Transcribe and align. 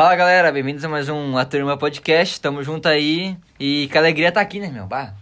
Fala 0.00 0.16
galera, 0.16 0.50
bem-vindos 0.50 0.82
a 0.82 0.88
mais 0.88 1.10
um 1.10 1.36
A 1.36 1.44
Turma 1.44 1.76
Podcast. 1.76 2.40
Tamo 2.40 2.62
junto 2.62 2.88
aí. 2.88 3.36
E 3.58 3.86
que 3.92 3.98
alegria 3.98 4.32
tá 4.32 4.40
aqui, 4.40 4.58
né, 4.58 4.68
meu? 4.68 4.86
Bah, 4.86 5.12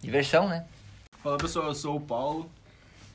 diversão, 0.00 0.48
né? 0.48 0.64
Fala 1.20 1.36
pessoal, 1.36 1.66
eu 1.66 1.74
sou 1.74 1.96
o 1.96 2.00
Paulo 2.00 2.48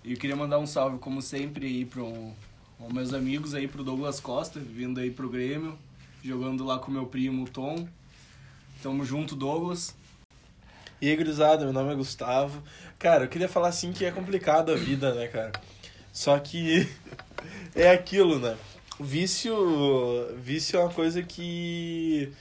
e 0.04 0.12
eu 0.12 0.20
queria 0.20 0.36
mandar 0.36 0.60
um 0.60 0.68
salve, 0.68 0.98
como 1.00 1.22
sempre, 1.22 1.68
aí 1.68 1.86
pro 1.86 2.34
aos 2.82 2.92
meus 2.92 3.14
amigos 3.14 3.54
aí, 3.54 3.66
pro 3.66 3.82
Douglas 3.82 4.20
Costa, 4.20 4.60
vindo 4.60 5.00
aí 5.00 5.10
pro 5.10 5.30
Grêmio, 5.30 5.80
jogando 6.22 6.66
lá 6.66 6.80
com 6.80 6.92
meu 6.92 7.06
primo 7.06 7.48
Tom. 7.48 7.88
Tamo 8.84 9.06
junto, 9.06 9.38
Douglas. 9.38 9.96
E 11.02 11.10
aí, 11.10 11.16
gurizada, 11.16 11.64
meu 11.64 11.72
nome 11.72 11.94
é 11.94 11.96
Gustavo. 11.96 12.62
Cara, 13.00 13.24
eu 13.24 13.30
queria 13.30 13.48
falar 13.48 13.70
assim 13.70 13.94
que 13.94 14.04
é 14.04 14.12
complicado 14.12 14.70
a 14.70 14.76
vida, 14.76 15.14
né, 15.14 15.30
cara? 15.30 15.54
Só 16.12 16.38
que 16.40 16.90
é 17.74 17.90
aquilo, 17.90 18.38
né? 18.38 18.58
Vício, 19.00 19.54
vício 20.38 20.80
é 20.80 20.84
uma 20.84 20.94
coisa 20.94 21.22
que 21.22 22.32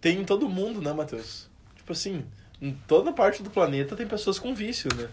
tem 0.00 0.20
em 0.20 0.24
todo 0.24 0.48
mundo, 0.48 0.82
né, 0.82 0.92
Matheus? 0.92 1.48
Tipo 1.76 1.92
assim, 1.92 2.26
em 2.60 2.72
toda 2.86 3.10
parte 3.10 3.42
do 3.42 3.50
planeta 3.50 3.96
tem 3.96 4.06
pessoas 4.06 4.38
com 4.38 4.54
vício, 4.54 4.94
né? 4.94 5.08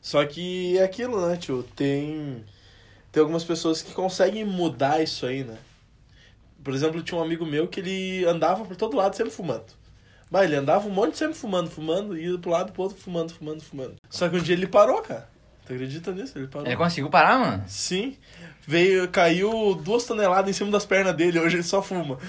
Só 0.00 0.24
que 0.26 0.76
é 0.76 0.84
aquilo, 0.84 1.26
né, 1.26 1.38
tio? 1.38 1.62
Tem, 1.74 2.44
tem 3.10 3.20
algumas 3.22 3.44
pessoas 3.44 3.80
que 3.80 3.94
conseguem 3.94 4.44
mudar 4.44 5.02
isso 5.02 5.24
aí, 5.24 5.42
né? 5.42 5.56
Por 6.62 6.74
exemplo, 6.74 7.02
tinha 7.02 7.18
um 7.18 7.24
amigo 7.24 7.46
meu 7.46 7.66
que 7.66 7.80
ele 7.80 8.26
andava 8.26 8.66
por 8.66 8.76
todo 8.76 8.98
lado 8.98 9.16
sempre 9.16 9.32
fumando. 9.32 9.72
Mas 10.30 10.44
ele 10.44 10.56
andava 10.56 10.86
um 10.86 10.92
monte 10.92 11.16
sempre 11.16 11.34
fumando, 11.34 11.70
fumando, 11.70 12.16
ia 12.16 12.38
pro 12.38 12.50
lado 12.50 12.72
pro 12.72 12.82
outro, 12.82 12.98
fumando, 12.98 13.32
fumando, 13.32 13.62
fumando. 13.62 13.96
Só 14.10 14.28
que 14.28 14.36
um 14.36 14.42
dia 14.42 14.54
ele 14.54 14.66
parou, 14.66 15.00
cara. 15.00 15.29
Tu 15.70 15.74
acredita 15.74 16.10
nisso? 16.10 16.36
Ele 16.36 16.48
parou. 16.48 16.66
Ele 16.66 16.76
conseguiu 16.76 17.08
parar, 17.08 17.38
mano? 17.38 17.62
Sim. 17.68 18.16
Veio, 18.66 19.06
caiu 19.08 19.74
duas 19.76 20.02
toneladas 20.04 20.50
em 20.50 20.52
cima 20.52 20.68
das 20.68 20.84
pernas 20.84 21.14
dele, 21.14 21.38
hoje 21.38 21.56
ele 21.56 21.62
só 21.62 21.80
fuma. 21.80 22.18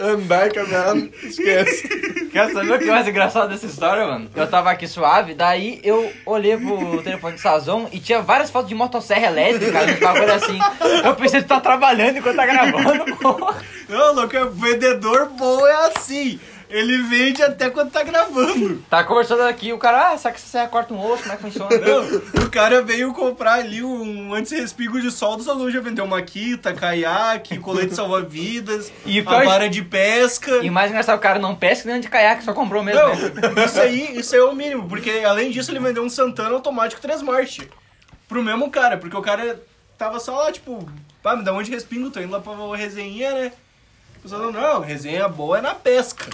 Andar 0.00 0.46
e 0.46 0.50
caminhar, 0.50 0.96
esquece. 0.96 1.88
Quer 2.30 2.52
saber 2.52 2.72
o 2.72 2.78
que 2.78 2.88
é 2.88 2.92
mais 2.92 3.06
engraçado 3.06 3.50
dessa 3.50 3.66
história, 3.66 4.06
mano? 4.06 4.30
Eu 4.34 4.46
tava 4.46 4.70
aqui 4.70 4.86
suave, 4.86 5.34
daí 5.34 5.78
eu 5.84 6.10
olhei 6.24 6.56
pro 6.56 7.02
telefone 7.02 7.34
de 7.34 7.42
Sazon 7.42 7.86
e 7.92 8.00
tinha 8.00 8.22
várias 8.22 8.50
fotos 8.50 8.70
de 8.70 8.74
motosserra 8.74 9.26
elétrica, 9.26 9.82
uns 9.84 9.98
bagulho 9.98 10.32
assim. 10.32 10.58
Eu 11.04 11.14
pensei, 11.16 11.42
tu 11.42 11.48
tá 11.48 11.60
trabalhando 11.60 12.16
enquanto 12.18 12.36
tá 12.36 12.46
gravando, 12.46 13.16
porra. 13.16 13.56
Não, 13.88 14.14
louco, 14.14 14.36
é 14.36 14.44
vendedor 14.46 15.28
bom 15.30 15.66
é 15.66 15.86
assim. 15.88 16.40
Ele 16.70 17.02
vende 17.04 17.42
até 17.42 17.70
quando 17.70 17.90
tá 17.90 18.02
gravando. 18.02 18.82
Tá 18.90 19.02
conversando 19.02 19.42
aqui, 19.42 19.72
o 19.72 19.78
cara, 19.78 20.12
ah, 20.12 20.18
será 20.18 20.34
que 20.34 20.40
você 20.40 20.66
corta 20.66 20.92
um 20.92 21.00
osso? 21.00 21.22
Como 21.22 21.32
é 21.32 21.36
que 21.36 21.42
funciona? 21.42 21.70
Não, 21.78 22.44
o 22.44 22.50
cara 22.50 22.82
veio 22.82 23.12
comprar 23.14 23.54
ali 23.54 23.82
um 23.82 24.34
anti-respingo 24.34 25.00
de 25.00 25.10
sol 25.10 25.36
da 25.36 25.52
loja, 25.52 25.80
vendeu 25.80 26.06
maquita, 26.06 26.74
caiaque, 26.74 27.58
colete 27.58 27.94
salva-vidas, 27.94 28.92
E 29.06 29.20
a 29.20 29.22
vara 29.22 29.68
de 29.68 29.82
pesca. 29.82 30.58
E 30.62 30.70
mais 30.70 30.90
engraçado, 30.90 31.16
o 31.16 31.20
cara 31.20 31.38
não 31.38 31.54
pesca 31.54 31.90
nem 31.90 32.00
de 32.00 32.08
caiaque, 32.08 32.44
só 32.44 32.52
comprou 32.52 32.82
mesmo. 32.82 33.00
Não, 33.00 33.14
né? 33.14 33.64
isso 33.64 33.80
aí, 33.80 34.18
isso 34.18 34.34
aí 34.34 34.40
é 34.40 34.44
o 34.44 34.54
mínimo, 34.54 34.88
porque 34.88 35.22
além 35.24 35.50
disso 35.50 35.70
ele 35.70 35.80
vendeu 35.80 36.02
um 36.02 36.10
Santana 36.10 36.54
automático 36.54 37.00
3 37.00 37.22
March 37.22 37.60
pro 38.28 38.42
mesmo 38.42 38.70
cara, 38.70 38.98
porque 38.98 39.16
o 39.16 39.22
cara 39.22 39.58
tava 39.96 40.20
só 40.20 40.36
lá, 40.36 40.52
tipo, 40.52 40.86
pá, 41.22 41.34
me 41.34 41.42
dá 41.42 41.52
um 41.52 41.62
de 41.62 41.70
respingo, 41.70 42.10
tô 42.10 42.20
indo 42.20 42.32
lá 42.32 42.40
pra 42.40 42.54
resenha, 42.76 43.32
né? 43.32 43.52
O 44.18 44.20
pessoal 44.20 44.52
não, 44.52 44.80
resenha 44.80 45.28
boa 45.28 45.58
é 45.58 45.60
na 45.60 45.74
pesca. 45.74 46.26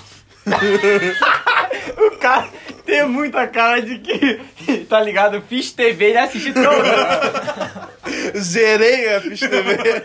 O 1.96 2.18
cara 2.18 2.48
tem 2.84 3.06
muita 3.08 3.46
cara 3.46 3.80
de 3.80 3.98
que, 3.98 4.84
tá 4.88 5.00
ligado? 5.00 5.42
Fiz 5.42 5.72
TV 5.72 6.12
e 6.12 6.16
assisti 6.16 6.52
todo. 6.52 8.38
Zerei 8.38 9.14
a 9.14 9.20
ficha 9.20 9.48
TV. 9.48 10.04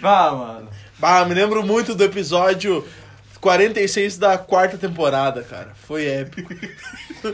Vá, 0.00 0.32
mano. 0.32 0.68
Bah, 0.98 1.24
me 1.24 1.34
lembro 1.34 1.64
muito 1.64 1.94
do 1.94 2.04
episódio 2.04 2.86
46 3.40 4.18
da 4.18 4.36
quarta 4.36 4.76
temporada, 4.76 5.42
cara. 5.42 5.72
Foi 5.86 6.06
épico. 6.06 6.54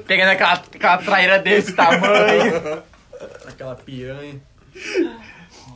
Pegando 0.07 0.31
aquela, 0.31 0.53
aquela 0.53 0.99
traíra 0.99 1.39
desse 1.39 1.73
tamanho. 1.73 2.83
Aquela 3.47 3.75
piranha. 3.75 4.41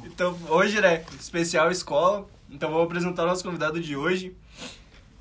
Então, 0.05 0.39
hoje, 0.49 0.81
né, 0.81 1.03
especial 1.19 1.71
escola, 1.71 2.29
então 2.51 2.71
vou 2.71 2.83
apresentar 2.83 3.25
o 3.25 3.27
nosso 3.27 3.43
convidado 3.43 3.81
de 3.81 3.97
hoje. 3.97 4.37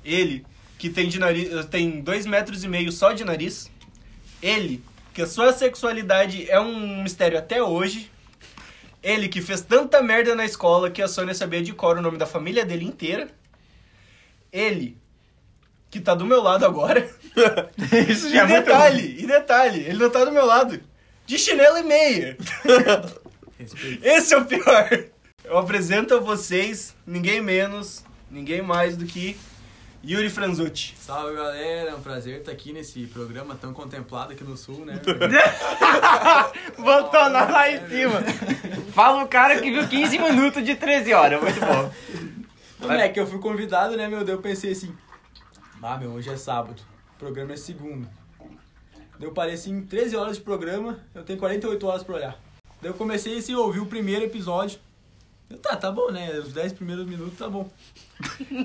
Ele, 0.04 0.44
que 0.78 0.88
tem, 0.88 1.08
de 1.08 1.18
nariz, 1.18 1.66
tem 1.66 2.00
dois 2.00 2.26
metros 2.26 2.64
e 2.64 2.68
meio 2.68 2.90
só 2.90 3.12
de 3.12 3.24
nariz. 3.24 3.70
Ele, 4.42 4.82
que 5.12 5.22
a 5.22 5.26
sua 5.26 5.52
sexualidade 5.52 6.50
é 6.50 6.58
um 6.58 7.02
mistério 7.02 7.38
até 7.38 7.62
hoje. 7.62 8.10
Ele 9.02 9.28
que 9.28 9.40
fez 9.40 9.60
tanta 9.60 10.02
merda 10.02 10.34
na 10.34 10.44
escola 10.44 10.90
que 10.90 11.02
a 11.02 11.08
Sônia 11.08 11.34
sabia 11.34 11.62
de 11.62 11.72
cor 11.72 11.96
o 11.96 12.02
nome 12.02 12.18
da 12.18 12.26
família 12.26 12.64
dele 12.64 12.84
inteira. 12.84 13.28
Ele, 14.52 14.96
que 15.90 16.00
tá 16.00 16.14
do 16.14 16.26
meu 16.26 16.42
lado 16.42 16.64
agora. 16.64 17.08
Isso 18.08 18.28
E 18.28 18.32
já 18.32 18.42
é 18.42 18.46
muito 18.46 18.64
detalhe, 18.64 19.16
e 19.18 19.26
detalhe, 19.26 19.80
ele 19.80 19.98
não 19.98 20.10
tá 20.10 20.24
do 20.24 20.32
meu 20.32 20.44
lado. 20.44 20.80
De 21.26 21.38
chinelo 21.38 21.78
e 21.78 21.82
meia. 21.82 22.36
Respeito. 23.58 24.04
Esse 24.04 24.34
é 24.34 24.38
o 24.38 24.44
pior. 24.44 25.04
Eu 25.44 25.58
apresento 25.58 26.14
a 26.14 26.18
vocês 26.18 26.94
ninguém 27.06 27.40
menos, 27.40 28.04
ninguém 28.30 28.62
mais 28.62 28.96
do 28.96 29.04
que 29.04 29.36
Yuri 30.02 30.30
Franzucci. 30.30 30.94
Salve 30.96 31.36
galera, 31.36 31.90
é 31.90 31.94
um 31.94 32.00
prazer 32.00 32.38
estar 32.38 32.52
aqui 32.52 32.72
nesse 32.72 33.06
programa 33.06 33.54
tão 33.54 33.74
contemplado 33.74 34.32
aqui 34.32 34.42
no 34.42 34.56
sul, 34.56 34.86
né? 34.86 34.98
Botou 36.78 37.28
nós 37.28 37.50
lá 37.50 37.70
em 37.70 37.86
cima. 37.86 38.22
Fala 38.94 39.22
o 39.22 39.28
cara 39.28 39.60
que 39.60 39.70
viu 39.70 39.86
15 39.86 40.18
minutos 40.18 40.64
de 40.64 40.74
13 40.74 41.12
horas. 41.12 41.42
Muito 41.42 41.60
bom. 41.60 41.92
Como 42.80 42.92
é 42.92 43.08
que 43.10 43.20
eu 43.20 43.26
fui 43.26 43.38
convidado, 43.38 43.94
né, 43.94 44.08
meu 44.08 44.24
Deus? 44.24 44.38
Eu 44.38 44.42
pensei 44.42 44.72
assim, 44.72 44.94
ah, 45.82 45.98
meu, 45.98 46.12
hoje 46.12 46.30
é 46.30 46.36
sábado, 46.36 46.80
o 47.14 47.18
programa 47.18 47.52
é 47.52 47.56
segunda. 47.56 48.08
Eu 49.20 49.32
parei 49.32 49.52
assim, 49.52 49.82
13 49.82 50.16
horas 50.16 50.36
de 50.36 50.42
programa, 50.42 50.98
eu 51.14 51.22
tenho 51.22 51.38
48 51.38 51.86
horas 51.86 52.02
pra 52.02 52.14
olhar. 52.14 52.40
Daí 52.80 52.90
eu 52.90 52.94
comecei 52.94 53.36
assim, 53.36 53.52
a 53.52 53.58
ouvir 53.58 53.80
o 53.80 53.86
primeiro 53.86 54.24
episódio. 54.24 54.80
Eu, 55.50 55.58
tá, 55.58 55.74
tá 55.76 55.90
bom, 55.90 56.10
né? 56.10 56.30
Os 56.38 56.52
10 56.52 56.74
primeiros 56.74 57.06
minutos 57.06 57.36
tá 57.38 57.48
bom. 57.48 57.68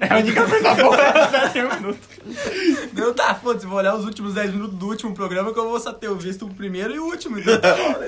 É 0.01 0.13
a 0.13 0.17
única 0.17 0.45
coisa 0.47 0.75
boa 0.75 0.97
é 1.01 1.49
10 1.53 1.75
minutos. 1.79 1.99
Daí 2.93 3.05
eu, 3.05 3.13
tá, 3.13 3.33
foda-se, 3.33 3.65
vou 3.65 3.77
olhar 3.77 3.95
os 3.95 4.05
últimos 4.05 4.33
10 4.35 4.51
minutos 4.51 4.77
do 4.77 4.87
último 4.87 5.13
programa 5.15 5.51
que 5.53 5.59
eu 5.59 5.67
vou 5.69 5.79
só 5.79 5.91
ter 5.93 6.13
visto 6.15 6.45
o 6.45 6.53
primeiro 6.53 6.93
e 6.93 6.99
o 6.99 7.05
último. 7.05 7.39
Então, 7.39 7.59
tá 7.59 7.73
bom, 7.75 7.99
né? 7.99 8.07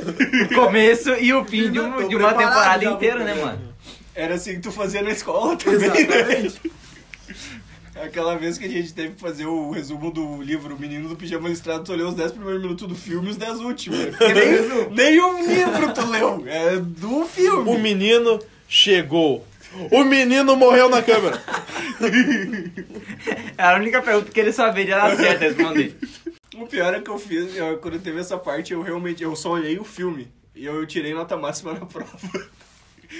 O 0.51 0.55
começo 0.55 1.09
e 1.15 1.33
o 1.33 1.43
fim 1.45 1.71
de, 1.71 1.79
um- 1.79 2.07
de 2.07 2.15
uma 2.15 2.33
temporada 2.33 2.85
inteira, 2.85 3.23
né, 3.23 3.33
mano? 3.33 3.61
Era 4.13 4.35
assim 4.35 4.55
que 4.55 4.61
tu 4.61 4.71
fazia 4.71 5.01
na 5.01 5.11
escola 5.11 5.55
também, 5.55 5.79
né? 5.89 5.99
Exatamente. 6.01 6.71
Aquela 7.95 8.35
vez 8.37 8.59
que 8.59 8.65
a 8.65 8.69
gente 8.69 8.93
teve 8.93 9.15
que 9.15 9.19
fazer 9.21 9.47
o 9.47 9.71
resumo 9.71 10.11
do 10.11 10.39
livro 10.41 10.75
O 10.75 10.79
Menino 10.79 11.09
do 11.09 11.15
Pijama 11.15 11.49
Listrado, 11.49 11.83
tu 11.83 11.93
olhou 11.93 12.09
os 12.09 12.13
10 12.15 12.31
primeiros 12.33 12.61
minutos 12.61 12.87
do 12.87 12.93
filme 12.93 13.27
e 13.27 13.31
os 13.31 13.37
10 13.37 13.59
últimos. 13.61 13.97
né? 13.97 14.11
Nem, 14.91 15.13
nem 15.15 15.19
um 15.23 15.47
livro 15.47 15.93
tu 15.93 16.05
leu, 16.05 16.43
é 16.45 16.77
do 16.77 17.25
filme. 17.25 17.67
O 17.69 17.79
menino 17.79 18.37
chegou. 18.67 19.45
O 19.91 20.03
menino 20.03 20.55
morreu 20.55 20.89
na 20.89 21.01
câmera. 21.01 21.41
Era 23.57 23.77
a 23.77 23.79
única 23.79 24.01
pergunta 24.01 24.31
que 24.31 24.39
ele 24.39 24.51
saberia 24.53 24.97
dar 24.97 25.15
certo 25.15 25.39
responder. 25.41 25.95
O 26.55 26.65
pior 26.67 26.93
é 26.93 27.01
que 27.01 27.09
eu 27.09 27.19
fiz, 27.19 27.55
eu- 27.55 27.77
quando 27.77 27.99
teve 27.99 28.19
essa 28.19 28.37
parte, 28.37 28.73
eu 28.73 28.81
realmente, 28.81 29.21
eu 29.23 29.35
só 29.35 29.51
olhei 29.51 29.77
o 29.77 29.83
filme. 29.83 30.27
E 30.55 30.65
eu 30.65 30.85
tirei 30.87 31.13
nota 31.13 31.37
máxima 31.37 31.73
na 31.73 31.85
prova. 31.85 32.17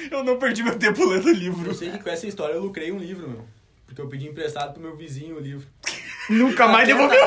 Eu 0.09 0.24
não 0.24 0.38
perdi 0.38 0.63
meu 0.63 0.78
tempo 0.78 1.06
lendo 1.06 1.28
o 1.28 1.31
livro. 1.34 1.69
Eu 1.69 1.74
sei 1.75 1.91
que 1.91 2.00
com 2.00 2.09
essa 2.09 2.25
história 2.28 2.53
eu 2.53 2.62
lucrei 2.62 2.91
um 2.91 2.97
livro, 2.97 3.30
meu. 3.30 3.46
Porque 3.88 4.00
eu 4.02 4.08
pedi 4.08 4.28
emprestado 4.28 4.74
pro 4.74 4.81
meu 4.84 4.96
vizinho 4.96 5.38
o 5.38 5.40
livro. 5.40 5.66
Nunca 6.30 6.68
mais 6.68 6.86
devolveu. 6.88 7.18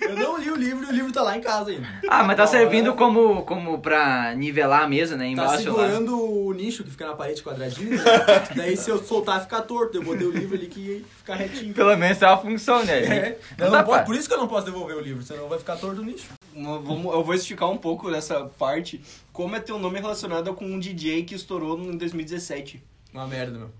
Eu 0.00 0.16
não 0.16 0.38
li 0.38 0.50
o 0.50 0.56
livro 0.56 0.84
e 0.84 0.88
o 0.88 0.92
livro 0.92 1.12
tá 1.12 1.22
lá 1.22 1.36
em 1.36 1.40
casa 1.40 1.70
ainda. 1.70 1.86
Ah, 2.08 2.22
mas 2.22 2.36
tá 2.36 2.46
servindo 2.46 2.94
como, 2.94 3.42
como 3.42 3.80
pra 3.80 4.34
nivelar 4.34 4.82
a 4.82 4.88
mesa, 4.88 5.16
né? 5.16 5.24
Tá 5.26 5.30
Embaixo 5.30 5.52
lá. 5.52 5.58
segurando 5.86 6.20
o 6.46 6.52
nicho 6.52 6.84
que 6.84 6.90
fica 6.90 7.06
na 7.06 7.14
parede 7.14 7.42
quadradinho. 7.42 7.90
né? 7.96 8.02
Daí 8.54 8.76
se 8.76 8.90
eu 8.90 9.02
soltar 9.02 9.40
fica 9.42 9.60
torto. 9.62 9.98
Eu 9.98 10.02
botei 10.04 10.26
o 10.26 10.30
livro 10.32 10.56
ali 10.56 10.66
que 10.66 11.04
fica 11.18 11.34
retinho. 11.34 11.74
Pelo 11.74 11.96
menos 11.96 12.16
tem 12.18 12.28
uma 12.28 12.36
função, 12.38 12.84
né? 12.84 12.98
É, 13.00 13.38
Não 13.58 13.70
dá 13.70 13.82
posso- 13.82 13.96
pra- 13.98 14.06
por 14.06 14.14
isso 14.16 14.28
que 14.28 14.34
eu 14.34 14.38
não 14.38 14.48
posso 14.48 14.66
devolver 14.66 14.96
o 14.96 15.00
livro, 15.00 15.22
senão 15.22 15.48
vai 15.48 15.58
ficar 15.58 15.76
torto 15.76 16.00
o 16.00 16.04
nicho. 16.04 16.28
Uma- 16.54 16.78
vamos- 16.78 17.12
Eu 17.12 17.24
vou 17.24 17.34
esticar 17.34 17.68
um 17.70 17.76
pouco 17.78 18.08
nessa 18.10 18.44
parte. 18.58 19.00
Como 19.32 19.54
é 19.56 19.60
teu 19.60 19.78
nome 19.78 19.98
relacionado 20.00 20.52
com 20.54 20.64
um 20.64 20.78
DJ 20.78 21.24
que 21.24 21.34
estourou 21.34 21.78
em 21.78 21.96
2017? 21.96 22.82
Uma 23.12 23.26
merda, 23.26 23.58
meu. 23.58 23.70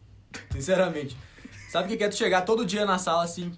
Sinceramente. 0.53 1.17
Sabe 1.73 1.87
o 1.87 1.89
que 1.89 1.97
que 1.97 2.05
é 2.05 2.09
tu 2.11 2.17
chegar 2.17 2.43
todo 2.43 2.67
dia 2.67 2.85
na 2.85 2.99
sala 2.99 3.25
assim? 3.25 3.51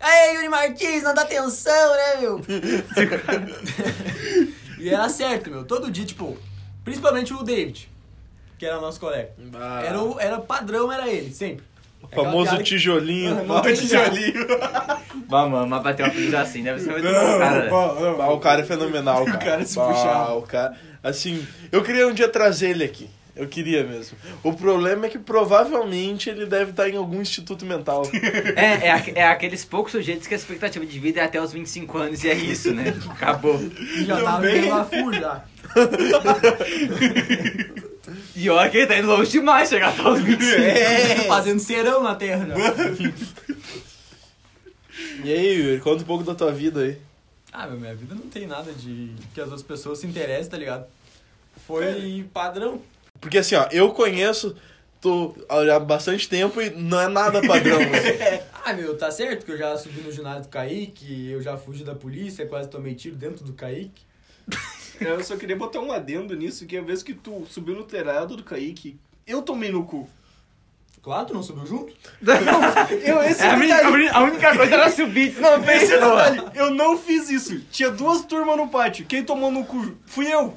Aí, 0.00 0.36
Yuri 0.36 0.48
Martins, 0.48 1.02
não 1.02 1.12
dá 1.12 1.20
atenção, 1.20 1.92
né, 1.94 2.16
meu? 2.22 2.40
e 4.80 4.88
era 4.88 5.06
certo, 5.10 5.50
meu. 5.50 5.62
Todo 5.62 5.90
dia, 5.90 6.06
tipo, 6.06 6.34
principalmente 6.82 7.34
o 7.34 7.42
David, 7.42 7.90
que 8.58 8.64
era 8.64 8.80
nosso 8.80 8.98
colega. 8.98 9.32
Ah, 9.54 9.82
Era, 9.84 10.02
o, 10.02 10.18
era 10.18 10.38
padrão, 10.40 10.90
era 10.90 11.10
ele, 11.10 11.30
sempre. 11.30 11.62
o 12.02 12.08
famoso 12.08 12.44
piada 12.44 12.56
que- 12.58 12.64
tijolinho. 12.70 13.34
Não, 13.34 13.44
não 13.44 13.60
tijolinho. 13.62 14.46
Vamos, 15.28 15.68
mas 15.68 15.82
bater 15.82 16.04
uma 16.04 16.08
apelido 16.08 16.36
assim 16.38 16.62
deve 16.62 16.80
ser 16.80 16.90
muito 16.92 17.04
bom, 17.04 17.38
cara. 17.38 17.68
Ah, 18.24 18.32
o 18.32 18.40
cara 18.40 18.62
é 18.62 18.64
fenomenal, 18.64 19.26
cara. 19.26 19.36
cara 19.38 19.66
se 19.66 19.76
Bah, 19.76 19.88
puxar. 19.88 20.32
o 20.36 20.42
cara... 20.42 20.74
Assim, 21.02 21.46
eu 21.70 21.82
queria 21.82 22.08
um 22.08 22.14
dia 22.14 22.30
trazer 22.30 22.70
ele 22.70 22.84
aqui. 22.84 23.10
Eu 23.36 23.46
queria 23.46 23.84
mesmo. 23.84 24.16
O 24.42 24.54
problema 24.54 25.06
é 25.06 25.10
que 25.10 25.18
provavelmente 25.18 26.30
ele 26.30 26.46
deve 26.46 26.70
estar 26.70 26.88
em 26.88 26.96
algum 26.96 27.20
instituto 27.20 27.66
mental. 27.66 28.02
É, 28.56 28.88
é, 28.88 29.12
é 29.16 29.26
aqueles 29.26 29.64
poucos 29.64 29.92
sujeitos 29.92 30.26
que 30.26 30.32
a 30.32 30.36
expectativa 30.36 30.86
de 30.86 30.98
vida 30.98 31.20
é 31.20 31.24
até 31.24 31.40
os 31.40 31.52
25 31.52 31.98
anos 31.98 32.24
e 32.24 32.30
é 32.30 32.34
isso, 32.34 32.72
né? 32.72 32.94
Acabou. 33.10 33.60
E 33.60 34.04
já 34.04 34.22
tava 34.22 34.46
a 34.46 34.84
FU 34.84 35.12
já. 35.12 35.44
E 38.36 38.50
olha 38.50 38.70
que 38.70 38.76
ele 38.76 38.86
tá 38.86 38.98
indo 38.98 39.08
longe 39.08 39.30
demais 39.30 39.68
chegar 39.68 39.88
até 39.88 40.08
os 40.08 40.20
25. 40.20 40.62
É. 40.62 41.16
Fazendo 41.26 41.58
serão 41.58 42.02
na 42.02 42.14
terra 42.14 42.46
já. 42.46 42.54
E 45.24 45.32
aí, 45.32 45.54
Yuri, 45.54 45.80
conta 45.80 46.02
um 46.02 46.06
pouco 46.06 46.22
da 46.22 46.34
tua 46.34 46.52
vida 46.52 46.80
aí. 46.80 46.98
Ah, 47.52 47.66
meu, 47.66 47.80
minha 47.80 47.94
vida 47.94 48.14
não 48.14 48.28
tem 48.28 48.46
nada 48.46 48.72
de 48.72 49.12
que 49.34 49.40
as 49.40 49.46
outras 49.46 49.62
pessoas 49.62 49.98
se 49.98 50.06
interessem, 50.06 50.50
tá 50.50 50.58
ligado? 50.58 50.86
Foi 51.66 52.26
padrão. 52.32 52.80
Porque 53.20 53.38
assim, 53.38 53.54
ó, 53.54 53.68
eu 53.70 53.90
conheço 53.92 54.56
tu 55.00 55.34
há 55.48 55.78
bastante 55.78 56.28
tempo 56.28 56.60
e 56.60 56.70
não 56.70 57.00
é 57.00 57.08
nada 57.08 57.40
padrão. 57.46 57.78
né? 57.78 58.42
Ah, 58.68 58.72
meu, 58.72 58.98
tá 58.98 59.12
certo 59.12 59.46
que 59.46 59.52
eu 59.52 59.56
já 59.56 59.78
subi 59.78 60.00
no 60.00 60.10
ginásio 60.10 60.42
do 60.42 60.48
Kaique, 60.48 61.30
eu 61.30 61.40
já 61.40 61.56
fugi 61.56 61.84
da 61.84 61.94
polícia, 61.94 62.44
quase 62.46 62.68
tomei 62.68 62.96
tiro 62.96 63.14
dentro 63.14 63.44
do 63.44 63.52
Kaique. 63.52 64.02
Eu 65.00 65.22
só 65.22 65.36
queria 65.36 65.54
botar 65.54 65.78
um 65.78 65.92
adendo 65.92 66.34
nisso, 66.34 66.66
que 66.66 66.76
a 66.76 66.82
vez 66.82 67.00
que 67.00 67.14
tu 67.14 67.46
subiu 67.48 67.76
no 67.76 67.84
telhado 67.84 68.36
do 68.36 68.42
Kaique, 68.42 68.98
eu 69.24 69.40
tomei 69.40 69.70
no 69.70 69.84
cu. 69.84 70.10
Claro, 71.06 71.24
tu 71.26 71.34
não 71.34 71.42
subiu 71.44 71.64
junto? 71.64 71.92
Eu, 73.04 73.22
esse 73.22 73.40
É, 73.40 73.50
a, 73.50 73.54
detalhe, 73.54 74.08
a 74.08 74.20
única- 74.24 74.50
a 74.50 74.56
coisa 74.56 74.74
era 74.74 74.90
subir. 74.90 75.40
Não, 75.40 75.54
esse 75.62 75.86
pensou. 75.86 76.16
detalhe, 76.16 76.42
eu 76.56 76.70
não 76.72 76.98
fiz 76.98 77.30
isso. 77.30 77.60
Tinha 77.70 77.92
duas 77.92 78.24
turmas 78.24 78.56
no 78.56 78.66
pátio. 78.66 79.06
Quem 79.06 79.22
tomou 79.22 79.52
no 79.52 79.64
cu 79.64 79.94
fui 80.04 80.26
eu. 80.26 80.52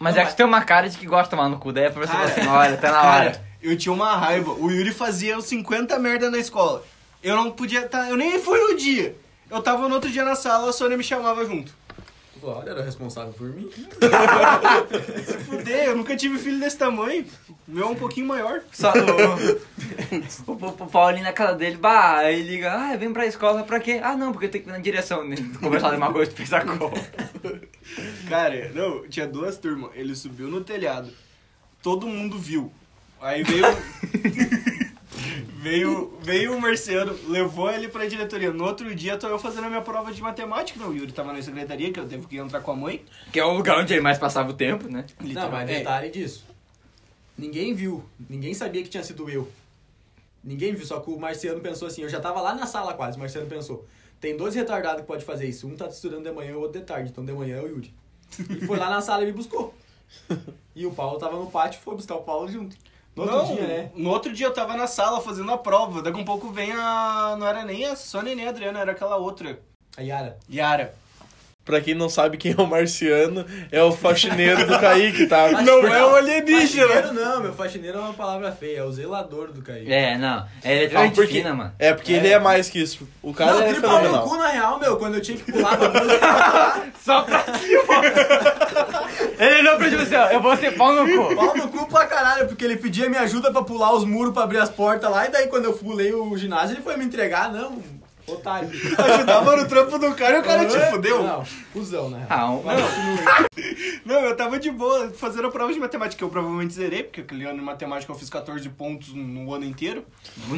Mas 0.00 0.16
é 0.16 0.24
que 0.24 0.32
tu 0.32 0.38
tem 0.38 0.44
uma 0.46 0.62
cara 0.64 0.88
de 0.88 0.98
que 0.98 1.06
gosta 1.06 1.22
de 1.26 1.30
tomar 1.30 1.48
no 1.48 1.56
cu, 1.60 1.70
daí 1.72 1.84
é 1.84 1.90
pra 1.90 2.00
você 2.04 2.12
falar 2.12 2.28
Cara, 2.30 2.40
assim, 2.40 2.48
olha, 2.50 2.76
tá 2.78 2.90
na 2.90 3.00
Cara, 3.00 3.26
hora. 3.28 3.44
eu 3.62 3.76
tinha 3.78 3.92
uma 3.92 4.16
raiva. 4.16 4.50
O 4.54 4.72
Yuri 4.72 4.90
fazia 4.90 5.38
os 5.38 5.44
50 5.44 5.96
merda 6.00 6.28
na 6.32 6.38
escola. 6.38 6.82
Eu 7.22 7.36
não 7.36 7.52
podia 7.52 7.82
tá, 7.86 8.08
Eu 8.10 8.16
nem 8.16 8.40
fui 8.40 8.58
no 8.58 8.76
dia. 8.76 9.14
Eu 9.48 9.62
tava 9.62 9.86
no 9.88 9.94
outro 9.94 10.10
dia 10.10 10.24
na 10.24 10.34
sala, 10.34 10.70
a 10.70 10.72
Sônia 10.72 10.96
me 10.96 11.04
chamava 11.04 11.44
junto. 11.44 11.72
Olha, 12.42 12.70
era 12.70 12.82
responsável 12.82 13.32
por 13.34 13.46
mim. 13.54 13.70
Se 15.26 15.38
fuder, 15.44 15.84
eu 15.88 15.96
nunca 15.96 16.16
tive 16.16 16.38
filho 16.38 16.58
desse 16.58 16.76
tamanho. 16.78 17.24
O 17.70 17.72
meu 17.72 17.84
é 17.84 17.90
um 17.90 17.94
pouquinho 17.94 18.26
maior. 18.26 18.62
Só 18.72 18.92
o, 20.46 20.52
o, 20.52 20.86
Paulinho 20.88 21.22
na 21.22 21.32
casa 21.32 21.56
dele, 21.56 21.76
bah, 21.76 22.18
aí 22.18 22.42
liga, 22.42 22.72
ah, 22.72 22.96
vem 22.96 23.12
pra 23.12 23.26
escola 23.26 23.62
pra 23.62 23.78
quê? 23.78 24.00
Ah, 24.02 24.16
não, 24.16 24.32
porque 24.32 24.46
eu 24.46 24.50
tenho 24.50 24.64
que 24.64 24.70
ir 24.70 24.72
na 24.72 24.78
direção, 24.78 25.24
né? 25.24 25.36
Conversar 25.62 25.90
de 25.90 25.96
uma 25.96 26.12
coisa, 26.12 26.32
fez 26.32 26.52
a 26.52 26.62
cor. 26.62 26.92
Cara, 28.28 28.72
não, 28.74 29.06
tinha 29.08 29.28
duas 29.28 29.56
turmas. 29.56 29.90
Ele 29.94 30.16
subiu 30.16 30.48
no 30.48 30.62
telhado. 30.62 31.12
Todo 31.80 32.08
mundo 32.08 32.36
viu. 32.36 32.72
Aí 33.20 33.44
veio. 33.44 33.64
veio, 35.62 36.18
veio 36.22 36.56
o 36.56 36.60
Marciano, 36.60 37.16
levou 37.28 37.70
ele 37.70 37.86
pra 37.86 38.06
diretoria. 38.06 38.52
No 38.52 38.64
outro 38.64 38.92
dia, 38.96 39.16
tô 39.16 39.28
eu 39.28 39.38
fazendo 39.38 39.66
a 39.66 39.68
minha 39.68 39.80
prova 39.80 40.12
de 40.12 40.20
matemática. 40.20 40.80
Não, 40.80 40.88
o 40.88 40.96
Yuri 40.96 41.12
tava 41.12 41.32
na 41.32 41.40
secretaria, 41.40 41.92
que 41.92 42.00
eu 42.00 42.08
teve 42.08 42.26
que 42.26 42.36
entrar 42.36 42.60
com 42.62 42.72
a 42.72 42.76
mãe. 42.76 43.04
Que 43.32 43.38
é 43.38 43.44
o 43.44 43.52
lugar 43.52 43.78
onde 43.78 43.92
ele 43.92 44.02
mais 44.02 44.18
passava 44.18 44.50
o 44.50 44.54
tempo, 44.54 44.88
né? 44.88 45.04
Não, 45.20 45.50
mas 45.52 45.70
É. 45.70 45.78
detalhe 45.78 46.10
disso. 46.10 46.49
Ninguém 47.40 47.72
viu, 47.72 48.04
ninguém 48.28 48.52
sabia 48.52 48.82
que 48.82 48.90
tinha 48.90 49.02
sido 49.02 49.30
eu. 49.30 49.50
Ninguém 50.44 50.74
viu, 50.74 50.84
só 50.84 51.00
que 51.00 51.10
o 51.10 51.18
Marciano 51.18 51.58
pensou 51.60 51.88
assim, 51.88 52.02
eu 52.02 52.08
já 52.08 52.20
tava 52.20 52.38
lá 52.42 52.54
na 52.54 52.66
sala 52.66 52.92
quase, 52.92 53.16
o 53.16 53.20
Marciano 53.20 53.46
pensou, 53.46 53.86
tem 54.20 54.36
dois 54.36 54.54
retardados 54.54 55.00
que 55.00 55.06
pode 55.06 55.24
fazer 55.24 55.48
isso, 55.48 55.66
um 55.66 55.74
tá 55.74 55.86
estudando 55.86 56.24
de 56.24 56.32
manhã 56.32 56.50
e 56.50 56.54
o 56.54 56.60
outro 56.60 56.78
de 56.78 56.84
tarde, 56.84 57.10
então 57.10 57.24
de 57.24 57.32
manhã 57.32 57.56
é 57.56 57.62
o 57.62 57.66
Yuri. 57.66 57.94
E 58.38 58.66
foi 58.66 58.78
lá 58.78 58.90
na 58.90 59.00
sala 59.00 59.22
e 59.22 59.26
me 59.26 59.32
buscou. 59.32 59.74
E 60.72 60.86
o 60.86 60.92
Paulo 60.92 61.18
tava 61.18 61.36
no 61.36 61.50
pátio 61.50 61.78
e 61.78 61.82
foi 61.82 61.96
buscar 61.96 62.14
o 62.14 62.22
Paulo 62.22 62.48
junto. 62.48 62.76
No 63.14 63.24
outro 63.24 63.36
não, 63.36 63.54
dia, 63.54 63.66
né? 63.66 63.90
No 63.94 64.10
outro 64.10 64.32
dia 64.32 64.46
eu 64.46 64.54
tava 64.54 64.76
na 64.76 64.86
sala 64.86 65.20
fazendo 65.20 65.50
a 65.50 65.58
prova. 65.58 66.00
Daqui 66.00 66.16
a 66.16 66.22
um 66.22 66.24
pouco 66.24 66.48
vem 66.50 66.72
a. 66.72 67.36
Não 67.38 67.46
era 67.46 67.64
nem 67.64 67.84
a 67.84 67.96
Sônia 67.96 68.34
nem 68.34 68.46
a 68.46 68.50
Adriana, 68.50 68.78
era 68.78 68.92
aquela 68.92 69.16
outra. 69.16 69.60
A 69.96 70.00
Yara. 70.00 70.38
Yara. 70.48 70.94
Pra 71.70 71.80
quem 71.80 71.94
não 71.94 72.08
sabe 72.08 72.36
quem 72.36 72.52
é 72.58 72.60
o 72.60 72.66
Marciano, 72.66 73.46
é 73.70 73.80
o 73.80 73.92
faxineiro 73.92 74.66
do 74.66 74.76
Kaique, 74.78 75.26
tá? 75.28 75.52
Não 75.62 75.86
é 75.86 76.04
o 76.04 76.16
alienígena. 76.16 76.88
Faxineiro 76.88 77.12
não, 77.14 77.40
meu 77.40 77.52
faxineiro 77.52 77.98
é 77.98 78.00
uma 78.00 78.12
palavra 78.12 78.50
feia, 78.50 78.78
é 78.80 78.82
o 78.82 78.90
zelador 78.90 79.52
do 79.52 79.62
Kaique. 79.62 79.92
É, 79.92 80.18
não. 80.18 80.44
É 80.64 80.70
Ah, 80.70 80.72
eletrônica 80.72 81.14
porque, 81.14 81.32
fina, 81.34 81.54
mano. 81.54 81.72
é, 81.78 81.92
porque 81.94 82.12
É. 82.12 82.16
ele 82.16 82.28
é 82.28 82.38
mais 82.40 82.68
que 82.68 82.80
isso. 82.82 83.06
O 83.22 83.32
cara 83.32 83.52
não, 83.52 83.60
é 83.62 83.64
aquele 83.66 83.80
pau 83.80 83.90
no 83.92 83.98
fenomenal. 84.00 84.28
cu, 84.28 84.36
na 84.36 84.48
real, 84.48 84.80
meu, 84.80 84.96
quando 84.96 85.14
eu 85.14 85.20
tinha 85.20 85.36
que 85.38 85.52
pular 85.52 85.76
pra 85.76 85.90
Só 87.04 87.22
pra 87.22 87.44
cima. 87.54 87.94
ele 89.38 89.62
não 89.62 89.78
pediu 89.78 90.00
assim, 90.00 90.14
ó, 90.16 90.26
eu 90.30 90.40
vou 90.40 90.56
ser 90.56 90.72
pau 90.76 90.92
no 90.92 91.06
cu. 91.06 91.36
Pau 91.36 91.56
no 91.56 91.68
cu 91.68 91.86
pra 91.88 92.06
caralho, 92.06 92.48
porque 92.48 92.64
ele 92.64 92.76
pedia 92.76 93.08
minha 93.08 93.22
ajuda 93.22 93.52
pra 93.52 93.62
pular 93.62 93.94
os 93.94 94.04
muros 94.04 94.32
pra 94.34 94.42
abrir 94.42 94.58
as 94.58 94.68
portas 94.68 95.10
lá, 95.10 95.26
e 95.26 95.30
daí 95.30 95.46
quando 95.46 95.66
eu 95.66 95.72
pulei 95.72 96.12
o 96.12 96.36
ginásio, 96.36 96.74
ele 96.74 96.82
foi 96.82 96.96
me 96.96 97.04
entregar, 97.04 97.52
não, 97.52 97.78
otário. 98.32 98.68
Ajudava 98.98 99.56
no 99.56 99.68
trampo 99.68 99.98
do 99.98 100.14
cara 100.14 100.36
e 100.36 100.40
o 100.40 100.42
cara 100.42 100.66
te 100.66 100.78
fudeu. 100.90 101.22
Não, 101.22 101.44
cuzão, 101.72 102.10
né? 102.10 102.26
Ah, 102.28 102.50
um-. 102.50 102.62
Não, 104.04 104.20
eu 104.20 104.36
tava 104.36 104.58
de 104.58 104.70
boa 104.70 105.10
fazendo 105.10 105.46
a 105.48 105.50
prova 105.50 105.72
de 105.72 105.78
matemática, 105.78 106.22
eu 106.24 106.28
provavelmente 106.28 106.74
zerei, 106.74 107.02
porque 107.04 107.20
aquele 107.20 107.44
ano 107.44 107.58
de 107.58 107.64
matemática 107.64 108.10
eu 108.10 108.16
fiz 108.16 108.28
14 108.30 108.68
pontos 108.70 109.12
no 109.14 109.52
ano 109.54 109.64
inteiro. 109.64 110.04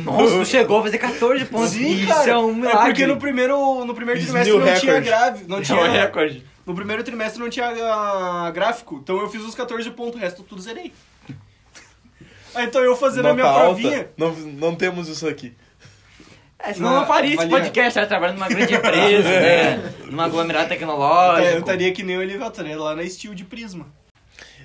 Nossa, 0.04 0.38
tu 0.38 0.44
chegou 0.46 0.78
a 0.80 0.82
fazer 0.82 0.98
14 0.98 1.44
pontos. 1.46 1.70
Sim, 1.70 1.90
Isso 1.92 2.08
cara. 2.08 2.30
é 2.30 2.38
um 2.38 2.54
milagre. 2.54 2.84
porque 2.86 3.06
no 3.06 3.16
primeiro, 3.16 3.84
no 3.84 3.94
primeiro 3.94 4.20
trimestre 4.22 4.56
não 4.56 4.74
tinha 4.78 5.00
grave, 5.00 5.44
não 5.46 5.56
É 5.56 5.60
um 5.60 5.62
tinha 5.62 5.88
recorde. 5.88 6.46
No 6.64 6.74
primeiro 6.74 7.02
trimestre 7.02 7.40
não 7.42 7.50
tinha 7.50 7.66
ah, 7.66 8.50
gráfico, 8.54 9.00
então 9.02 9.18
eu 9.20 9.28
fiz 9.28 9.42
os 9.42 9.54
14 9.54 9.90
pontos, 9.90 10.14
o 10.14 10.18
resto 10.18 10.42
tudo 10.42 10.60
zerei. 10.62 10.92
Ah, 12.54 12.64
então 12.64 12.82
eu 12.82 12.94
fazendo 12.94 13.28
a 13.28 13.32
minha 13.32 13.46
Nota 13.46 13.58
alta. 13.60 13.80
provinha. 13.80 14.10
Não, 14.14 14.30
não 14.32 14.74
temos 14.74 15.08
isso 15.08 15.26
aqui. 15.26 15.54
É, 16.64 16.72
senão 16.72 16.90
Não, 16.90 17.00
não 17.00 17.06
faria 17.06 17.34
esse 17.34 17.46
podcast, 17.48 17.98
ela 17.98 18.06
trabalhando 18.06 18.36
numa 18.36 18.48
grande 18.48 18.74
empresa, 18.74 19.28
né? 19.28 19.92
Numa 20.06 20.26
aglomerado 20.26 20.68
tecnológico. 20.68 21.48
Eu 21.54 21.60
estaria 21.60 21.92
que 21.92 22.02
nem 22.02 22.16
o 22.16 22.20
Olivel, 22.20 22.46
estaria 22.48 22.78
lá 22.78 22.94
na 22.94 23.04
Steel 23.08 23.34
de 23.34 23.44
Prisma. 23.44 23.86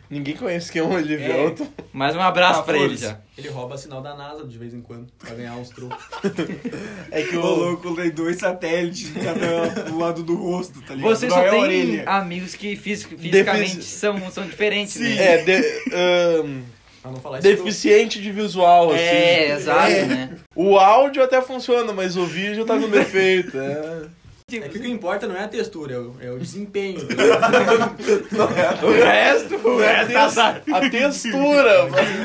Ninguém 0.09 0.37
conhece 0.37 0.71
quem 0.71 0.81
é 0.81 0.85
o 0.85 0.93
Olivelto. 0.93 1.67
Mais 1.91 2.15
um 2.15 2.21
abraço 2.21 2.61
Ah, 2.61 2.63
pra 2.63 2.77
ele 2.77 2.95
já. 2.95 3.17
Ele 3.37 3.49
rouba 3.49 3.77
sinal 3.77 4.01
da 4.01 4.15
NASA 4.15 4.45
de 4.45 4.57
vez 4.57 4.73
em 4.73 4.79
quando, 4.81 5.07
pra 5.19 5.33
ganhar 5.35 5.55
uns 5.55 5.69
trocos. 5.69 5.97
É 7.11 7.23
que 7.23 7.35
O 7.35 7.41
louco 7.41 7.93
tem 7.95 8.09
dois 8.11 8.37
satélites 8.37 9.11
cada 9.21 9.83
do 9.83 9.97
lado 9.97 10.23
do 10.23 10.35
rosto, 10.35 10.81
tá 10.81 10.93
ligado? 10.95 11.09
Vocês 11.09 11.29
Não 11.31 11.37
só 11.39 11.45
é 11.45 11.51
orelha. 11.59 12.03
amigos 12.09 12.53
que 12.55 12.75
fisi- 12.75 13.05
fisicamente 13.05 13.75
Defici- 13.77 13.97
são, 13.97 14.31
são 14.31 14.45
diferentes, 14.45 14.93
Sim. 14.93 15.15
né? 15.15 15.25
É, 15.25 15.37
de, 15.43 15.53
ahn, 15.93 16.61
Pra 17.07 17.11
não 17.15 17.21
falar 17.21 17.39
isso. 17.39 17.47
deficiente 17.47 18.21
de 18.21 18.31
visual, 18.31 18.91
assim. 18.91 18.99
É, 18.99 19.51
exato, 19.51 19.91
É. 19.91 20.05
né? 20.05 20.29
O 20.55 20.77
áudio 20.77 21.23
até 21.23 21.41
funciona, 21.41 21.93
mas 21.93 22.15
o 22.17 22.25
vídeo 22.25 22.65
tá 22.65 22.77
com 22.77 22.89
defeito. 22.89 23.57
É. 23.59 24.17
É 24.49 24.59
que 24.69 24.77
o 24.77 24.81
que 24.81 24.87
importa 24.89 25.27
não 25.27 25.35
é 25.35 25.43
a 25.43 25.47
textura, 25.49 25.95
é 25.95 25.97
o, 25.99 26.15
é 26.21 26.31
o 26.31 26.39
desempenho. 26.39 27.01
tá 27.05 28.37
ligado? 28.39 28.87
O 28.87 28.91
resto, 28.93 29.55
o 29.67 29.81
É 29.83 29.87
a, 29.89 29.97
resto, 29.97 30.07
tes- 30.07 30.15
azar. 30.15 30.61
a 30.71 30.89
textura. 30.89 31.71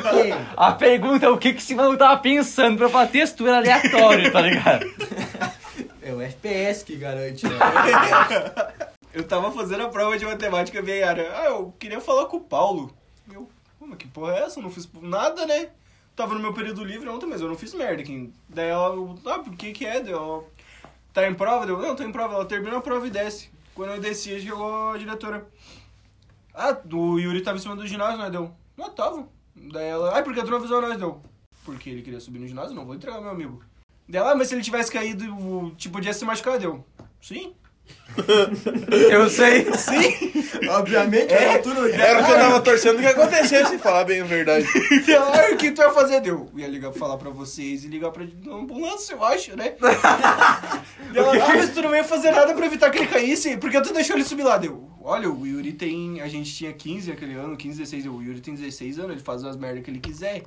A 0.56 0.71
pergunta 0.73 1.26
é 1.26 1.28
o 1.28 1.37
que 1.37 1.52
que 1.52 1.61
esse 1.61 1.75
maluco 1.75 1.97
tava 1.99 2.21
pensando 2.21 2.76
pra 2.78 2.88
falar 2.88 3.09
textura 3.09 3.56
aleatória, 3.56 4.30
tá 4.30 4.40
ligado? 4.40 4.87
É 6.00 6.12
o 6.12 6.21
FPS 6.21 6.85
que 6.85 6.95
garante, 6.97 7.45
né? 7.45 7.56
Eu 9.12 9.25
tava 9.25 9.50
fazendo 9.50 9.83
a 9.83 9.88
prova 9.88 10.16
de 10.16 10.25
matemática 10.25 10.80
e 10.80 10.90
a 10.92 10.95
Yara. 10.95 11.33
Ah, 11.35 11.45
eu 11.47 11.75
queria 11.78 12.00
falar 12.00 12.26
com 12.26 12.37
o 12.37 12.40
Paulo. 12.40 12.95
Eu, 13.33 13.49
"Pô, 13.82 13.88
mas 13.88 13.98
que 13.98 14.06
porra 14.06 14.34
é 14.34 14.42
essa? 14.44 14.60
Eu 14.60 14.62
não 14.62 14.70
fiz 14.70 14.88
nada, 15.00 15.44
né? 15.44 15.70
Tava 16.14 16.34
no 16.34 16.40
meu 16.40 16.52
período 16.52 16.84
livre 16.84 17.08
ontem, 17.08 17.26
mas 17.26 17.40
eu 17.40 17.48
não 17.48 17.56
fiz 17.56 17.74
merda. 17.74 18.04
Quem... 18.04 18.32
Daí 18.48 18.68
ela, 18.68 18.94
ah, 19.26 19.38
por 19.40 19.56
que 19.56 19.72
que 19.72 19.84
é? 19.84 20.00
Daí 20.00 20.12
ela, 20.12 20.44
tá 21.12 21.26
em 21.26 21.34
prova? 21.34 21.66
Deu, 21.66 21.78
não, 21.78 21.96
tô 21.96 22.04
em 22.04 22.12
prova. 22.12 22.34
Ela 22.34 22.44
termina 22.44 22.76
a 22.78 22.80
prova 22.80 23.04
e 23.06 23.10
desce. 23.10 23.50
Quando 23.74 23.94
eu 23.94 24.00
desci, 24.00 24.40
chegou 24.40 24.90
a 24.90 24.98
diretora. 24.98 25.48
Ah, 26.54 26.78
o 26.92 27.18
Yuri 27.18 27.42
tava 27.42 27.58
em 27.58 27.60
cima 27.60 27.74
do 27.74 27.86
ginásio, 27.86 28.18
né? 28.18 28.30
Deu, 28.30 28.52
não, 28.76 28.90
tava. 28.90 29.26
Daí 29.56 29.88
ela, 29.88 30.14
ai, 30.14 30.22
por 30.22 30.32
que 30.32 30.42
tu 30.42 30.50
não 30.50 30.58
avisou 30.58 30.80
nós? 30.80 30.96
Deu, 30.96 31.20
porque 31.64 31.90
ele 31.90 32.02
queria 32.02 32.20
subir 32.20 32.38
no 32.38 32.46
ginásio, 32.46 32.76
não 32.76 32.86
vou 32.86 32.94
entregar 32.94 33.20
meu 33.20 33.30
amigo. 33.30 33.64
Daí 34.08 34.20
ela, 34.20 34.30
ah, 34.30 34.34
mas 34.36 34.46
se 34.46 34.54
ele 34.54 34.62
tivesse 34.62 34.92
caído, 34.92 35.24
tipo, 35.76 35.94
podia 35.94 36.12
se 36.12 36.24
machucar, 36.24 36.56
deu. 36.56 36.84
Sim. 37.20 37.52
Eu 39.11 39.28
sei. 39.28 39.66
Obviamente, 40.68 41.32
é, 41.32 41.58
tudo 41.58 41.87
Era 41.88 42.22
o 42.22 42.26
que 42.26 42.30
eu 42.30 42.37
tava 42.37 42.61
torcendo 42.61 42.99
que 43.00 43.06
acontecesse, 43.06 43.78
falar 43.78 44.04
bem 44.04 44.20
a 44.20 44.25
verdade. 44.25 44.66
Ah, 45.16 45.52
o 45.52 45.56
que 45.56 45.70
tu 45.70 45.78
vai 45.78 45.92
fazer? 45.92 46.20
Deu. 46.20 46.50
Ia 46.56 46.68
ligar 46.68 46.90
pra 46.90 47.00
falar 47.00 47.16
pra 47.16 47.30
vocês 47.30 47.84
e 47.84 47.88
ligar 47.88 48.11
pra 48.11 48.25
uma 48.44 48.61
ambulância, 48.61 49.14
eu 49.14 49.25
acho, 49.25 49.56
né? 49.56 49.75
E 51.12 51.18
ela, 51.18 51.32
ah, 51.32 51.56
mas 51.56 51.70
tu 51.70 51.82
não 51.82 51.94
ia 51.94 52.04
fazer 52.04 52.30
nada 52.30 52.54
pra 52.54 52.66
evitar 52.66 52.90
que 52.90 52.99
ele 52.99 53.06
caísse, 53.06 53.56
porque 53.56 53.80
tu 53.80 53.92
deixou 53.92 54.16
ele 54.16 54.25
subir 54.25 54.44
lá. 54.44 54.58
Deu. 54.58 54.88
Olha, 55.02 55.30
o 55.30 55.46
Yuri 55.46 55.72
tem. 55.72 56.20
A 56.20 56.28
gente 56.28 56.54
tinha 56.54 56.72
15 56.72 57.11
aquele 57.11 57.34
ano, 57.34 57.56
15, 57.56 57.78
16. 57.78 58.06
O 58.06 58.22
Yuri 58.22 58.40
tem 58.40 58.54
16 58.54 58.99
anos, 58.99 59.12
ele 59.12 59.20
faz 59.20 59.44
as 59.44 59.56
merdas 59.56 59.82
que 59.82 59.90
ele 59.90 60.00
quiser. 60.00 60.42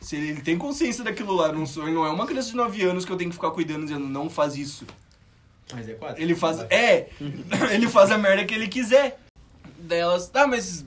Se 0.00 0.16
ele, 0.16 0.30
ele 0.30 0.40
tem 0.40 0.56
consciência 0.56 1.04
daquilo 1.04 1.34
lá, 1.34 1.52
não, 1.52 1.66
sou, 1.66 1.86
não 1.88 2.06
é 2.06 2.10
uma 2.10 2.26
criança 2.26 2.50
de 2.50 2.56
9 2.56 2.82
anos 2.82 3.04
que 3.04 3.12
eu 3.12 3.16
tenho 3.16 3.30
que 3.30 3.36
ficar 3.36 3.50
cuidando 3.50 3.84
dizendo, 3.84 4.06
não 4.06 4.30
faz 4.30 4.56
isso. 4.56 4.86
Mas 5.72 5.88
é 5.88 5.94
quatro. 5.94 6.22
Ele 6.22 6.34
faz. 6.34 6.60
É! 6.70 7.08
ele 7.72 7.88
faz 7.88 8.10
a 8.10 8.18
merda 8.18 8.44
que 8.44 8.54
ele 8.54 8.68
quiser. 8.68 9.18
Daí 9.78 9.98
elas. 10.00 10.30
Ah, 10.34 10.46
mas. 10.46 10.84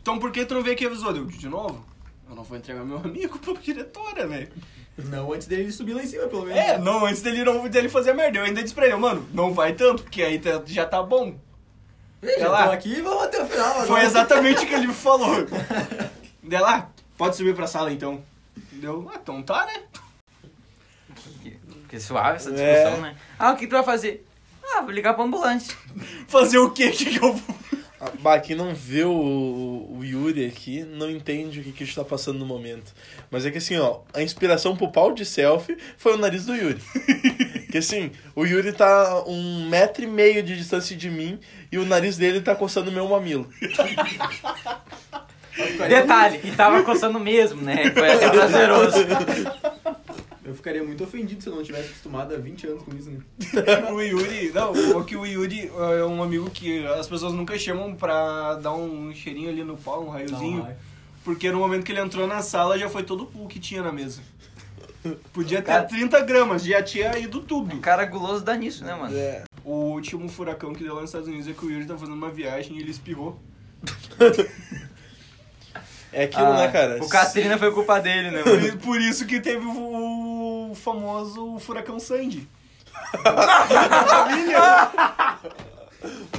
então 0.00 0.18
por 0.18 0.30
que 0.32 0.44
tu 0.44 0.54
não 0.54 0.62
veio 0.62 0.74
aqui 0.74 0.86
avisou? 0.86 1.12
Deu, 1.12 1.26
de 1.26 1.48
novo? 1.48 1.84
Eu 2.28 2.34
não 2.36 2.44
vou 2.44 2.56
entregar 2.56 2.84
meu 2.84 2.98
amigo 3.04 3.38
pra 3.38 3.54
diretora, 3.54 4.26
né? 4.26 4.48
Não, 4.96 5.32
antes 5.32 5.46
dele 5.46 5.72
subir 5.72 5.94
lá 5.94 6.02
em 6.02 6.06
cima, 6.06 6.26
pelo 6.26 6.44
menos. 6.44 6.58
É, 6.58 6.76
não, 6.78 7.06
antes 7.06 7.22
dele, 7.22 7.42
não, 7.42 7.66
dele 7.68 7.88
fazer 7.88 8.12
merda. 8.12 8.38
Eu 8.38 8.44
ainda 8.44 8.62
disse 8.62 8.74
pra 8.74 8.86
ele, 8.86 8.96
mano, 8.96 9.26
não 9.32 9.52
vai 9.54 9.72
tanto, 9.72 10.02
porque 10.02 10.22
aí 10.22 10.38
tá- 10.38 10.62
já 10.66 10.84
tá 10.84 11.02
bom. 11.02 11.36
Veja, 12.20 12.48
lá. 12.48 12.66
tô 12.66 12.72
aqui 12.72 12.98
e 12.98 13.00
vamos 13.00 13.22
até 13.24 13.42
o 13.42 13.46
final. 13.46 13.72
Foi 13.76 13.82
agora. 13.84 14.04
exatamente 14.04 14.62
o 14.62 14.66
que 14.68 14.74
ele 14.74 14.88
me 14.88 14.92
falou. 14.94 15.46
Deu 16.42 16.60
lá, 16.60 16.90
pode 17.16 17.34
subir 17.36 17.54
pra 17.54 17.66
sala 17.66 17.90
então. 17.92 18.22
Deu, 18.72 19.10
ah, 19.14 19.18
então 19.22 19.42
tá, 19.42 19.64
né? 19.66 19.82
Que, 21.90 21.96
que 21.96 22.00
suave 22.02 22.36
essa 22.36 22.50
discussão, 22.52 22.98
É. 22.98 23.00
né? 23.00 23.16
Ah, 23.38 23.50
o 23.52 23.56
que 23.56 23.66
tu 23.66 23.72
vai 23.72 23.82
fazer? 23.82 24.24
Ah, 24.72 24.80
vou 24.82 24.92
ligar 24.92 25.14
pra 25.14 25.24
ambulância. 25.24 25.74
Fazer 26.28 26.58
o 26.58 26.70
quê? 26.70 26.90
que, 26.90 27.06
que 27.06 27.16
eu 27.16 27.32
vou. 27.34 27.56
Ah, 28.00 28.10
Bah, 28.20 28.38
quem 28.38 28.54
não 28.54 28.72
vê 28.74 29.02
o, 29.02 29.10
o 29.10 29.98
Yuri 30.02 30.46
aqui 30.46 30.84
não 30.84 31.10
entende 31.10 31.58
o 31.58 31.62
que, 31.64 31.72
que 31.72 31.82
a 31.82 31.86
gente 31.86 31.96
tá 31.96 32.04
passando 32.04 32.38
no 32.38 32.46
momento. 32.46 32.94
Mas 33.30 33.44
é 33.44 33.50
que 33.50 33.58
assim, 33.58 33.76
ó, 33.78 33.98
a 34.14 34.22
inspiração 34.22 34.76
pro 34.76 34.90
pau 34.92 35.12
de 35.12 35.24
selfie 35.26 35.76
foi 35.98 36.14
o 36.14 36.16
nariz 36.16 36.46
do 36.46 36.54
Yuri. 36.54 36.80
que 37.70 37.78
assim, 37.78 38.12
o 38.36 38.46
Yuri 38.46 38.72
tá 38.72 39.24
um 39.26 39.68
metro 39.68 40.04
e 40.04 40.06
meio 40.06 40.42
de 40.42 40.56
distância 40.56 40.96
de 40.96 41.10
mim 41.10 41.38
e 41.72 41.76
o 41.78 41.84
nariz 41.84 42.16
dele 42.16 42.40
tá 42.40 42.54
coçando 42.54 42.92
meu 42.92 43.08
mamilo. 43.08 43.50
Detalhe, 45.88 46.40
e 46.44 46.52
tava 46.52 46.82
coçando 46.84 47.18
mesmo, 47.20 47.60
né? 47.60 47.90
Foi 47.90 48.12
até 48.12 48.30
prazeroso. 48.30 48.96
Eu 50.50 50.54
ficaria 50.56 50.82
muito 50.82 51.04
ofendido 51.04 51.40
se 51.40 51.48
eu 51.48 51.54
não 51.54 51.62
tivesse 51.62 51.90
acostumado 51.90 52.34
há 52.34 52.36
20 52.36 52.66
anos 52.66 52.82
com 52.82 52.96
isso, 52.96 53.08
né? 53.08 53.20
O 53.92 54.00
Yuri, 54.02 54.50
não, 54.52 54.72
o 54.98 55.04
que 55.04 55.14
o 55.16 55.24
Yuri 55.24 55.70
é 56.00 56.04
um 56.04 56.20
amigo 56.20 56.50
que 56.50 56.84
as 56.86 57.06
pessoas 57.06 57.32
nunca 57.32 57.56
chamam 57.56 57.94
pra 57.94 58.54
dar 58.56 58.72
um 58.74 59.14
cheirinho 59.14 59.48
ali 59.48 59.62
no 59.62 59.76
pau, 59.76 60.04
um 60.04 60.10
raiozinho. 60.10 60.58
Não. 60.64 60.74
Porque 61.24 61.52
no 61.52 61.60
momento 61.60 61.84
que 61.84 61.92
ele 61.92 62.00
entrou 62.00 62.26
na 62.26 62.42
sala 62.42 62.76
já 62.76 62.88
foi 62.88 63.04
todo 63.04 63.22
o 63.22 63.26
pulso 63.26 63.46
que 63.46 63.60
tinha 63.60 63.80
na 63.80 63.92
mesa. 63.92 64.20
Podia 65.32 65.58
ter 65.62 65.66
Cara- 65.66 65.84
30 65.84 66.20
gramas, 66.22 66.64
já 66.64 66.82
tinha 66.82 67.16
ido 67.16 67.40
tudo. 67.42 67.78
Cara 67.78 68.04
guloso 68.06 68.42
dá 68.44 68.56
nisso, 68.56 68.84
né, 68.84 68.92
mano? 68.94 69.16
É. 69.16 69.44
O 69.64 69.92
último 69.92 70.28
furacão 70.28 70.72
que 70.74 70.82
deu 70.82 70.94
lá 70.96 71.00
nos 71.02 71.10
Estados 71.10 71.28
Unidos 71.28 71.46
é 71.46 71.52
que 71.52 71.64
o 71.64 71.70
Yuri 71.70 71.86
tá 71.86 71.96
fazendo 71.96 72.14
uma 72.16 72.28
viagem 72.30 72.76
e 72.76 72.80
ele 72.80 72.90
espirrou. 72.90 73.38
É 76.12 76.24
aquilo, 76.24 76.44
Ah, 76.44 76.56
né, 76.56 76.68
cara? 76.72 77.00
O 77.00 77.08
Katrina 77.08 77.56
foi 77.56 77.70
culpa 77.70 78.00
dele, 78.00 78.32
né, 78.32 78.42
Por, 78.42 78.60
mano? 78.60 78.78
por 78.78 79.00
isso 79.00 79.24
que 79.26 79.38
teve 79.40 79.64
o, 79.64 79.70
o 80.70 80.74
famoso 80.74 81.58
furacão 81.58 81.98
Sandy. 81.98 82.48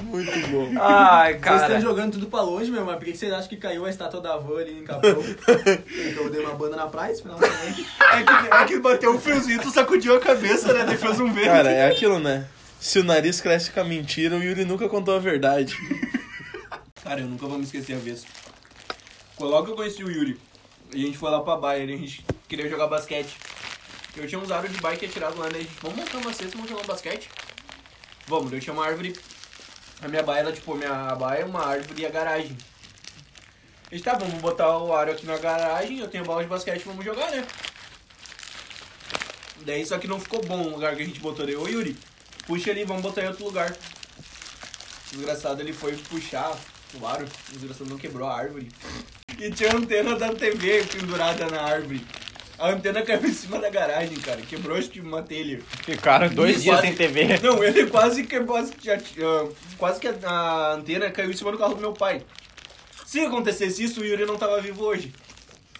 Muito 0.03 0.47
bom. 0.50 0.81
Ai, 0.81 1.33
Vocês 1.33 1.45
estão 1.55 1.67
cara. 1.67 1.81
jogando 1.81 2.13
tudo 2.13 2.27
pra 2.27 2.41
longe, 2.41 2.71
meu, 2.71 2.83
mas 2.83 2.95
por 2.95 3.05
que 3.05 3.15
vocês 3.15 3.31
acham 3.31 3.47
que 3.47 3.57
caiu 3.57 3.85
a 3.85 3.89
estátua 3.89 4.19
da 4.19 4.38
van 4.38 4.59
ali 4.59 4.79
em 4.79 4.83
Capão? 4.83 5.15
Porque 5.15 6.15
eu 6.17 6.29
dei 6.29 6.43
uma 6.43 6.55
banda 6.55 6.75
na 6.75 6.88
praia 6.88 7.11
esse 7.11 7.21
final 7.21 7.38
de 7.38 7.45
semana. 7.45 7.69
É 7.69 8.23
que, 8.23 8.55
é 8.55 8.65
que 8.65 8.79
bateu 8.79 9.13
um 9.13 9.19
friozinho, 9.19 9.61
tu 9.61 9.69
sacudiu 9.69 10.15
a 10.15 10.19
cabeça, 10.19 10.73
né? 10.73 10.83
Daí 10.85 10.97
fez 10.97 11.19
um 11.19 11.31
vento. 11.31 11.45
Cara, 11.45 11.71
é 11.71 11.88
aquilo, 11.88 12.19
né? 12.19 12.47
Se 12.79 13.00
o 13.00 13.03
nariz 13.03 13.39
cresce 13.39 13.69
com 13.71 13.79
a 13.79 13.83
mentira, 13.83 14.35
o 14.35 14.43
Yuri 14.43 14.65
nunca 14.65 14.89
contou 14.89 15.15
a 15.15 15.19
verdade. 15.19 15.77
Cara, 17.03 17.21
eu 17.21 17.27
nunca 17.27 17.45
vou 17.45 17.57
me 17.57 17.63
esquecer 17.63 17.93
a 17.93 18.00
vez. 18.00 18.25
Logo 19.39 19.65
que 19.65 19.71
eu 19.71 19.75
conheci 19.75 20.03
o 20.03 20.09
Yuri, 20.09 20.39
e 20.93 21.03
a 21.03 21.05
gente 21.05 21.17
foi 21.17 21.29
lá 21.29 21.39
pra 21.41 21.55
Bayern, 21.55 21.93
a 21.93 21.97
gente 21.97 22.25
queria 22.47 22.67
jogar 22.69 22.88
basquete. 22.88 23.35
Eu 24.15 24.27
tinha 24.27 24.39
uns 24.39 24.51
árvores 24.51 24.75
de 24.75 24.82
bike 24.82 25.06
atirado 25.06 25.38
lá, 25.39 25.50
né? 25.50 25.60
A 25.60 25.62
gente, 25.62 25.72
vamos 25.82 25.98
montar 25.98 26.18
uma 26.18 26.34
cesta, 26.34 26.51
vamos 26.56 26.70
jogar 26.70 26.84
um 26.84 26.88
basquete? 26.88 27.30
Vamos, 28.27 28.51
eu 28.51 28.60
tinha 28.60 28.74
uma 28.74 28.86
árvore. 28.86 29.15
A 30.01 30.08
minha 30.08 30.24
baia, 30.24 30.41
ela, 30.41 30.51
tipo, 30.51 30.74
a 30.74 30.75
minha 30.75 31.15
baia 31.15 31.41
é 31.41 31.46
uma 31.46 31.65
árvore 31.65 32.01
e 32.01 32.06
a 32.06 32.10
garagem. 32.10 32.58
A 33.89 33.96
gente 33.96 34.03
tá, 34.03 34.13
vamos 34.13 34.41
botar 34.41 34.77
o 34.77 34.94
aro 34.94 35.12
aqui 35.12 35.25
na 35.25 35.38
garagem, 35.38 36.00
eu 36.00 36.08
tenho 36.08 36.24
bola 36.24 36.41
de 36.41 36.50
basquete, 36.50 36.84
vamos 36.86 37.03
jogar, 37.03 37.30
né? 37.32 37.46
Daí 39.65 39.86
só 39.86 39.98
que 39.98 40.08
não 40.08 40.20
ficou 40.20 40.41
bom 40.41 40.63
o 40.63 40.70
lugar 40.70 40.96
que 40.96 41.03
a 41.03 41.06
gente 41.06 41.20
botou. 41.20 41.46
Daí, 41.46 41.56
ô 41.56 41.68
Yuri, 41.68 41.98
puxa 42.48 42.72
ali, 42.72 42.84
vamos 42.84 43.03
botar 43.03 43.24
em 43.24 43.27
outro 43.27 43.46
lugar. 43.46 43.75
Desgraçado 45.12 45.62
ele 45.62 45.74
foi 45.74 45.96
puxar 45.98 46.58
o 46.94 47.06
aro, 47.06 47.27
o 47.50 47.51
desgraçado 47.53 47.89
não 47.89 47.98
quebrou 47.98 48.27
a 48.27 48.38
árvore. 48.38 48.70
E 49.38 49.51
tinha 49.51 49.72
a 49.72 49.75
antena 49.75 50.15
da 50.15 50.34
TV 50.34 50.84
pendurada 50.86 51.48
na 51.48 51.62
árvore. 51.62 52.06
A 52.62 52.70
antena 52.70 53.01
caiu 53.01 53.25
em 53.25 53.34
cima 53.34 53.58
da 53.60 53.70
garagem, 53.70 54.15
cara. 54.20 54.39
Quebrou 54.41 54.77
acho 54.77 54.89
que 54.89 55.00
uma 55.01 55.24
telha. 55.24 55.60
Ficaram 55.84 56.30
dois 56.30 56.51
Isso, 56.58 56.63
dias 56.63 56.75
quase- 56.75 56.88
sem 56.88 56.96
TV. 56.96 57.39
Não, 57.41 57.63
ele 57.63 57.88
quase 57.88 58.24
quebrou. 58.24 58.58
ah, 58.58 59.48
Quase 59.77 60.00
que 60.00 60.08
a, 60.08 60.13
a 60.24 60.74
antena 60.75 61.10
caiu 61.10 61.32
em 61.32 61.34
cima 61.34 61.51
do 61.51 61.58
carro 61.58 61.74
do 61.74 61.82
meu 61.82 61.94
pai. 61.94 62.22
Se 63.06 63.20
acontecesse 63.22 63.84
isso, 63.84 64.01
o 64.01 64.06
Yuri 64.06 64.25
não 64.25 64.38
tava 64.38 64.62
vivo 64.62 64.84
hoje. 64.86 65.12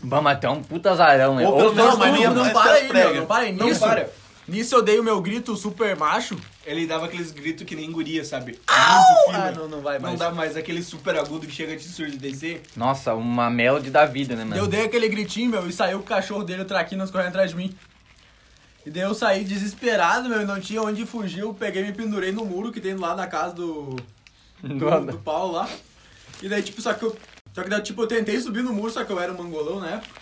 Vamos 0.02 0.32
até 0.32 0.50
um 0.50 0.64
puta 0.64 0.90
azarão, 0.92 1.36
né? 1.36 1.46
Ou 1.48 1.56
pelo 1.56 1.76
menos 1.76 1.92
Não, 1.92 1.98
mas 2.00 2.14
não, 2.20 2.34
não 2.34 2.44
mas 2.46 2.54
para 2.54 2.64
tá 2.64 2.74
aí, 2.74 2.88
prega. 2.88 3.10
meu, 3.10 3.16
não 3.22 3.26
para 3.28 3.44
aí. 3.44 3.54
Não 3.54 3.66
Nisso, 3.68 3.80
para. 3.80 4.10
Nisso 4.48 4.76
eu 4.76 4.82
dei 4.82 5.00
o 5.00 5.04
meu 5.04 5.22
grito 5.22 5.56
super 5.56 5.96
macho. 5.96 6.38
Ele 6.66 6.86
dava 6.86 7.06
aqueles 7.06 7.32
gritos 7.32 7.66
que 7.66 7.76
nem 7.76 7.92
guria, 7.92 8.24
sabe? 8.24 8.52
Muito 8.52 8.62
Ah, 8.68 9.04
fino. 9.50 9.62
não, 9.64 9.68
não 9.70 9.82
vai 9.82 9.98
Não 9.98 10.08
mais. 10.10 10.20
dá 10.20 10.32
mais 10.32 10.56
aquele 10.58 10.84
super 10.84 11.16
agudo 11.18 11.48
que 11.48 11.54
chega 11.54 11.74
a 11.74 11.78
te 11.78 11.84
surdecer. 11.84 12.62
Nossa, 12.76 13.14
uma 13.16 13.50
melody 13.50 13.90
da 13.90 14.06
vida, 14.06 14.36
né, 14.36 14.44
Eu 14.44 14.48
mano? 14.48 14.68
dei 14.68 14.86
aquele 14.86 15.08
gritinho, 15.10 15.50
meu, 15.50 15.68
e 15.68 15.72
saiu 15.74 16.00
o 16.00 16.04
cachorro 16.04 16.44
dele, 16.44 16.62
o 16.62 16.66
Traquinas, 16.66 17.10
correndo 17.10 17.30
atrás 17.30 17.52
de 17.52 17.56
mim. 17.58 17.76
E 18.86 18.90
daí 18.90 19.04
eu 19.04 19.14
saí 19.14 19.44
desesperado, 19.44 20.28
meu, 20.28 20.42
e 20.42 20.46
não 20.46 20.60
tinha 20.60 20.82
onde 20.82 21.06
fugir. 21.06 21.40
Eu 21.42 21.54
peguei 21.54 21.84
e 21.84 21.86
me 21.88 21.94
pendurei 21.94 22.32
no 22.32 22.44
muro 22.46 22.72
que 22.72 22.82
tem 22.82 22.96
lá 22.96 23.16
na 23.16 23.28
casa 23.28 23.54
do, 23.54 23.96
do, 24.64 25.02
do 25.06 25.18
Paulo 25.20 25.54
lá. 25.54 25.70
E 26.42 26.50
daí, 26.50 26.64
tipo, 26.64 26.82
só 26.82 26.94
que 26.94 27.04
eu. 27.04 27.16
Só 27.54 27.62
que 27.64 27.70
daí, 27.70 27.82
tipo, 27.82 28.02
eu 28.02 28.08
tentei 28.08 28.40
subir 28.40 28.64
no 28.64 28.74
muro, 28.74 28.92
só 28.92 29.04
que 29.04 29.12
eu 29.12 29.20
era 29.20 29.32
um 29.32 29.38
mangolão 29.38 29.80
na 29.80 29.90
época. 29.92 30.22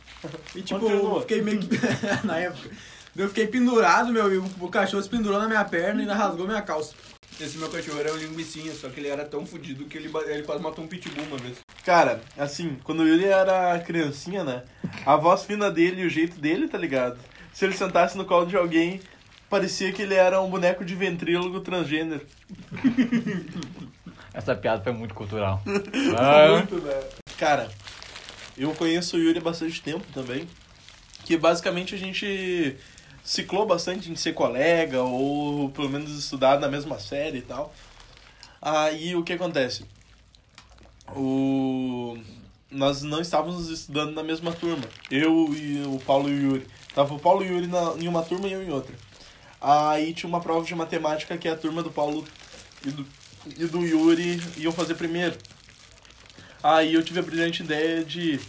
E 0.56 0.62
tipo, 0.62 0.86
eu 0.90 1.22
fiquei 1.22 1.42
meio 1.42 1.60
que. 1.60 1.70
na 2.28 2.38
época. 2.38 2.70
Eu 3.16 3.28
fiquei 3.28 3.48
pendurado, 3.48 4.12
meu, 4.12 4.34
e 4.34 4.38
o, 4.38 4.70
cachorro 4.70 5.02
se 5.02 5.10
pendurou 5.10 5.40
na 5.40 5.48
minha 5.48 5.66
perna 5.66 6.00
e 6.00 6.02
ainda 6.02 6.16
rasgou 6.16 6.48
minha 6.48 6.62
calça. 6.62 6.94
Esse 7.40 7.58
meu 7.58 7.70
cachorro 7.70 8.00
era 8.00 8.14
um 8.14 8.18
linguicinha, 8.18 8.74
só 8.74 8.90
que 8.90 9.00
ele 9.00 9.08
era 9.08 9.26
tão 9.26 9.46
fudido 9.46 9.86
que 9.86 9.98
ele, 9.98 10.12
ele 10.28 10.44
quase 10.44 10.62
matou 10.62 10.84
um 10.84 10.88
pitbull 10.88 11.26
uma 11.26 11.38
vez. 11.38 11.58
Cara, 11.86 12.22
assim, 12.38 12.78
quando 12.84 13.00
o 13.00 13.08
Yuri 13.08 13.26
era 13.26 13.80
criancinha, 13.80 14.44
né? 14.44 14.64
A 15.06 15.16
voz 15.16 15.46
fina 15.46 15.72
dele 15.72 16.02
e 16.02 16.06
o 16.06 16.10
jeito 16.10 16.40
dele, 16.40 16.68
tá 16.68 16.78
ligado? 16.78 17.18
Se 17.54 17.66
ele 17.66 17.74
sentasse 17.74 18.18
no 18.18 18.26
colo 18.26 18.46
de 18.46 18.58
alguém, 18.58 19.00
parecia 19.50 19.92
que 19.92 20.02
ele 20.02 20.14
era 20.14 20.42
um 20.42 20.50
boneco 20.50 20.86
de 20.86 20.96
ventrílogo 20.96 21.62
transgênero. 21.62 22.26
Essa 24.34 24.56
piada 24.56 24.84
foi 24.84 24.94
muito 24.94 25.14
cultural. 25.14 25.62
Ah, 26.18 26.58
Muito, 26.58 26.80
velho. 26.80 27.08
Cara, 27.38 27.70
eu 28.58 28.74
conheço 28.76 29.18
o 29.18 29.20
Yuri 29.20 29.40
há 29.40 29.42
bastante 29.42 29.82
tempo 29.82 30.06
também. 30.14 30.48
Que 31.24 31.38
basicamente 31.38 31.96
a 31.96 31.98
gente 31.98 32.78
ciclou 33.24 33.66
bastante 33.66 34.12
em 34.12 34.16
ser 34.16 34.34
colega, 34.34 35.02
ou 35.02 35.70
pelo 35.70 35.90
menos 35.90 36.12
estudar 36.18 36.60
na 36.60 36.68
mesma 36.68 37.00
série 37.00 37.40
e 37.40 37.42
tal. 37.42 37.74
Aí 38.62 39.16
o 39.16 39.24
que 39.24 39.34
acontece? 39.34 39.86
O... 41.16 42.18
Nós 42.72 43.02
não 43.02 43.20
estávamos 43.20 43.70
estudando 43.70 44.14
na 44.14 44.24
mesma 44.24 44.52
turma. 44.52 44.84
Eu 45.10 45.54
e 45.56 45.84
o 45.88 46.00
Paulo 46.00 46.30
e 46.30 46.34
o 46.34 46.52
Yuri. 46.52 46.68
Tava 46.94 47.14
o 47.14 47.20
Paulo 47.20 47.44
e 47.44 47.50
o 47.50 47.54
Yuri 47.54 47.68
na, 47.68 47.96
em 48.00 48.08
uma 48.08 48.24
turma 48.24 48.48
e 48.48 48.54
eu 48.54 48.64
em 48.64 48.72
outra. 48.72 48.96
Aí 49.60 50.14
tinha 50.14 50.30
uma 50.30 50.40
prova 50.40 50.66
de 50.66 50.76
matemática 50.76 51.38
que 51.38 51.48
a 51.48 51.56
turma 51.56 51.82
do 51.82 51.92
Paulo 51.92 52.24
e 52.86 52.92
do, 52.92 53.08
e 53.58 53.66
do 53.66 53.80
Yuri 53.80 54.42
iam 54.58 54.72
fazer 54.72 54.96
primeiro. 54.96 55.38
Aí 56.62 56.94
eu 56.94 57.04
tive 57.04 57.20
a 57.20 57.24
brilhante 57.24 57.64
ideia 57.64 58.04
de 58.04 58.40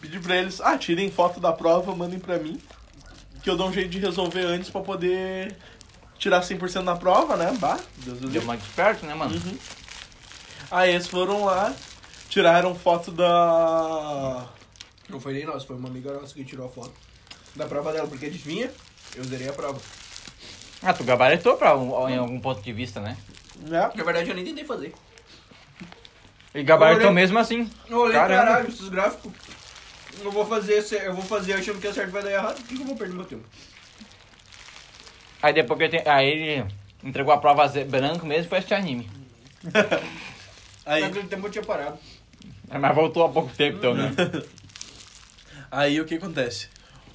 pedir 0.00 0.20
pra 0.20 0.36
eles, 0.36 0.60
ah, 0.60 0.78
tirem 0.78 1.10
foto 1.10 1.40
da 1.40 1.52
prova, 1.52 1.94
mandem 1.94 2.18
pra 2.18 2.38
mim, 2.38 2.60
que 3.46 3.50
eu 3.50 3.56
dou 3.56 3.68
um 3.68 3.72
jeito 3.72 3.90
de 3.90 4.00
resolver 4.00 4.40
antes 4.44 4.70
pra 4.70 4.80
poder 4.80 5.54
tirar 6.18 6.40
100% 6.40 6.82
na 6.82 6.96
prova, 6.96 7.36
né? 7.36 7.56
Bah, 7.60 7.78
Deus 7.98 8.18
do 8.18 8.28
deu 8.28 8.42
mais 8.42 8.60
esperto, 8.60 9.06
né, 9.06 9.14
mano? 9.14 9.32
Uhum. 9.36 9.56
Aí 10.68 10.90
eles 10.92 11.06
foram 11.06 11.44
lá, 11.44 11.72
tiraram 12.28 12.74
foto 12.74 13.12
da... 13.12 14.48
Não 15.08 15.20
foi 15.20 15.34
nem 15.34 15.46
nós, 15.46 15.62
foi 15.62 15.76
uma 15.76 15.88
amiga 15.88 16.12
nossa 16.12 16.34
que 16.34 16.44
tirou 16.44 16.66
a 16.66 16.68
foto 16.68 16.92
da 17.54 17.66
prova 17.66 17.92
dela, 17.92 18.08
porque 18.08 18.26
adivinha? 18.26 18.68
Eu 19.14 19.22
zerei 19.22 19.48
a 19.48 19.52
prova. 19.52 19.80
Ah, 20.82 20.92
tu 20.92 21.04
gabaritou 21.04 21.56
pra 21.56 21.76
um- 21.76 22.08
em 22.08 22.16
algum 22.18 22.40
ponto 22.40 22.60
de 22.60 22.72
vista, 22.72 22.98
né? 22.98 23.16
né? 23.60 23.92
Na 23.94 24.02
verdade, 24.02 24.28
eu 24.28 24.34
nem 24.34 24.44
tentei 24.44 24.64
fazer. 24.64 24.92
E 26.52 26.64
gabaritou 26.64 27.06
Olha- 27.06 27.14
mesmo 27.14 27.38
assim. 27.38 27.70
Eu 27.88 27.98
olhei, 28.00 28.14
Caramba. 28.18 28.44
caralho, 28.44 28.68
esses 28.68 28.88
gráficos. 28.88 29.32
Eu 30.22 30.30
vou 30.32 30.46
fazer, 30.46 30.84
eu 31.04 31.14
vou 31.14 31.24
fazer 31.24 31.52
achando 31.54 31.80
que 31.80 31.86
é 31.86 31.92
certo 31.92 32.10
vai 32.10 32.22
dar 32.22 32.30
errado. 32.32 32.56
Por 32.56 32.66
que 32.66 32.74
eu 32.82 32.86
vou 32.86 32.96
perder 32.96 33.14
meu 33.14 33.24
tempo? 33.24 33.44
Aí 35.42 35.52
depois 35.52 35.78
que 35.78 35.84
eu 35.96 36.02
te... 36.02 36.08
Aí 36.08 36.28
ele 36.28 36.64
entregou 37.04 37.32
a 37.32 37.38
prova 37.38 37.66
ze- 37.68 37.84
branco 37.84 38.26
mesmo 38.26 38.46
e 38.46 38.48
foi 38.48 38.58
assistir 38.58 38.74
anime. 38.74 39.08
Aí, 40.84 41.02
Naquele 41.02 41.26
tempo 41.28 41.46
eu 41.46 41.50
tinha 41.50 41.64
parado. 41.64 41.98
Mas 42.68 42.94
voltou 42.94 43.24
há 43.24 43.28
pouco 43.28 43.52
tempo, 43.54 43.78
então, 43.78 43.94
né? 43.94 44.12
aí 45.70 46.00
o 46.00 46.04
que 46.04 46.14
acontece? 46.14 46.68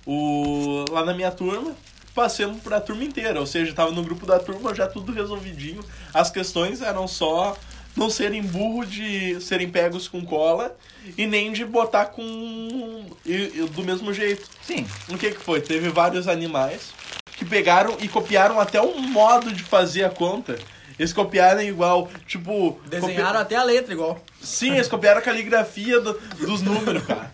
O... 0.06 0.86
Lá 0.92 1.06
na 1.06 1.14
minha 1.14 1.32
turma, 1.32 1.74
passamos 2.14 2.62
pra 2.62 2.82
turma 2.82 3.04
inteira, 3.04 3.40
ou 3.40 3.46
seja, 3.46 3.74
tava 3.74 3.92
no 3.92 4.04
grupo 4.04 4.26
da 4.26 4.40
turma 4.40 4.74
já 4.76 4.88
tudo 4.88 5.12
resolvidinho. 5.14 5.84
As 6.14 6.30
questões 6.30 6.82
eram 6.82 7.08
só 7.08 7.58
não 7.96 8.10
serem 8.10 8.42
burro 8.42 8.86
de 8.86 9.40
serem 9.42 9.70
pegos 9.70 10.08
com 10.08 10.24
cola 10.26 10.76
e 11.18 11.26
nem 11.28 11.52
de 11.52 11.66
botar 11.66 12.06
com. 12.06 13.06
e- 13.26 13.32
e 13.56 13.70
do 13.72 13.84
mesmo 13.84 14.14
jeito. 14.14 14.48
Sim. 14.62 14.86
O 15.10 15.18
que 15.18 15.32
que 15.32 15.40
foi? 15.40 15.62
Teve 15.62 15.90
vários 15.90 16.28
animais 16.28 16.94
que 17.36 17.46
pegaram 17.46 17.98
e 18.00 18.08
copiaram 18.08 18.60
até 18.60 18.82
um 18.82 19.02
modo 19.02 19.52
de 19.52 19.64
fazer 19.64 20.04
a 20.04 20.10
conta. 20.10 20.58
Eles 21.00 21.14
copiaram 21.14 21.62
igual, 21.62 22.10
tipo. 22.28 22.80
Desenharam 22.88 23.26
copi- 23.32 23.42
até 23.42 23.56
a 23.56 23.64
letra 23.64 23.94
igual. 23.94 24.24
Sim, 24.40 24.74
eles 24.76 24.88
copiaram 24.88 25.20
a 25.20 25.24
caligrafia 25.24 26.00
do- 26.00 26.14
dos 26.40 26.62
números, 26.62 27.04
cara. 27.06 27.34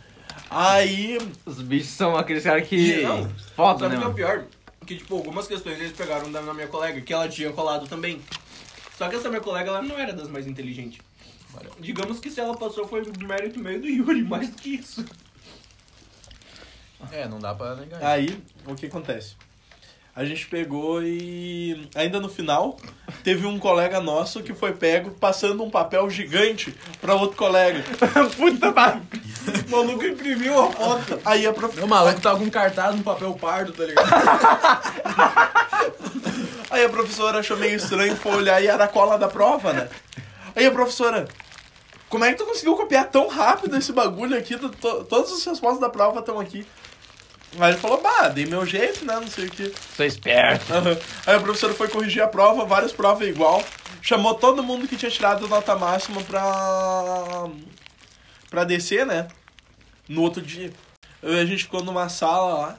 Aí. 0.50 1.18
Os 1.46 1.62
bichos 1.62 1.90
são 1.90 2.16
aqueles 2.16 2.44
caras 2.44 2.68
que. 2.68 3.02
Não. 3.02 3.30
Foda, 3.56 3.80
Sabe 3.80 3.98
né, 3.98 3.98
o 3.98 4.00
que 4.00 4.06
é 4.06 4.10
o 4.10 4.14
pior? 4.14 4.46
Que, 4.86 4.96
tipo, 4.96 5.16
algumas 5.16 5.48
questões 5.48 5.78
eles 5.80 5.92
pegaram 5.92 6.32
da 6.32 6.42
minha 6.54 6.68
colega, 6.68 7.02
que 7.02 7.12
ela 7.12 7.28
tinha 7.28 7.52
colado 7.52 7.88
também. 7.88 8.22
Só 8.98 9.08
que 9.08 9.16
essa 9.16 9.30
minha 9.30 9.42
colega, 9.42 9.70
ela 9.70 9.82
não 9.82 9.98
era 9.98 10.12
das 10.12 10.28
mais 10.28 10.48
inteligentes. 10.48 11.00
Digamos 11.80 12.20
que 12.20 12.30
se 12.30 12.40
ela 12.40 12.58
passou 12.58 12.88
foi 12.88 13.04
mérito 13.20 13.60
meio 13.60 13.80
do 13.82 13.88
Yuri, 13.88 14.24
mais 14.28 14.50
do 14.50 14.56
que 14.56 14.76
isso. 14.76 15.06
É, 17.12 17.28
não 17.28 17.40
dá 17.40 17.54
pra 17.54 17.76
negar. 17.76 18.04
Aí, 18.04 18.42
o 18.66 18.74
que 18.76 18.88
acontece? 18.88 19.36
A 20.16 20.26
gente 20.26 20.48
pegou 20.48 21.04
e. 21.04 21.88
Ainda 21.94 22.20
no 22.20 22.28
final, 22.28 22.76
teve 23.24 23.46
um 23.46 23.60
colega 23.60 24.02
nosso 24.02 24.42
que 24.42 24.52
foi 24.52 24.74
pego 24.74 25.12
passando 25.12 25.64
um 25.64 25.70
papel 25.70 26.10
gigante 26.10 26.76
pra 27.00 27.14
outro 27.14 27.38
colega. 27.38 27.84
Puta 28.36 28.72
barra. 28.72 29.00
O 29.68 29.70
maluco 29.70 30.04
imprimiu 30.04 30.60
a 30.60 30.72
foto. 30.72 31.20
Aí 31.24 31.46
a 31.46 31.54
prof... 31.54 31.80
O 31.80 31.88
maluco 31.88 32.20
tava 32.20 32.40
com 32.40 32.46
um 32.46 32.50
cartaz 32.50 32.96
no 32.96 33.04
papel 33.04 33.32
pardo, 33.36 33.72
tá 33.74 33.86
ligado? 33.86 34.08
Aí 36.70 36.84
a 36.86 36.90
professora 36.90 37.40
achou 37.40 37.56
meio 37.58 37.76
estranho, 37.76 38.16
foi 38.16 38.36
olhar 38.36 38.62
e 38.62 38.68
era 38.68 38.84
a 38.84 38.88
cola 38.88 39.18
da 39.18 39.28
prova, 39.28 39.72
né? 39.74 39.90
Aí 40.56 40.66
a 40.66 40.72
professora, 40.72 41.28
como 42.10 42.26
é 42.26 42.32
que 42.32 42.38
tu 42.38 42.46
conseguiu 42.46 42.76
copiar 42.76 43.06
tão 43.10 43.28
rápido 43.28 43.78
esse 43.78 43.94
bagulho 43.94 44.38
aqui? 44.38 44.58
To- 44.58 44.70
to- 44.70 45.04
Todas 45.06 45.32
as 45.32 45.46
respostas 45.46 45.80
da 45.80 45.90
prova 45.90 46.20
estão 46.20 46.40
aqui. 46.40 46.66
Aí 47.60 47.72
ele 47.72 47.78
falou, 47.80 48.02
bah, 48.02 48.28
dei 48.28 48.46
meu 48.46 48.66
jeito, 48.66 49.06
né? 49.06 49.16
Não 49.16 49.28
sei 49.28 49.46
o 49.46 49.50
que. 49.50 49.74
Sou 49.96 50.06
esperto. 50.06 50.66
Aí 51.26 51.36
a 51.36 51.40
professora 51.40 51.74
foi 51.74 51.88
corrigir 51.88 52.22
a 52.22 52.28
prova, 52.28 52.66
várias 52.66 52.92
provas 52.92 53.28
igual. 53.28 53.64
Chamou 54.02 54.34
todo 54.36 54.62
mundo 54.64 54.88
que 54.88 54.98
tinha 54.98 55.10
tirado 55.10 55.48
nota 55.48 55.76
máxima 55.76 56.22
pra. 56.24 57.48
pra 58.50 58.64
descer, 58.66 59.06
né? 59.06 59.28
No 60.10 60.22
outro 60.22 60.42
dia. 60.42 60.72
A 61.24 61.46
gente 61.46 61.64
ficou 61.64 61.84
numa 61.84 62.10
sala 62.10 62.54
lá. 62.54 62.78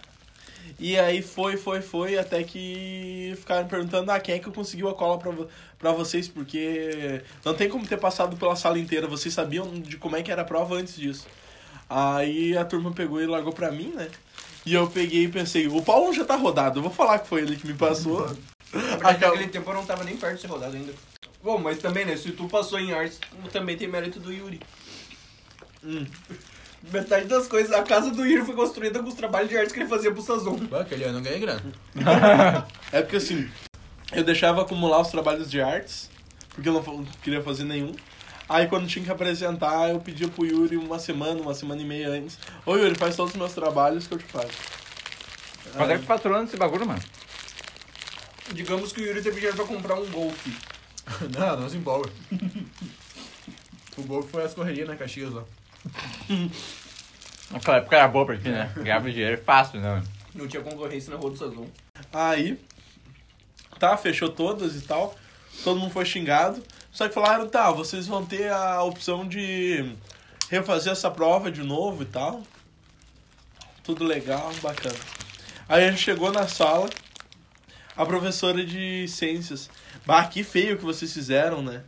E 0.78 0.96
aí 0.96 1.22
foi, 1.22 1.56
foi, 1.56 1.82
foi, 1.82 2.16
até 2.16 2.42
que 2.44 3.34
ficaram 3.36 3.66
perguntando, 3.66 4.12
ah, 4.12 4.20
quem 4.20 4.36
é 4.36 4.38
que 4.38 4.48
conseguiu 4.50 4.88
a 4.88 4.94
cola 4.94 5.18
pra, 5.18 5.32
pra 5.76 5.92
vocês? 5.92 6.28
Porque 6.28 7.20
não 7.44 7.52
tem 7.52 7.68
como 7.68 7.84
ter 7.86 7.96
passado 7.98 8.36
pela 8.36 8.54
sala 8.54 8.78
inteira, 8.78 9.08
vocês 9.08 9.34
sabiam 9.34 9.68
de 9.80 9.96
como 9.96 10.14
é 10.14 10.22
que 10.22 10.30
era 10.30 10.42
a 10.42 10.44
prova 10.44 10.76
antes 10.76 10.94
disso. 10.94 11.26
Aí 11.90 12.56
a 12.56 12.64
turma 12.64 12.92
pegou 12.92 13.20
e 13.20 13.26
largou 13.26 13.52
pra 13.52 13.72
mim, 13.72 13.92
né? 13.94 14.08
E 14.64 14.72
eu 14.74 14.86
peguei 14.88 15.24
e 15.24 15.28
pensei, 15.28 15.66
o 15.66 15.82
Paulo 15.82 16.12
já 16.12 16.24
tá 16.24 16.36
rodado, 16.36 16.78
eu 16.78 16.82
vou 16.82 16.92
falar 16.92 17.18
que 17.18 17.26
foi 17.28 17.40
ele 17.42 17.56
que 17.56 17.66
me 17.66 17.74
passou. 17.74 18.20
Na 18.72 18.80
verdade, 18.80 19.04
Aquela- 19.16 19.32
naquele 19.32 19.50
tempo 19.50 19.70
eu 19.70 19.74
não 19.74 19.86
tava 19.86 20.04
nem 20.04 20.16
perto 20.16 20.36
de 20.36 20.40
ser 20.42 20.46
rodado 20.46 20.76
ainda. 20.76 20.92
Bom, 21.42 21.58
mas 21.58 21.78
também, 21.78 22.04
né? 22.04 22.16
Se 22.16 22.30
tu 22.32 22.46
passou 22.48 22.78
em 22.78 22.92
artes, 22.92 23.18
também 23.52 23.76
tem 23.76 23.88
mérito 23.88 24.20
do 24.20 24.32
Yuri. 24.32 24.60
Hum. 25.82 26.04
Metade 26.92 27.26
das 27.26 27.46
coisas, 27.46 27.72
a 27.72 27.82
casa 27.82 28.10
do 28.10 28.24
Yuri 28.24 28.44
foi 28.44 28.54
construída 28.54 29.02
com 29.02 29.08
os 29.08 29.14
trabalhos 29.14 29.50
de 29.50 29.56
artes 29.56 29.72
que 29.72 29.80
ele 29.80 29.88
fazia 29.88 30.12
pro 30.12 30.22
Sazon. 30.22 30.56
Bah, 30.70 30.80
Aquele 30.82 31.04
ano 31.04 31.18
eu 31.18 31.22
ganhei 31.22 31.40
grana. 31.40 31.62
É 32.92 33.02
porque 33.02 33.16
assim, 33.16 33.48
eu 34.12 34.24
deixava 34.24 34.62
acumular 34.62 35.00
os 35.00 35.08
trabalhos 35.08 35.50
de 35.50 35.60
artes, 35.60 36.08
porque 36.54 36.68
eu 36.68 36.72
não 36.72 37.04
queria 37.22 37.42
fazer 37.42 37.64
nenhum. 37.64 37.92
Aí 38.48 38.66
quando 38.66 38.88
tinha 38.88 39.04
que 39.04 39.10
apresentar, 39.10 39.90
eu 39.90 40.00
pedia 40.00 40.28
pro 40.28 40.46
Yuri 40.46 40.76
uma 40.76 40.98
semana, 40.98 41.40
uma 41.42 41.52
semana 41.52 41.82
e 41.82 41.84
meia 41.84 42.08
antes. 42.08 42.38
Ô 42.64 42.76
Yuri, 42.76 42.94
faz 42.94 43.14
todos 43.14 43.32
os 43.32 43.38
meus 43.38 43.52
trabalhos 43.52 44.06
que 44.06 44.14
eu 44.14 44.18
te 44.18 44.24
pago. 44.24 44.48
Quando 45.76 45.90
é 45.90 45.96
que 45.96 46.02
tu 46.02 46.06
faturou 46.06 46.40
nesse 46.40 46.56
bagulho, 46.56 46.86
mano? 46.86 47.02
Digamos 48.54 48.92
que 48.92 49.02
o 49.02 49.04
Yuri 49.04 49.20
teve 49.20 49.36
dinheiro 49.36 49.56
pra 49.56 49.66
comprar 49.66 49.96
um 49.96 50.06
Golf. 50.06 50.46
Não, 51.38 51.60
não 51.60 51.68
se 51.68 51.76
empolga. 51.76 52.10
O 53.96 54.02
gol 54.04 54.22
foi 54.22 54.44
as 54.44 54.54
correrias 54.54 54.86
na 54.86 54.94
Caxias 54.94 55.32
lá. 55.32 55.42
Naquela 57.50 57.78
época 57.78 57.96
era 57.96 58.08
boa 58.08 58.26
pra 58.26 58.36
ti, 58.36 58.48
né? 58.48 58.70
Ganhava 58.76 59.10
dinheiro 59.10 59.42
fácil, 59.42 59.80
né? 59.80 60.02
Não 60.34 60.46
tinha 60.46 60.62
concorrência 60.62 61.10
na 61.12 61.18
rua 61.18 61.30
do 61.30 61.36
Sazon. 61.36 61.66
Aí, 62.12 62.58
tá, 63.78 63.96
fechou 63.96 64.28
todas 64.28 64.76
e 64.76 64.82
tal. 64.82 65.16
Todo 65.64 65.80
mundo 65.80 65.90
foi 65.90 66.04
xingado. 66.04 66.62
Só 66.92 67.08
que 67.08 67.14
falaram, 67.14 67.48
tá, 67.48 67.70
vocês 67.70 68.06
vão 68.06 68.24
ter 68.24 68.50
a 68.50 68.82
opção 68.82 69.26
de 69.26 69.92
refazer 70.50 70.92
essa 70.92 71.10
prova 71.10 71.50
de 71.50 71.62
novo 71.62 72.02
e 72.02 72.06
tal. 72.06 72.42
Tudo 73.82 74.04
legal, 74.04 74.52
bacana. 74.62 74.98
Aí 75.68 75.84
a 75.84 75.90
gente 75.90 76.02
chegou 76.02 76.30
na 76.30 76.46
sala, 76.46 76.88
a 77.96 78.04
professora 78.04 78.64
de 78.64 79.06
ciências. 79.08 79.70
Bah, 80.04 80.24
que 80.24 80.42
feio 80.42 80.76
que 80.76 80.84
vocês 80.84 81.12
fizeram, 81.12 81.62
né? 81.62 81.82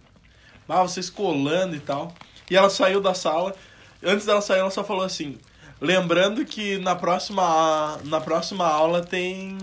Bah, 0.66 0.82
vocês 0.82 1.10
colando 1.10 1.76
e 1.76 1.80
tal. 1.80 2.14
E 2.50 2.56
ela 2.56 2.70
saiu 2.70 3.00
da 3.00 3.14
sala. 3.14 3.54
Antes 4.02 4.26
dela 4.26 4.40
sair, 4.40 4.60
ela 4.60 4.70
só 4.70 4.82
falou 4.82 5.04
assim: 5.04 5.38
Lembrando 5.80 6.44
que 6.44 6.76
na 6.78 6.94
próxima, 6.94 7.98
na 8.04 8.20
próxima 8.20 8.66
aula 8.66 9.00
tem, 9.00 9.56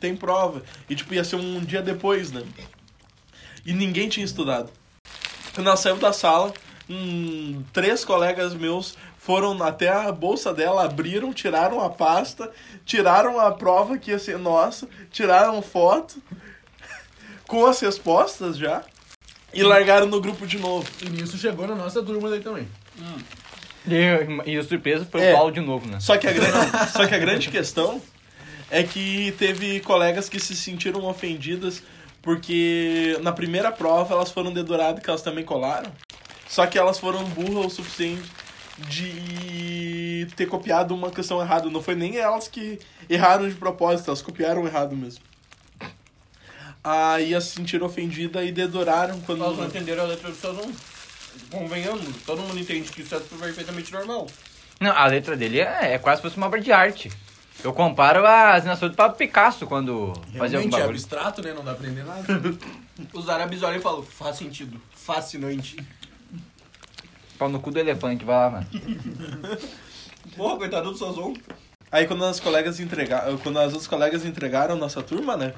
tem 0.00 0.16
prova. 0.16 0.62
E 0.88 0.94
tipo, 0.94 1.12
ia 1.12 1.22
ser 1.22 1.36
um 1.36 1.60
dia 1.60 1.82
depois, 1.82 2.32
né? 2.32 2.42
E 3.64 3.74
ninguém 3.74 4.08
tinha 4.08 4.24
estudado. 4.24 4.70
Quando 5.54 5.66
ela 5.66 5.76
saiu 5.76 5.96
da 5.96 6.14
sala, 6.14 6.52
hum, 6.88 7.62
três 7.74 8.04
colegas 8.06 8.54
meus 8.54 8.96
foram 9.18 9.62
até 9.62 9.90
a 9.90 10.10
bolsa 10.10 10.54
dela, 10.54 10.86
abriram, 10.86 11.30
tiraram 11.30 11.80
a 11.82 11.90
pasta, 11.90 12.50
tiraram 12.86 13.38
a 13.38 13.52
prova 13.52 13.98
que 13.98 14.10
ia 14.10 14.18
ser 14.18 14.38
nossa, 14.38 14.88
tiraram 15.10 15.60
foto 15.60 16.22
com 17.46 17.66
as 17.66 17.78
respostas 17.80 18.56
já 18.56 18.82
e 19.52 19.62
largaram 19.62 20.06
no 20.06 20.22
grupo 20.22 20.46
de 20.46 20.58
novo. 20.58 20.88
E 21.02 21.10
nisso 21.10 21.36
chegou 21.36 21.66
na 21.66 21.74
nossa 21.74 22.02
turma 22.02 22.30
daí 22.30 22.40
também. 22.40 22.66
E, 23.86 24.50
e 24.52 24.58
a 24.58 24.62
surpresa 24.62 25.06
foi 25.10 25.22
É. 25.22 25.32
o 25.32 25.36
Paulo 25.36 25.52
de 25.52 25.60
novo, 25.60 25.88
né? 25.88 25.98
Só 26.00 26.16
que, 26.16 26.26
a 26.26 26.32
grande, 26.32 26.70
só 26.92 27.06
que 27.06 27.14
a 27.14 27.18
grande 27.18 27.48
questão 27.48 28.00
é 28.70 28.82
que 28.82 29.34
teve 29.38 29.80
colegas 29.80 30.28
que 30.28 30.38
se 30.38 30.54
sentiram 30.54 31.04
ofendidas 31.06 31.82
porque 32.22 33.18
na 33.22 33.32
primeira 33.32 33.72
prova 33.72 34.14
elas 34.14 34.30
foram 34.30 34.52
deduradas 34.52 35.02
que 35.02 35.08
elas 35.08 35.22
também 35.22 35.44
colaram. 35.44 35.90
Só 36.48 36.66
que 36.66 36.78
elas 36.78 36.98
foram 36.98 37.24
burras 37.24 37.66
o 37.66 37.70
suficiente 37.70 38.28
de 38.78 40.26
ter 40.36 40.46
copiado 40.46 40.94
uma 40.94 41.10
questão 41.10 41.40
errada. 41.40 41.70
Não 41.70 41.82
foi 41.82 41.94
nem 41.94 42.16
elas 42.18 42.48
que 42.48 42.78
erraram 43.08 43.48
de 43.48 43.54
propósito, 43.54 44.08
elas 44.08 44.20
copiaram 44.22 44.66
errado 44.66 44.96
mesmo. 44.96 45.22
Aí 46.82 47.32
elas 47.32 47.44
se 47.44 47.56
sentiram 47.56 47.86
ofendidas 47.86 48.46
e 48.46 48.52
deduraram 48.52 49.20
quando. 49.20 49.44
Elas 49.44 49.58
não 49.58 49.66
entenderam 49.66 50.02
a 50.04 50.06
letra 50.06 50.30
do 50.30 50.36
Sazon. 50.36 50.70
Convenhamos, 51.50 52.04
todo 52.24 52.42
mundo 52.42 52.58
entende 52.58 52.90
que 52.90 53.02
isso 53.02 53.14
é 53.14 53.20
perfeitamente 53.20 53.92
normal. 53.92 54.26
Não, 54.80 54.92
a 54.92 55.06
letra 55.06 55.36
dele 55.36 55.60
é, 55.60 55.94
é 55.94 55.98
quase 55.98 56.18
se 56.20 56.22
fosse 56.22 56.36
uma 56.36 56.46
obra 56.46 56.60
de 56.60 56.72
arte. 56.72 57.10
Eu 57.62 57.72
comparo 57.74 58.24
a 58.26 58.54
assinatura 58.54 58.90
do 58.90 58.96
Pablo 58.96 59.16
Picasso 59.16 59.66
quando 59.66 60.14
fazia 60.38 60.58
algum 60.58 60.70
Realmente 60.70 60.74
é 60.74 60.78
bagulho. 60.78 60.90
abstrato, 60.96 61.42
né? 61.42 61.52
Não 61.52 61.62
dá 61.62 61.74
pra 61.74 61.86
entender 61.86 62.04
nada. 62.04 62.24
Os 63.12 63.28
árabes 63.28 63.62
olham 63.62 63.78
e 63.78 63.82
falam, 63.82 64.02
faz 64.02 64.36
sentido, 64.36 64.80
fascinante. 64.92 65.76
Pau 67.38 67.48
no 67.48 67.60
cu 67.60 67.70
do 67.70 67.78
elefante, 67.78 68.24
vai 68.24 68.36
lá, 68.36 68.50
mano. 68.50 68.66
Porra, 70.36 70.56
coitado 70.56 70.90
do 70.90 70.96
Sazon. 70.96 71.34
Aí 71.92 72.06
quando 72.06 72.24
as 72.24 72.38
colegas 72.38 72.78
entregaram, 72.80 73.36
quando 73.38 73.58
as 73.58 73.72
outras 73.72 73.86
colegas 73.88 74.24
entregaram 74.24 74.76
nossa 74.76 75.02
turma, 75.02 75.36
né? 75.36 75.52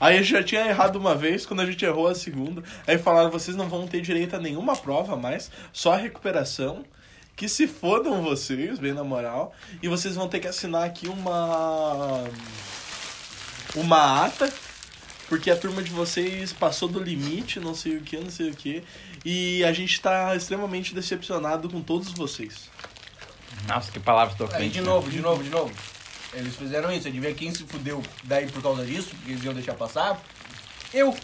Aí 0.00 0.16
a 0.16 0.22
gente 0.22 0.30
já 0.30 0.42
tinha 0.42 0.66
errado 0.66 0.96
uma 0.96 1.14
vez, 1.14 1.44
quando 1.44 1.60
a 1.60 1.66
gente 1.66 1.84
errou 1.84 2.08
a 2.08 2.14
segunda, 2.14 2.64
aí 2.86 2.96
falaram, 2.96 3.30
vocês 3.30 3.54
não 3.54 3.68
vão 3.68 3.86
ter 3.86 4.00
direito 4.00 4.34
a 4.34 4.38
nenhuma 4.38 4.74
prova 4.74 5.14
mais, 5.14 5.50
só 5.72 5.92
a 5.92 5.96
recuperação. 5.96 6.84
Que 7.36 7.48
se 7.48 7.66
fodam 7.66 8.22
vocês, 8.22 8.78
bem 8.78 8.92
na 8.92 9.04
moral, 9.04 9.54
e 9.82 9.88
vocês 9.88 10.14
vão 10.14 10.28
ter 10.28 10.40
que 10.40 10.48
assinar 10.48 10.84
aqui 10.84 11.08
uma 11.08 12.24
uma 13.74 14.26
ata, 14.26 14.52
porque 15.28 15.50
a 15.50 15.56
turma 15.56 15.82
de 15.82 15.90
vocês 15.90 16.52
passou 16.52 16.88
do 16.88 17.02
limite, 17.02 17.60
não 17.60 17.74
sei 17.74 17.96
o 17.96 18.02
que, 18.02 18.16
não 18.18 18.30
sei 18.30 18.50
o 18.50 18.54
que, 18.54 18.82
e 19.24 19.64
a 19.64 19.72
gente 19.72 20.00
tá 20.00 20.34
extremamente 20.34 20.94
decepcionado 20.94 21.70
com 21.70 21.80
todos 21.80 22.12
vocês. 22.12 22.68
Nossa, 23.66 23.90
que 23.90 24.00
palavras 24.00 24.38
Aí 24.38 24.46
tocantes. 24.46 24.72
de 24.72 24.80
né? 24.80 24.86
novo, 24.86 25.10
de 25.10 25.20
novo, 25.20 25.42
de 25.42 25.50
novo. 25.50 25.72
Eles 26.32 26.54
fizeram 26.54 26.92
isso, 26.92 27.08
adivinha 27.08 27.34
quem 27.34 27.52
se 27.52 27.64
fudeu 27.64 28.02
daí 28.24 28.48
por 28.50 28.62
causa 28.62 28.84
disso, 28.84 29.10
porque 29.16 29.32
eles 29.32 29.44
iam 29.44 29.54
deixar 29.54 29.74
passar? 29.74 30.20
Eu. 30.94 31.14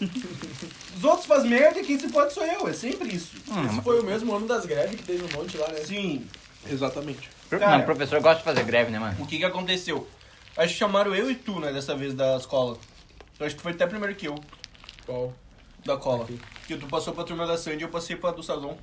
Os 0.96 1.04
outros 1.04 1.26
fazem 1.26 1.50
merda 1.50 1.80
e 1.80 1.84
quem 1.84 1.98
se 1.98 2.08
fode 2.08 2.32
sou 2.32 2.44
eu, 2.44 2.66
é 2.68 2.72
sempre 2.72 3.14
isso. 3.14 3.36
Hum, 3.48 3.66
Esse 3.66 3.80
foi 3.82 4.00
o 4.00 4.04
mesmo 4.04 4.34
ano 4.34 4.46
das 4.46 4.64
greves 4.66 4.96
que 4.96 5.02
teve 5.02 5.22
um 5.24 5.38
monte 5.38 5.56
lá, 5.56 5.68
né? 5.68 5.80
Sim, 5.80 6.26
Exatamente. 6.68 7.28
Cara. 7.50 7.76
Não, 7.76 7.80
o 7.80 7.84
professor 7.84 8.20
gosta 8.20 8.38
de 8.38 8.44
fazer 8.44 8.64
greve, 8.64 8.90
né, 8.90 8.98
mano? 8.98 9.16
o 9.22 9.26
que 9.26 9.38
que 9.38 9.44
aconteceu? 9.44 10.08
Acho 10.56 10.72
que 10.72 10.78
chamaram 10.78 11.14
eu 11.14 11.30
e 11.30 11.34
tu, 11.34 11.60
né, 11.60 11.72
dessa 11.72 11.94
vez 11.94 12.14
da 12.14 12.36
escola. 12.36 12.78
Eu 13.38 13.46
acho 13.46 13.54
que 13.54 13.62
foi 13.62 13.72
até 13.72 13.86
primeiro 13.86 14.14
que 14.14 14.26
eu. 14.26 14.34
Qual? 15.04 15.32
da 15.84 15.98
cola. 15.98 16.26
Que 16.66 16.76
tu 16.78 16.86
passou 16.86 17.12
pra 17.12 17.24
turma 17.24 17.46
da 17.46 17.58
Sandy 17.58 17.80
e 17.80 17.82
eu 17.82 17.90
passei 17.90 18.16
pra 18.16 18.30
do 18.30 18.42
Sazon. 18.42 18.78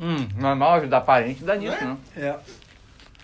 Hum, 0.00 0.26
normal 0.38 0.74
ajudar 0.76 1.02
parente 1.02 1.44
dá 1.44 1.54
nisso, 1.54 1.74
É? 1.76 1.84
não. 1.84 1.98
É. 2.16 2.38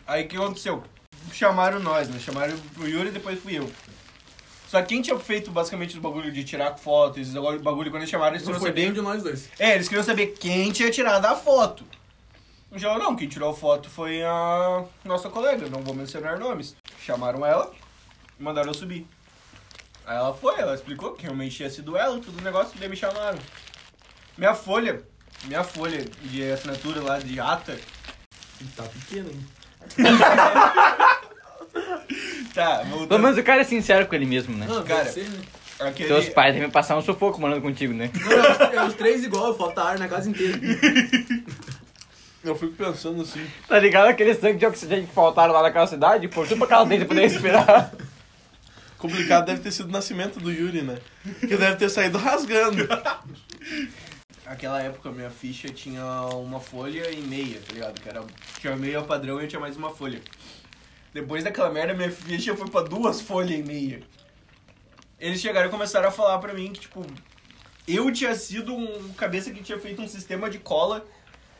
Aí 0.06 0.24
o 0.24 0.28
que 0.28 0.36
aconteceu? 0.36 0.84
Chamaram 1.32 1.78
nós, 1.80 2.08
né? 2.08 2.18
Chamaram 2.18 2.54
o 2.78 2.86
Yuri 2.86 3.08
e 3.08 3.12
depois 3.12 3.38
fui 3.40 3.58
eu. 3.58 3.70
Só 4.68 4.80
que 4.82 4.88
quem 4.88 5.02
tinha 5.02 5.18
feito 5.18 5.50
basicamente 5.50 5.98
o 5.98 6.00
bagulho 6.00 6.30
de 6.30 6.44
tirar 6.44 6.76
foto, 6.76 7.18
esses 7.18 7.34
bagulho, 7.34 7.90
quando 7.90 7.96
eles 8.02 8.08
chamaram, 8.10 8.36
eles 8.36 8.46
Não 8.46 8.54
queriam 8.54 8.60
foi 8.60 8.82
saber. 8.82 8.92
de 8.92 9.00
nós 9.00 9.22
dois. 9.22 9.48
É, 9.58 9.74
eles 9.74 9.88
queriam 9.88 10.04
saber 10.04 10.28
quem 10.28 10.70
tinha 10.70 10.90
tirado 10.90 11.24
a 11.26 11.34
foto. 11.34 11.84
Já 12.76 12.96
não, 12.96 13.16
quem 13.16 13.28
tirou 13.28 13.50
a 13.50 13.54
foto 13.54 13.90
foi 13.90 14.22
a 14.22 14.84
nossa 15.04 15.28
colega, 15.28 15.68
não 15.68 15.82
vou 15.82 15.92
mencionar 15.92 16.38
nomes. 16.38 16.76
Chamaram 17.04 17.44
ela 17.44 17.72
e 18.38 18.42
mandaram 18.42 18.68
eu 18.68 18.74
subir. 18.74 19.08
Aí 20.06 20.16
ela 20.16 20.32
foi, 20.32 20.54
ela 20.60 20.74
explicou 20.74 21.14
que 21.14 21.22
realmente 21.24 21.56
tinha 21.56 21.68
sido 21.68 21.96
ela, 21.96 22.20
tudo 22.20 22.38
o 22.38 22.42
negócio, 22.42 22.78
daí 22.78 22.88
me 22.88 22.94
chamaram. 22.96 23.38
Minha 24.38 24.54
folha, 24.54 25.02
minha 25.44 25.64
folha 25.64 26.04
de 26.22 26.44
assinatura 26.50 27.02
lá 27.02 27.18
de 27.18 27.40
ata, 27.40 27.76
Tá 28.76 28.82
pequeno, 28.84 29.30
hein? 29.30 29.46
tá, 32.54 32.78
Pelo 32.78 32.98
voltando. 32.98 33.22
menos 33.22 33.38
o 33.38 33.42
cara 33.42 33.60
é 33.60 33.64
sincero 33.64 34.06
com 34.06 34.14
ele 34.14 34.26
mesmo, 34.26 34.56
né? 34.56 34.66
Não, 34.68 34.82
Cara. 34.84 35.04
Ser, 35.06 35.28
né? 35.28 35.40
Aquele, 35.80 36.08
Teus 36.08 36.28
pais 36.28 36.52
devem 36.52 36.68
passar 36.70 36.96
um 36.96 37.00
sufoco 37.00 37.40
morando 37.40 37.62
contigo, 37.62 37.94
né? 37.94 38.10
Não, 38.14 38.32
é 38.32 38.86
os, 38.86 38.92
é 38.92 38.96
três 38.96 39.24
igual, 39.24 39.56
falta 39.56 39.82
ar 39.82 39.98
na 39.98 40.08
casa 40.08 40.28
inteira. 40.28 40.58
Eu 42.44 42.54
fico 42.54 42.72
pensando 42.72 43.22
assim. 43.22 43.46
Tá 43.68 43.78
ligado 43.78 44.08
aquele 44.08 44.34
tanque 44.34 44.58
de 44.58 44.66
oxigênio 44.66 45.06
que 45.06 45.12
faltaram 45.14 45.52
lá 45.52 45.62
naquela 45.62 45.86
cidade? 45.86 46.26
Pô, 46.28 46.42
tudo 46.44 46.56
pra 46.56 46.66
aquela 46.66 46.84
dentro 46.84 47.06
pra 47.06 47.14
poder 47.14 47.28
respirar. 47.28 47.92
Complicado 48.96 49.46
deve 49.46 49.60
ter 49.60 49.70
sido 49.72 49.88
o 49.88 49.92
nascimento 49.92 50.38
do 50.38 50.50
Yuri, 50.50 50.82
né? 50.82 50.98
Que 51.40 51.56
deve 51.56 51.76
ter 51.76 51.88
saído 51.88 52.18
rasgando. 52.18 52.86
Aquela 54.44 54.82
época 54.82 55.10
minha 55.10 55.30
ficha 55.30 55.68
tinha 55.68 56.04
uma 56.34 56.60
folha 56.60 57.10
e 57.10 57.20
meia, 57.22 57.60
tá 57.66 57.72
ligado? 57.72 58.00
Que 58.00 58.08
era, 58.08 58.22
tinha 58.58 58.76
meia 58.76 59.00
padrão 59.02 59.40
e 59.40 59.44
eu 59.44 59.48
tinha 59.48 59.60
mais 59.60 59.76
uma 59.76 59.90
folha. 59.90 60.20
Depois 61.12 61.44
daquela 61.44 61.70
merda, 61.70 61.94
minha 61.94 62.10
ficha 62.10 62.56
foi 62.56 62.68
pra 62.68 62.82
duas 62.82 63.20
folhas 63.20 63.58
e 63.58 63.62
meia. 63.62 64.02
Eles 65.18 65.40
chegaram 65.40 65.68
e 65.68 65.70
começaram 65.70 66.08
a 66.08 66.12
falar 66.12 66.38
pra 66.38 66.54
mim 66.54 66.72
que, 66.72 66.80
tipo, 66.80 67.04
eu 67.86 68.10
tinha 68.12 68.34
sido 68.34 68.74
um 68.74 69.12
cabeça 69.14 69.50
que 69.50 69.62
tinha 69.62 69.78
feito 69.78 70.00
um 70.00 70.08
sistema 70.08 70.48
de 70.48 70.58
cola, 70.58 71.04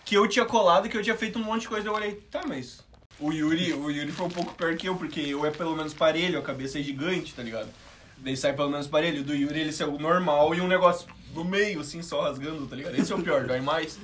que 0.04 0.16
eu 0.16 0.26
tinha 0.28 0.44
colado, 0.44 0.88
que 0.88 0.96
eu 0.96 1.02
tinha 1.02 1.16
feito 1.16 1.38
um 1.38 1.42
monte 1.42 1.62
de 1.62 1.68
coisa. 1.68 1.88
Eu 1.88 1.94
olhei, 1.94 2.14
tá, 2.30 2.42
mas 2.46 2.82
o 3.18 3.32
Yuri, 3.32 3.74
o 3.74 3.90
Yuri 3.90 4.12
foi 4.12 4.26
um 4.26 4.30
pouco 4.30 4.54
pior 4.54 4.74
que 4.76 4.88
eu, 4.88 4.96
porque 4.96 5.20
eu 5.20 5.44
é 5.44 5.50
pelo 5.50 5.76
menos 5.76 5.92
parelho, 5.92 6.38
a 6.38 6.42
cabeça 6.42 6.78
é 6.78 6.82
gigante, 6.82 7.34
tá 7.34 7.42
ligado? 7.42 7.68
Daí 8.16 8.36
sai 8.36 8.52
pelo 8.52 8.70
menos 8.70 8.86
parelho. 8.86 9.24
Do 9.24 9.34
Yuri 9.34 9.60
ele 9.60 9.72
saiu 9.72 9.98
normal 9.98 10.54
e 10.54 10.60
um 10.60 10.68
negócio 10.68 11.08
no 11.34 11.44
meio, 11.44 11.80
assim, 11.80 12.02
só 12.02 12.22
rasgando, 12.22 12.66
tá 12.66 12.76
ligado? 12.76 12.94
Esse 12.94 13.12
é 13.12 13.16
o 13.16 13.22
pior, 13.22 13.44
dói 13.44 13.60
mais. 13.60 13.98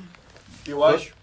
Eu 0.66 0.84
acho. 0.84 1.14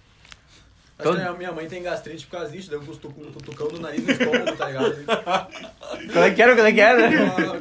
Acho 1.04 1.12
Todo- 1.12 1.22
que 1.22 1.28
a 1.28 1.34
minha 1.34 1.52
mãe 1.52 1.68
tem 1.68 1.84
gastrite 1.84 2.26
por 2.26 2.38
causa 2.38 2.52
disso, 2.52 2.70
deu 2.70 2.80
um 2.80 2.86
cutucão, 2.86 3.24
um 3.24 3.32
cutucão 3.32 3.68
no 3.68 3.80
nariz 3.80 4.04
no 4.04 4.12
estômago, 4.12 4.56
tá 4.56 4.68
ligado? 4.68 4.96
Qual 6.12 6.24
é 6.24 6.32
que 6.32 6.42
era, 6.42 6.56
qual 6.56 6.68
é 6.68 6.72
que 6.72 6.82
era? 6.82 7.10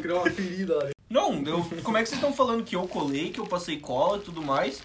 Criou 0.00 0.20
uma, 0.22 0.30
ferida 0.30 0.76
lá. 0.76 0.90
Não, 1.08 1.42
eu, 1.44 1.64
como 1.82 1.96
é 1.98 2.02
que 2.02 2.08
vocês 2.08 2.18
estão 2.20 2.32
falando 2.32 2.64
que 2.64 2.74
eu 2.74 2.86
colei, 2.88 3.30
que 3.30 3.38
eu 3.38 3.46
passei 3.46 3.78
cola 3.78 4.18
e 4.18 4.20
tudo 4.20 4.42
mais? 4.42 4.82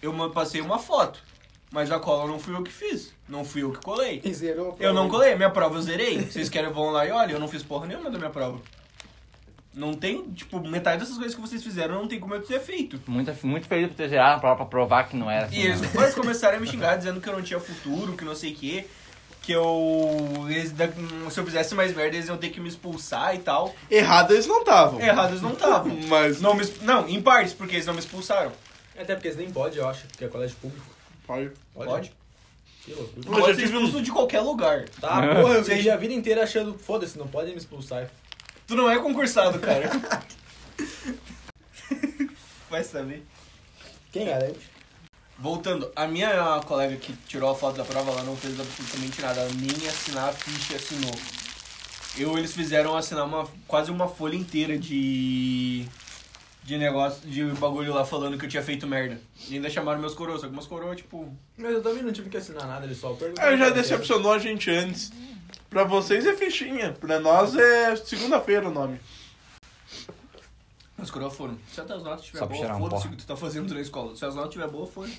Eu 0.00 0.12
passei 0.30 0.60
uma 0.60 0.78
foto. 0.78 1.22
Mas 1.70 1.90
a 1.90 1.98
cola 1.98 2.26
não 2.26 2.38
fui 2.38 2.54
eu 2.54 2.62
que 2.62 2.72
fiz. 2.72 3.12
Não 3.28 3.44
fui 3.44 3.62
eu 3.62 3.72
que 3.72 3.80
colei. 3.80 4.20
E 4.24 4.32
zerou. 4.32 4.76
Eu 4.80 4.94
não 4.94 5.08
colei, 5.08 5.34
minha 5.34 5.50
prova 5.50 5.76
eu 5.76 5.82
zerei. 5.82 6.22
Vocês 6.22 6.48
querem 6.48 6.70
vão 6.72 6.90
lá 6.90 7.06
e 7.06 7.10
olha, 7.10 7.32
eu 7.32 7.40
não 7.40 7.48
fiz 7.48 7.62
porra 7.62 7.86
nenhuma 7.86 8.10
da 8.10 8.18
minha 8.18 8.30
prova. 8.30 8.60
Não 9.76 9.92
tem, 9.92 10.22
tipo, 10.30 10.58
metade 10.66 11.00
dessas 11.00 11.18
coisas 11.18 11.34
que 11.34 11.40
vocês 11.40 11.62
fizeram 11.62 11.96
não 11.96 12.08
tem 12.08 12.18
como 12.18 12.34
eu 12.34 12.40
ter 12.40 12.58
feito. 12.60 12.98
Muito, 13.06 13.30
muito 13.46 13.68
feliz 13.68 13.88
por 13.88 13.94
ter 13.94 14.08
gerado 14.08 14.40
pra 14.40 14.56
provar 14.64 15.06
que 15.06 15.14
não 15.14 15.30
era 15.30 15.44
assim. 15.44 15.56
E 15.56 15.66
eles 15.66 15.82
né? 15.82 15.88
depois 15.88 16.14
começaram 16.14 16.56
a 16.56 16.60
me 16.60 16.66
xingar 16.66 16.96
dizendo 16.96 17.20
que 17.20 17.28
eu 17.28 17.34
não 17.34 17.42
tinha 17.42 17.60
futuro, 17.60 18.16
que 18.16 18.24
não 18.24 18.34
sei 18.34 18.54
o 18.54 18.56
quê. 18.56 18.86
Que 19.42 19.52
eu. 19.52 20.46
eles 20.48 20.72
se 21.30 21.38
eu 21.38 21.44
fizesse 21.44 21.74
mais 21.74 21.94
merda, 21.94 22.16
eles 22.16 22.26
iam 22.26 22.38
ter 22.38 22.48
que 22.48 22.58
me 22.58 22.70
expulsar 22.70 23.34
e 23.34 23.40
tal. 23.40 23.76
Errado 23.90 24.32
eles 24.32 24.46
não 24.46 24.60
estavam. 24.60 24.98
Errados 24.98 25.42
não 25.42 25.52
estavam. 25.52 25.94
Mas. 26.08 26.40
Não, 26.40 26.54
me, 26.54 26.64
não, 26.80 27.06
em 27.06 27.20
partes, 27.20 27.52
porque 27.52 27.74
eles 27.74 27.84
não 27.84 27.92
me 27.92 28.00
expulsaram. 28.00 28.52
Até 28.98 29.14
porque 29.14 29.28
eles 29.28 29.38
nem 29.38 29.50
podem, 29.50 29.78
eu 29.78 29.86
acho, 29.86 30.06
porque 30.06 30.24
é 30.24 30.28
colégio 30.28 30.56
público. 30.56 30.86
Pode. 31.26 31.50
Pode? 31.74 32.12
Pode 33.26 33.50
eu 33.50 33.54
ser 33.54 33.64
expulso 33.64 34.00
de 34.00 34.10
qualquer 34.10 34.40
lugar. 34.40 34.88
Tá, 35.00 35.20
porra, 35.34 35.56
eu 35.56 35.62
vivi 35.62 35.90
a 35.90 35.96
vida 35.96 36.14
inteira 36.14 36.44
achando, 36.44 36.78
foda-se, 36.78 37.18
não 37.18 37.28
pode 37.28 37.50
me 37.50 37.58
expulsar. 37.58 38.08
Tu 38.66 38.74
não 38.74 38.90
é 38.90 38.98
concursado, 38.98 39.58
cara. 39.60 39.90
Vai 42.68 42.82
saber. 42.82 43.24
Quem 44.12 44.26
garante? 44.26 44.70
Voltando, 45.38 45.92
a 45.94 46.06
minha 46.06 46.60
colega 46.66 46.96
que 46.96 47.12
tirou 47.28 47.50
a 47.50 47.54
foto 47.54 47.76
da 47.76 47.84
prova, 47.84 48.10
ela 48.10 48.22
não 48.24 48.36
fez 48.36 48.58
absolutamente 48.58 49.20
nada. 49.20 49.42
Ela 49.42 49.50
nem 49.52 49.88
assinar 49.88 50.30
a 50.30 50.32
ficha 50.32 50.76
assinou. 50.76 51.14
Eu, 52.18 52.36
eles 52.38 52.54
fizeram 52.54 52.96
assinar 52.96 53.24
uma, 53.24 53.46
quase 53.68 53.90
uma 53.90 54.08
folha 54.08 54.34
inteira 54.34 54.78
de. 54.78 55.86
De 56.64 56.76
negócio, 56.76 57.28
de 57.28 57.44
bagulho 57.44 57.94
lá 57.94 58.04
falando 58.04 58.36
que 58.36 58.44
eu 58.44 58.48
tinha 58.48 58.62
feito 58.62 58.88
merda. 58.88 59.20
E 59.48 59.54
ainda 59.54 59.70
chamaram 59.70 60.00
meus 60.00 60.14
coroas, 60.14 60.40
só 60.40 60.48
que 60.48 60.52
meus 60.52 60.66
coroas, 60.66 60.96
tipo. 60.96 61.32
Mas 61.56 61.70
eu 61.70 61.80
também 61.80 62.02
não 62.02 62.12
tive 62.12 62.28
que 62.28 62.36
assinar 62.36 62.66
nada, 62.66 62.86
eles 62.86 62.98
só 62.98 63.12
perguntaram. 63.12 63.52
É, 63.52 63.56
já 63.56 63.70
decepcionou 63.70 64.32
a 64.32 64.38
gente 64.40 64.68
antes. 64.68 65.12
Pra 65.68 65.84
vocês 65.84 66.26
é 66.26 66.34
fichinha. 66.34 66.92
Pra 66.92 67.18
nós 67.20 67.54
é 67.56 67.96
segunda-feira 67.96 68.68
o 68.68 68.72
nome. 68.72 69.00
Meus 70.96 71.10
coroas 71.10 71.34
foram. 71.36 71.58
Se 71.70 71.80
as 71.80 71.88
notas 72.02 72.26
Só 72.26 72.46
pra 72.46 72.56
boa, 72.56 72.74
um 72.76 72.78
foda-se 72.78 73.02
pó. 73.02 73.08
o 73.08 73.10
que 73.12 73.16
tu 73.18 73.26
tá 73.26 73.36
fazendo 73.36 73.74
na 73.74 73.80
escola. 73.80 74.16
Se 74.16 74.24
as 74.24 74.34
notas 74.34 74.50
estiver 74.50 74.68
boa, 74.68 74.86
foi. 74.86 75.12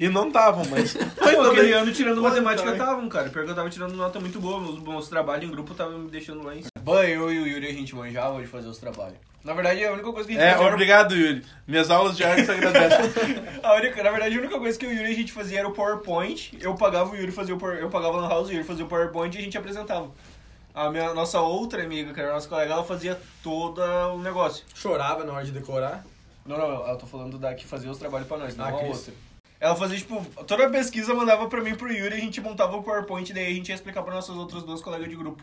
E 0.00 0.08
não 0.08 0.26
estavam, 0.26 0.64
mas. 0.68 0.92
Foi 1.14 1.36
Pô, 1.36 1.42
aquele 1.42 1.56
também. 1.56 1.72
ano 1.72 1.92
tirando 1.92 2.20
Foi 2.20 2.30
matemática 2.30 2.64
também. 2.68 2.80
estavam, 2.80 3.08
cara. 3.08 3.30
Pior 3.30 3.44
que 3.44 3.50
eu 3.52 3.54
tava 3.54 3.70
tirando 3.70 3.94
nota 3.94 4.18
muito 4.18 4.40
boa. 4.40 4.60
Meus, 4.60 4.80
meus 4.80 5.08
trabalhos 5.08 5.48
em 5.48 5.52
grupo 5.52 5.70
estavam 5.70 6.00
me 6.00 6.10
deixando 6.10 6.42
lá 6.42 6.52
em 6.52 6.62
cima. 6.62 6.70
Bom, 6.80 7.00
eu 7.00 7.32
e 7.32 7.38
o 7.40 7.46
Yuri 7.46 7.68
a 7.68 7.72
gente 7.72 7.94
manjava 7.94 8.40
de 8.40 8.48
fazer 8.48 8.66
os 8.66 8.78
trabalhos. 8.78 9.16
Na 9.44 9.52
verdade, 9.52 9.84
a 9.84 9.92
única 9.92 10.10
coisa 10.10 10.26
que 10.26 10.34
a 10.34 10.38
gente 10.40 10.44
É, 10.46 10.50
fazia 10.52 10.64
era- 10.66 10.74
obrigado, 10.74 11.14
Yuri. 11.14 11.44
Minhas 11.68 11.90
aulas 11.90 12.16
de 12.16 12.24
arte 12.24 12.50
agradecem. 12.50 13.12
A 13.62 13.74
única, 13.74 14.02
na 14.02 14.10
verdade, 14.10 14.36
a 14.36 14.40
única 14.40 14.58
coisa 14.58 14.78
que 14.78 14.86
o 14.86 14.90
Yuri 14.92 15.12
a 15.12 15.14
gente 15.14 15.32
fazia 15.32 15.58
era 15.60 15.68
o 15.68 15.72
PowerPoint. 15.72 16.56
Eu 16.60 16.74
pagava 16.74 17.12
o 17.12 17.16
Yuri 17.16 17.30
fazia 17.30 17.54
o 17.54 17.58
Power- 17.58 17.78
eu 17.78 17.90
pagava 17.90 18.20
na 18.22 18.28
house, 18.28 18.48
o 18.48 18.52
Yuri 18.52 18.64
fazia 18.64 18.84
o 18.84 18.88
PowerPoint 18.88 19.34
e 19.36 19.38
a 19.38 19.42
gente 19.42 19.56
apresentava. 19.58 20.10
A 20.74 20.90
minha 20.90 21.12
nossa 21.14 21.40
outra 21.40 21.82
amiga, 21.82 22.12
que 22.12 22.18
era 22.20 22.30
a 22.30 22.34
nossa 22.34 22.48
colega, 22.48 22.72
ela 22.72 22.84
fazia 22.84 23.20
todo 23.42 23.80
o 24.14 24.18
negócio. 24.18 24.64
Chorava 24.74 25.24
na 25.24 25.32
hora 25.34 25.44
de 25.44 25.52
decorar. 25.52 26.04
Não, 26.46 26.56
não, 26.58 26.86
eu 26.88 26.96
tô 26.98 27.06
falando 27.06 27.38
da 27.38 27.54
que 27.54 27.64
fazia 27.66 27.90
os 27.90 27.98
trabalhos 27.98 28.26
pra 28.26 28.36
nós, 28.38 28.56
não 28.56 28.64
Ah, 28.64 28.68
a 28.68 28.72
Cris. 28.72 28.96
outra. 28.98 29.14
Ela 29.60 29.76
fazia, 29.76 29.96
tipo, 29.98 30.24
toda 30.46 30.66
a 30.66 30.70
pesquisa 30.70 31.14
mandava 31.14 31.46
pra 31.48 31.60
mim 31.62 31.70
e 31.70 31.76
pro 31.76 31.90
Yuri, 31.92 32.14
a 32.14 32.18
gente 32.20 32.40
montava 32.40 32.76
o 32.76 32.82
PowerPoint, 32.82 33.32
daí 33.32 33.46
a 33.46 33.54
gente 33.54 33.68
ia 33.68 33.74
explicar 33.74 34.02
pra 34.02 34.12
nossas 34.12 34.36
outras 34.36 34.62
duas 34.62 34.82
colegas 34.82 35.08
de 35.08 35.16
grupo 35.16 35.42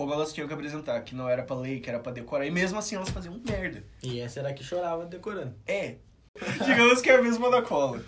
como 0.00 0.14
elas 0.14 0.32
tinham 0.32 0.48
que 0.48 0.54
apresentar, 0.54 0.98
que 1.02 1.14
não 1.14 1.28
era 1.28 1.42
pra 1.42 1.54
ler, 1.54 1.80
que 1.80 1.90
era 1.90 1.98
pra 1.98 2.10
decorar. 2.10 2.46
E 2.46 2.50
mesmo 2.50 2.78
assim 2.78 2.96
elas 2.96 3.10
faziam 3.10 3.38
merda. 3.46 3.84
E 4.02 4.18
essa 4.18 4.40
era 4.40 4.48
a 4.48 4.52
que 4.54 4.64
chorava 4.64 5.04
decorando. 5.04 5.54
É. 5.66 5.96
Digamos 6.64 7.02
que 7.02 7.10
é 7.10 7.16
a 7.16 7.22
mesma 7.22 7.50
da 7.50 7.60
cola. 7.60 8.00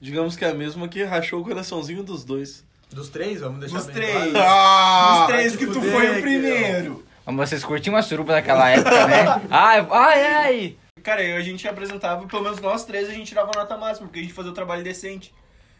Digamos 0.00 0.36
que 0.36 0.44
é 0.44 0.50
a 0.50 0.54
mesma 0.54 0.86
que 0.88 1.02
rachou 1.02 1.40
o 1.40 1.44
coraçãozinho 1.44 2.04
dos 2.04 2.22
dois. 2.24 2.64
Dos 2.92 3.08
três, 3.08 3.40
vamos 3.40 3.58
deixar 3.58 3.78
Dos 3.78 3.86
bem 3.86 3.94
três. 3.96 4.30
claro. 4.30 4.38
Ah! 4.38 5.20
Os 5.22 5.26
três 5.26 5.52
te 5.52 5.58
que 5.58 5.66
tu 5.66 5.74
fuder, 5.74 5.92
foi 5.92 6.10
o 6.10 6.14
que 6.14 6.20
primeiro. 6.22 7.04
Mas 7.26 7.48
vocês 7.48 7.64
curtiam 7.64 7.94
uma 7.94 8.02
suruba 8.02 8.32
naquela 8.34 8.70
época, 8.70 9.06
né? 9.08 9.24
Ai, 9.50 9.86
ai, 9.90 10.22
ai! 10.22 10.76
Cara, 11.02 11.22
eu, 11.22 11.36
a 11.36 11.40
gente 11.40 11.66
apresentava, 11.66 12.26
pelo 12.26 12.42
menos 12.42 12.60
nós 12.60 12.84
três, 12.84 13.08
a 13.08 13.12
gente 13.12 13.26
tirava 13.28 13.50
nota 13.54 13.76
máxima, 13.76 14.06
porque 14.06 14.20
a 14.20 14.22
gente 14.22 14.34
fazia 14.34 14.50
o 14.52 14.54
trabalho 14.54 14.84
decente. 14.84 15.34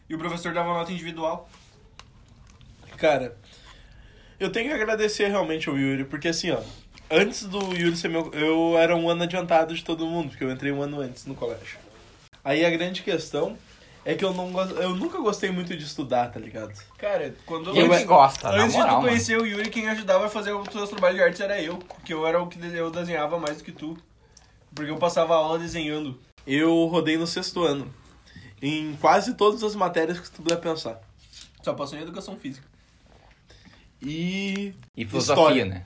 E 0.08 0.14
o 0.14 0.18
professor 0.18 0.52
dava 0.52 0.72
nota 0.72 0.90
individual. 0.92 1.48
Cara, 2.96 3.36
eu 4.40 4.50
tenho 4.50 4.68
que 4.68 4.74
agradecer 4.74 5.28
realmente 5.28 5.68
ao 5.68 5.78
Yuri, 5.78 6.04
porque 6.04 6.28
assim, 6.28 6.50
ó, 6.50 6.60
antes 7.10 7.44
do 7.44 7.58
Yuri 7.76 7.94
ser 7.96 8.08
meu. 8.08 8.30
Eu 8.32 8.78
era 8.78 8.96
um 8.96 9.08
ano 9.08 9.24
adiantado 9.24 9.74
de 9.74 9.84
todo 9.84 10.06
mundo, 10.06 10.30
porque 10.30 10.42
eu 10.42 10.50
entrei 10.50 10.72
um 10.72 10.82
ano 10.82 11.00
antes 11.00 11.26
no 11.26 11.34
colégio. 11.34 11.78
Aí 12.42 12.64
a 12.64 12.70
grande 12.70 13.02
questão 13.02 13.56
é 14.02 14.14
que 14.14 14.24
eu, 14.24 14.32
não, 14.32 14.50
eu 14.80 14.94
nunca 14.96 15.18
gostei 15.18 15.50
muito 15.50 15.76
de 15.76 15.84
estudar, 15.84 16.30
tá 16.32 16.40
ligado? 16.40 16.72
Cara, 16.96 17.34
quando 17.44 17.70
Quem 17.72 17.84
antes, 17.84 18.04
gosta, 18.04 18.48
na 18.50 18.62
antes 18.62 18.72
de 18.72 18.78
moral, 18.78 18.88
tu 18.88 18.96
mano. 18.96 19.08
conhecer 19.08 19.38
o 19.38 19.44
Yuri, 19.44 19.68
quem 19.68 19.88
ajudava 19.90 20.24
a 20.24 20.28
fazer 20.30 20.52
os 20.52 20.68
seus 20.72 20.88
trabalhos 20.88 21.18
de 21.18 21.22
artes 21.22 21.40
era 21.40 21.60
eu. 21.60 21.76
Porque 21.76 22.14
eu 22.14 22.26
era 22.26 22.42
o 22.42 22.46
que 22.46 22.58
eu 22.58 22.90
desenhava 22.90 23.38
mais 23.38 23.58
do 23.58 23.64
que 23.64 23.72
tu. 23.72 23.96
Porque 24.74 24.90
eu 24.90 24.96
passava 24.96 25.34
a 25.34 25.36
aula 25.36 25.58
desenhando. 25.58 26.18
Eu 26.46 26.86
rodei 26.86 27.18
no 27.18 27.26
sexto 27.26 27.62
ano. 27.62 27.92
Em 28.62 28.96
quase 29.00 29.34
todas 29.34 29.62
as 29.62 29.74
matérias 29.74 30.18
que 30.18 30.30
tu 30.30 30.42
puder 30.42 30.56
pensar. 30.56 30.98
Só 31.62 31.74
passou 31.74 31.98
em 31.98 32.02
educação 32.02 32.36
física. 32.38 32.69
E. 34.02 34.74
E 34.96 35.04
filosofia, 35.04 35.42
História. 35.42 35.64
né? 35.66 35.84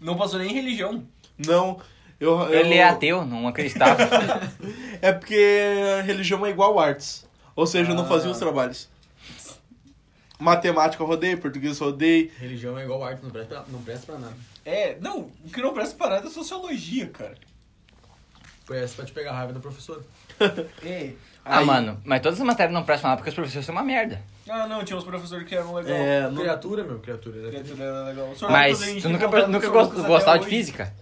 Não 0.00 0.16
passou 0.16 0.38
nem 0.38 0.50
em 0.50 0.54
religião. 0.54 1.04
Não. 1.38 1.80
Eu, 2.20 2.38
eu- 2.40 2.54
Ele 2.60 2.74
é 2.74 2.84
ateu, 2.84 3.24
não 3.24 3.48
acreditava. 3.48 3.98
É 5.02 5.12
porque 5.12 5.74
religião 6.04 6.46
é 6.46 6.50
igual 6.50 6.78
artes. 6.78 7.26
Ou 7.56 7.66
seja, 7.66 7.90
eu 7.90 7.94
não 7.96 8.06
fazia 8.06 8.28
Ah. 8.28 8.32
os 8.32 8.38
trabalhos. 8.38 8.88
Matemática 10.38 11.02
eu 11.02 11.06
rodei, 11.06 11.36
português 11.36 11.78
eu 11.80 11.86
rodei. 11.86 12.30
Religião 12.38 12.76
é 12.78 12.84
igual 12.84 13.04
arte, 13.04 13.22
não 13.22 13.30
presta, 13.30 13.64
não 13.68 13.82
presta 13.82 14.06
pra 14.06 14.18
nada. 14.18 14.36
É, 14.64 14.96
não, 15.00 15.30
o 15.44 15.50
que 15.52 15.60
não 15.60 15.72
presta 15.72 15.96
pra 15.96 16.08
nada 16.10 16.26
é 16.26 16.30
sociologia, 16.30 17.08
cara. 17.08 17.34
Foi 18.64 18.78
essa 18.78 18.94
pra 18.96 19.04
te 19.04 19.12
pegar 19.12 19.32
a 19.32 19.36
raiva 19.38 19.52
da 19.52 19.60
professora. 19.60 20.00
Ei. 20.82 21.16
Ah, 21.44 21.58
Aí- 21.58 21.64
mano, 21.64 22.00
mas 22.04 22.20
todas 22.22 22.40
as 22.40 22.46
matérias 22.46 22.72
não 22.74 22.84
prestam 22.84 23.08
nada 23.10 23.18
porque 23.18 23.30
os 23.30 23.34
professores 23.34 23.66
são 23.66 23.74
uma 23.74 23.82
merda. 23.84 24.20
Ah, 24.48 24.66
não, 24.66 24.84
tinha 24.84 24.96
uns 24.96 25.04
professores 25.04 25.46
que 25.48 25.54
eram 25.54 25.72
legais. 25.74 25.94
É, 25.96 26.22
não- 26.28 26.36
Criatura, 26.42 26.82
meu, 26.84 26.98
criatura. 26.98 27.38
Era 27.40 27.50
Criatura 27.50 27.84
era 27.84 28.04
legal. 28.04 28.28
Mas 28.50 28.78
tu 29.00 29.08
nunca, 29.08 29.28
com 29.28 29.46
nunca 29.48 29.68
gost- 29.68 29.94
gostava 30.06 30.38
de 30.38 30.46
hoje. 30.46 30.56
física? 30.56 30.92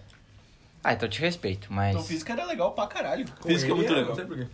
Ah, 0.83 0.93
então 0.93 1.07
eu 1.07 1.11
te 1.11 1.21
respeito, 1.21 1.67
mas. 1.71 1.91
Então, 1.95 2.03
física 2.03 2.33
era 2.33 2.45
legal 2.45 2.71
pra 2.73 2.87
caralho. 2.87 3.25
Com 3.39 3.47
Física 3.49 3.71
é 3.71 3.75
muito 3.75 3.91
legal. 3.93 4.09
Não 4.09 4.15
sei 4.15 4.25
porquê. 4.25 4.47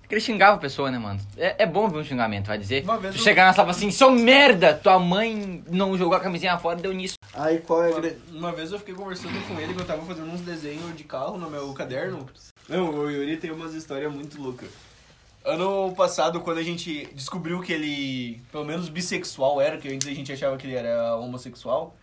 Porque 0.00 0.14
ele 0.14 0.20
xingava 0.22 0.56
a 0.56 0.58
pessoa, 0.58 0.90
né, 0.90 0.98
mano? 0.98 1.20
É, 1.36 1.64
é 1.64 1.66
bom 1.66 1.86
ver 1.88 1.98
um 1.98 2.04
xingamento, 2.04 2.46
vai 2.46 2.56
dizer. 2.56 2.82
Uma 2.82 2.96
vez 2.96 3.14
tu 3.14 3.18
eu- 3.20 3.24
chegar 3.24 3.44
na 3.46 3.52
sala 3.52 3.68
e 3.68 3.70
assim, 3.72 3.90
seu 3.90 4.10
merda, 4.10 4.72
tua 4.72 4.98
mãe 4.98 5.62
não 5.70 5.98
jogou 5.98 6.16
a 6.16 6.20
camisinha 6.20 6.56
fora 6.58 6.78
e 6.78 6.82
deu 6.82 6.94
nisso. 6.94 7.16
Aí 7.34 7.58
qual 7.58 7.84
é 7.84 7.92
a 7.92 7.96
Uma, 7.96 8.10
uma 8.32 8.52
vez 8.52 8.72
eu 8.72 8.78
fiquei 8.78 8.94
conversando 8.94 9.38
com 9.46 9.60
ele 9.60 9.74
que 9.74 9.80
eu 9.82 9.84
tava 9.86 10.00
fazendo 10.06 10.32
uns 10.32 10.40
desenhos 10.40 10.96
de 10.96 11.04
carro 11.04 11.36
no 11.36 11.50
meu 11.50 11.70
caderno. 11.74 12.26
Não, 12.66 12.88
o 12.88 13.10
Yuri 13.10 13.36
tem 13.36 13.50
umas 13.50 13.74
histórias 13.74 14.10
muito 14.10 14.40
loucas. 14.40 14.70
Ano 15.44 15.94
passado, 15.96 16.40
quando 16.40 16.58
a 16.58 16.62
gente 16.62 17.08
descobriu 17.14 17.60
que 17.60 17.72
ele, 17.72 18.40
pelo 18.52 18.64
menos 18.64 18.88
bissexual 18.88 19.60
era, 19.60 19.78
que 19.78 19.88
antes 19.88 20.06
a 20.06 20.12
gente 20.12 20.30
achava 20.32 20.56
que 20.56 20.66
ele 20.66 20.76
era 20.76 21.16
homossexual. 21.16 21.96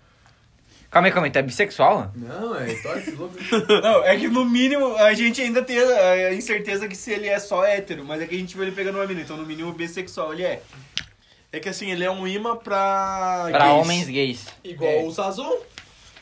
Calma 0.90 1.08
aí, 1.10 1.12
calma 1.12 1.28
aí, 1.28 1.32
tu 1.32 1.38
é 1.40 1.42
bissexual? 1.42 2.12
Não, 2.16 2.56
é 2.58 2.72
história 2.72 3.02
de 3.02 3.12
louco. 3.12 3.36
Não, 3.84 4.04
é 4.04 4.16
que 4.18 4.28
no 4.30 4.46
mínimo 4.46 4.96
a 4.96 5.14
gente 5.14 5.42
ainda 5.42 5.62
tem 5.62 5.78
a 5.80 6.34
incerteza 6.34 6.88
que 6.88 6.96
se 6.96 7.12
ele 7.12 7.28
é 7.28 7.38
só 7.38 7.64
hétero, 7.66 8.04
mas 8.06 8.22
é 8.22 8.26
que 8.26 8.34
a 8.36 8.38
gente 8.38 8.56
viu 8.56 8.64
ele 8.64 8.72
pegando 8.76 8.98
uma 8.98 9.06
mina, 9.06 9.22
então 9.22 9.36
no 9.38 9.46
mínimo 9.46 9.74
bissexual 9.74 10.34
ele 10.34 10.44
é. 10.44 10.62
É 11.52 11.60
que 11.60 11.70
assim, 11.70 11.92
ele 11.92 12.04
é 12.04 12.10
um 12.12 12.28
imã 12.28 12.56
pra... 12.56 13.48
Pra 13.52 13.60
gays. 13.60 13.74
homens 13.82 14.08
gays. 14.08 14.46
Igual 14.64 14.92
É. 14.92 15.04
o 15.04 15.12
Sazon. 15.12 15.52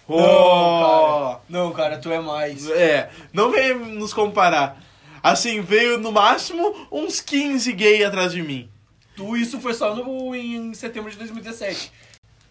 Oh! 0.07 0.17
Não, 0.17 0.81
cara. 0.81 1.41
Não, 1.49 1.71
cara, 1.71 1.97
tu 1.97 2.11
é 2.11 2.19
mais. 2.19 2.69
É, 2.69 3.09
não 3.31 3.51
vem 3.51 3.73
nos 3.73 4.13
comparar. 4.13 4.82
Assim, 5.23 5.61
veio 5.61 5.97
no 5.97 6.11
máximo 6.11 6.85
uns 6.91 7.21
15 7.21 7.71
gay 7.71 8.03
atrás 8.03 8.33
de 8.33 8.43
mim. 8.43 8.69
Tu, 9.15 9.37
isso 9.37 9.57
foi 9.61 9.73
só 9.73 9.95
no, 9.95 10.35
em 10.35 10.73
setembro 10.73 11.09
de 11.09 11.17
2017. 11.17 11.93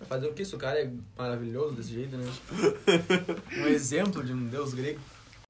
Vai 0.00 0.08
fazer 0.08 0.26
o 0.28 0.32
que 0.32 0.42
se 0.42 0.54
o 0.54 0.58
cara 0.58 0.80
é 0.80 0.90
maravilhoso 1.16 1.74
desse 1.74 1.92
jeito, 1.92 2.16
né? 2.16 2.26
Um 3.58 3.66
exemplo 3.66 4.24
de 4.24 4.32
um 4.32 4.48
deus 4.48 4.72
grego. 4.72 4.98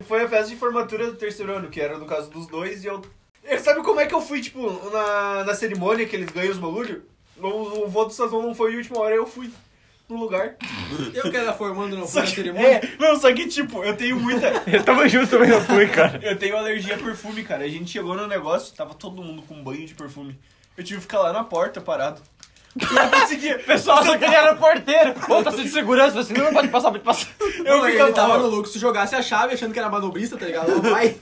Foi 0.02 0.24
a 0.24 0.28
festa 0.28 0.48
de 0.48 0.56
formatura 0.56 1.06
do 1.06 1.16
terceiro 1.16 1.52
ano, 1.52 1.70
que 1.70 1.80
era 1.80 1.96
no 1.96 2.06
caso 2.06 2.28
dos 2.28 2.48
dois, 2.48 2.82
e 2.82 2.88
eu. 2.88 3.00
Ele 3.44 3.60
sabe 3.60 3.82
como 3.82 4.00
é 4.00 4.06
que 4.06 4.14
eu 4.14 4.20
fui, 4.20 4.40
tipo, 4.40 4.90
na, 4.90 5.44
na 5.44 5.54
cerimônia 5.54 6.06
que 6.06 6.16
eles 6.16 6.30
ganham 6.30 6.50
os 6.50 6.58
bagulho? 6.58 7.04
O, 7.38 7.84
o 7.84 7.88
voto 7.88 8.08
do 8.08 8.14
Sazon 8.14 8.42
não 8.42 8.54
foi 8.54 8.72
de 8.72 8.78
última 8.78 8.98
hora, 8.98 9.14
eu 9.14 9.26
fui 9.26 9.48
no 10.12 10.18
lugar. 10.18 10.56
Eu 11.14 11.30
que 11.30 11.36
era 11.36 11.52
formando 11.52 11.96
não 11.96 12.06
Só 12.06 12.12
fui 12.12 12.20
na 12.20 12.26
que, 12.26 12.34
cerimônia. 12.34 12.66
é, 12.68 12.88
não, 12.98 13.18
só 13.18 13.32
que, 13.32 13.46
tipo, 13.48 13.82
eu 13.82 13.96
tenho 13.96 14.18
muita. 14.20 14.62
Eu 14.70 14.82
tava 14.84 15.08
junto 15.08 15.28
também, 15.28 15.48
não 15.50 15.60
fui, 15.60 15.86
cara. 15.88 16.20
Eu 16.22 16.36
tenho 16.38 16.56
alergia 16.56 16.94
a 16.94 16.98
perfume, 16.98 17.42
cara. 17.42 17.64
A 17.64 17.68
gente 17.68 17.90
chegou 17.90 18.14
no 18.14 18.26
negócio, 18.26 18.74
tava 18.74 18.94
todo 18.94 19.22
mundo 19.22 19.42
com 19.42 19.62
banho 19.62 19.86
de 19.86 19.94
perfume. 19.94 20.38
Eu 20.76 20.84
tive 20.84 20.98
que 20.98 21.02
ficar 21.02 21.20
lá 21.20 21.32
na 21.32 21.44
porta, 21.44 21.80
parado. 21.80 22.20
Eu 22.80 22.90
não 22.94 23.10
conseguia. 23.10 23.56
O 23.56 23.64
pessoal 23.64 24.02
só 24.02 24.16
queria 24.16 24.38
era 24.38 24.54
porteiro. 24.54 25.14
Ô, 25.28 25.42
tá 25.42 25.52
sem 25.52 25.68
segurança, 25.68 26.12
você 26.12 26.32
não 26.32 26.52
pode 26.54 26.68
passar, 26.68 26.90
pode 26.90 27.04
passar. 27.04 27.28
Eu 27.40 27.84
ficava 27.84 28.04
ele 28.04 28.12
tava 28.12 28.38
no 28.38 28.46
lucro, 28.46 28.70
se 28.70 28.78
jogasse 28.78 29.14
a 29.14 29.20
chave 29.20 29.52
achando 29.52 29.72
que 29.74 29.78
era 29.78 29.90
manobrista, 29.90 30.38
tá 30.38 30.46
ligado? 30.46 30.70
Não 30.70 30.80
vai. 30.90 31.14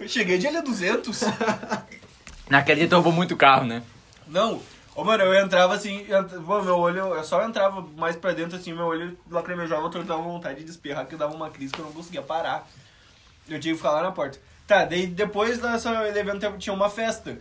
Eu 0.00 0.06
cheguei 0.06 0.36
de 0.36 0.48
L200. 0.48 1.32
Naquele 2.50 2.80
dia 2.80 2.88
tu 2.88 2.94
roubou 2.96 3.12
muito 3.12 3.34
carro, 3.36 3.64
né? 3.64 3.82
Não. 4.26 4.60
Ô, 4.94 5.04
mano, 5.04 5.22
eu 5.24 5.34
entrava 5.44 5.74
assim, 5.74 6.00
ent- 6.02 6.44
pô, 6.44 6.60
meu 6.60 6.78
olho, 6.78 7.14
eu 7.14 7.24
só 7.24 7.42
entrava 7.46 7.80
mais 7.96 8.14
pra 8.14 8.32
dentro 8.32 8.56
assim, 8.56 8.72
meu 8.74 8.84
olho 8.84 9.16
lacrimejava, 9.30 9.90
eu 9.94 10.04
dava 10.04 10.22
vontade 10.22 10.62
de 10.62 10.70
espirrar, 10.70 11.06
que 11.06 11.16
dava 11.16 11.34
uma 11.34 11.48
crise 11.50 11.72
que 11.72 11.78
eu 11.80 11.84
não 11.86 11.92
conseguia 11.92 12.20
parar. 12.22 12.68
Eu 13.48 13.58
tinha 13.58 13.72
que 13.72 13.78
ficar 13.78 13.92
lá 13.92 14.02
na 14.02 14.12
porta. 14.12 14.38
Tá, 14.66 14.84
daí 14.84 15.06
depois 15.06 15.58
dessa 15.58 15.90
evento 16.08 16.58
tinha 16.58 16.74
uma 16.74 16.90
festa. 16.90 17.38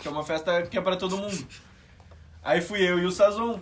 Tinha 0.00 0.10
uma 0.12 0.24
festa 0.24 0.62
que 0.62 0.76
é 0.76 0.80
pra 0.80 0.96
todo 0.96 1.16
mundo. 1.18 1.46
Aí 2.42 2.60
fui 2.60 2.80
eu 2.82 2.98
e 2.98 3.04
o 3.06 3.12
Sazon. 3.12 3.60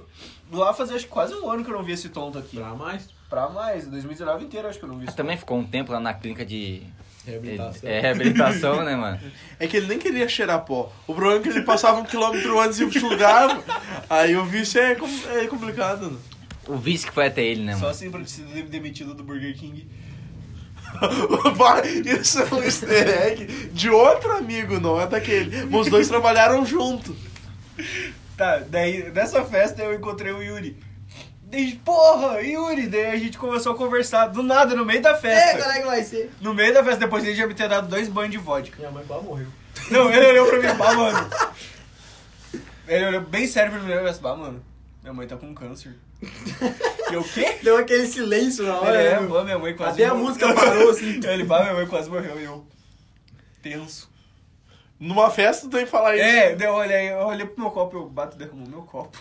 Lá 0.50 0.72
fazia 0.72 0.96
acho 0.96 1.04
que 1.06 1.10
quase 1.10 1.34
um 1.34 1.50
ano 1.50 1.64
que 1.64 1.70
eu 1.70 1.74
não 1.76 1.82
vi 1.84 1.92
esse 1.92 2.08
tonto 2.08 2.38
aqui. 2.38 2.56
Pra 2.56 2.74
mais. 2.74 3.08
Pra 3.28 3.48
mais, 3.48 3.86
2019 3.86 4.44
inteiro 4.44 4.68
acho 4.68 4.78
que 4.78 4.84
eu 4.84 4.88
não 4.88 4.98
vi 4.98 5.06
esse 5.06 5.16
Também 5.16 5.36
ficou 5.36 5.58
um 5.58 5.64
tempo 5.66 5.90
lá 5.92 5.98
na 6.00 6.12
clínica 6.14 6.44
de... 6.44 6.82
Reabilitação. 7.26 7.88
É, 7.88 8.00
reabilitação, 8.00 8.84
né, 8.84 8.96
mano? 8.96 9.20
É 9.60 9.66
que 9.68 9.76
ele 9.76 9.86
nem 9.86 9.98
queria 9.98 10.28
cheirar 10.28 10.64
pó. 10.64 10.92
O 11.06 11.14
problema 11.14 11.38
é 11.38 11.42
que 11.42 11.48
ele 11.48 11.62
passava 11.62 12.00
um 12.00 12.04
quilômetro 12.04 12.58
antes 12.58 12.80
e 12.80 12.84
enxugava. 12.84 13.62
Aí 14.10 14.34
o 14.36 14.44
vício 14.44 14.80
é, 14.80 14.90
é 14.92 15.46
complicado, 15.46 16.10
né? 16.10 16.18
O 16.66 16.76
vice 16.76 17.06
que 17.06 17.12
foi 17.12 17.26
até 17.26 17.44
ele, 17.44 17.62
né, 17.62 17.74
Só 17.74 17.80
mano? 17.80 17.90
assim 17.90 18.10
pra 18.10 18.20
ter 18.20 18.28
sido 18.28 18.68
demitido 18.68 19.14
do 19.14 19.22
Burger 19.22 19.56
King. 19.56 19.88
Isso 22.20 22.40
é 22.40 22.54
um 22.54 22.62
easter 22.62 23.08
egg 23.08 23.46
de 23.72 23.88
outro 23.88 24.32
amigo, 24.36 24.80
não 24.80 25.00
é 25.00 25.06
daquele. 25.06 25.64
Os 25.74 25.88
dois 25.88 26.08
trabalharam 26.08 26.66
junto. 26.66 27.16
Tá, 28.36 28.58
daí 28.68 29.10
nessa 29.12 29.44
festa 29.44 29.82
eu 29.82 29.94
encontrei 29.94 30.32
o 30.32 30.42
Yuri. 30.42 30.76
Daí, 31.52 31.74
porra, 31.84 32.40
Yuri, 32.40 32.86
daí 32.86 33.06
a 33.10 33.16
gente 33.18 33.36
começou 33.36 33.72
a 33.72 33.76
conversar 33.76 34.28
do 34.28 34.42
nada, 34.42 34.74
no 34.74 34.86
meio 34.86 35.02
da 35.02 35.10
É, 35.10 35.16
festa. 35.16 35.58
cara 35.58 35.80
que 35.80 35.86
vai 35.86 36.02
ser. 36.02 36.30
No 36.40 36.54
meio 36.54 36.72
da 36.72 36.82
festa, 36.82 37.00
depois 37.00 37.22
ele 37.24 37.34
já 37.34 37.46
me 37.46 37.52
ter 37.52 37.68
dado 37.68 37.88
dois 37.88 38.08
banhos 38.08 38.30
de 38.32 38.38
vodka. 38.38 38.78
Minha 38.78 38.90
mãe 38.90 39.04
quase 39.06 39.22
morreu. 39.26 39.46
Não, 39.90 40.10
ele 40.10 40.26
olhou 40.28 40.46
pra 40.48 40.58
mim, 40.60 40.78
bah, 40.78 40.94
mano. 40.94 41.30
Ele 42.88 43.04
olhou 43.06 43.20
bem 43.20 43.46
sério 43.46 43.70
pra 43.70 43.80
mim 43.82 43.90
e 43.92 43.94
falou, 43.94 44.14
bah, 44.22 44.34
mano, 44.36 44.64
minha 45.02 45.12
mãe 45.12 45.26
tá 45.26 45.36
com 45.36 45.54
câncer. 45.54 45.94
E 47.10 47.12
eu, 47.14 47.20
o 47.20 47.24
quê? 47.28 47.58
Deu 47.62 47.76
aquele 47.76 48.06
silêncio 48.06 48.64
na 48.64 48.80
hora. 48.80 48.96
É, 49.02 49.20
né, 49.20 49.26
pô, 49.26 49.42
minha 49.44 49.58
mãe 49.58 49.76
quase 49.76 50.02
Até 50.02 50.10
a 50.10 50.14
morreu. 50.14 50.26
música 50.28 50.54
parou, 50.54 50.88
assim. 50.90 51.20
Ele, 51.28 51.44
bah, 51.44 51.60
minha 51.64 51.74
mãe 51.74 51.86
quase 51.86 52.08
morreu 52.08 52.40
e 52.40 52.44
eu, 52.44 52.66
tenso. 53.62 54.10
Numa 54.98 55.28
festa 55.30 55.68
tem 55.68 55.84
que 55.84 55.90
falar 55.90 56.16
isso. 56.16 56.24
É, 56.24 56.54
daí 56.54 56.66
eu 56.68 56.72
olhei, 56.74 57.10
eu 57.10 57.18
olhei 57.26 57.44
pro 57.44 57.60
meu 57.60 57.70
copo, 57.70 57.96
eu 57.98 58.08
bato, 58.08 58.38
derramou 58.38 58.66
meu 58.66 58.82
copo. 58.82 59.18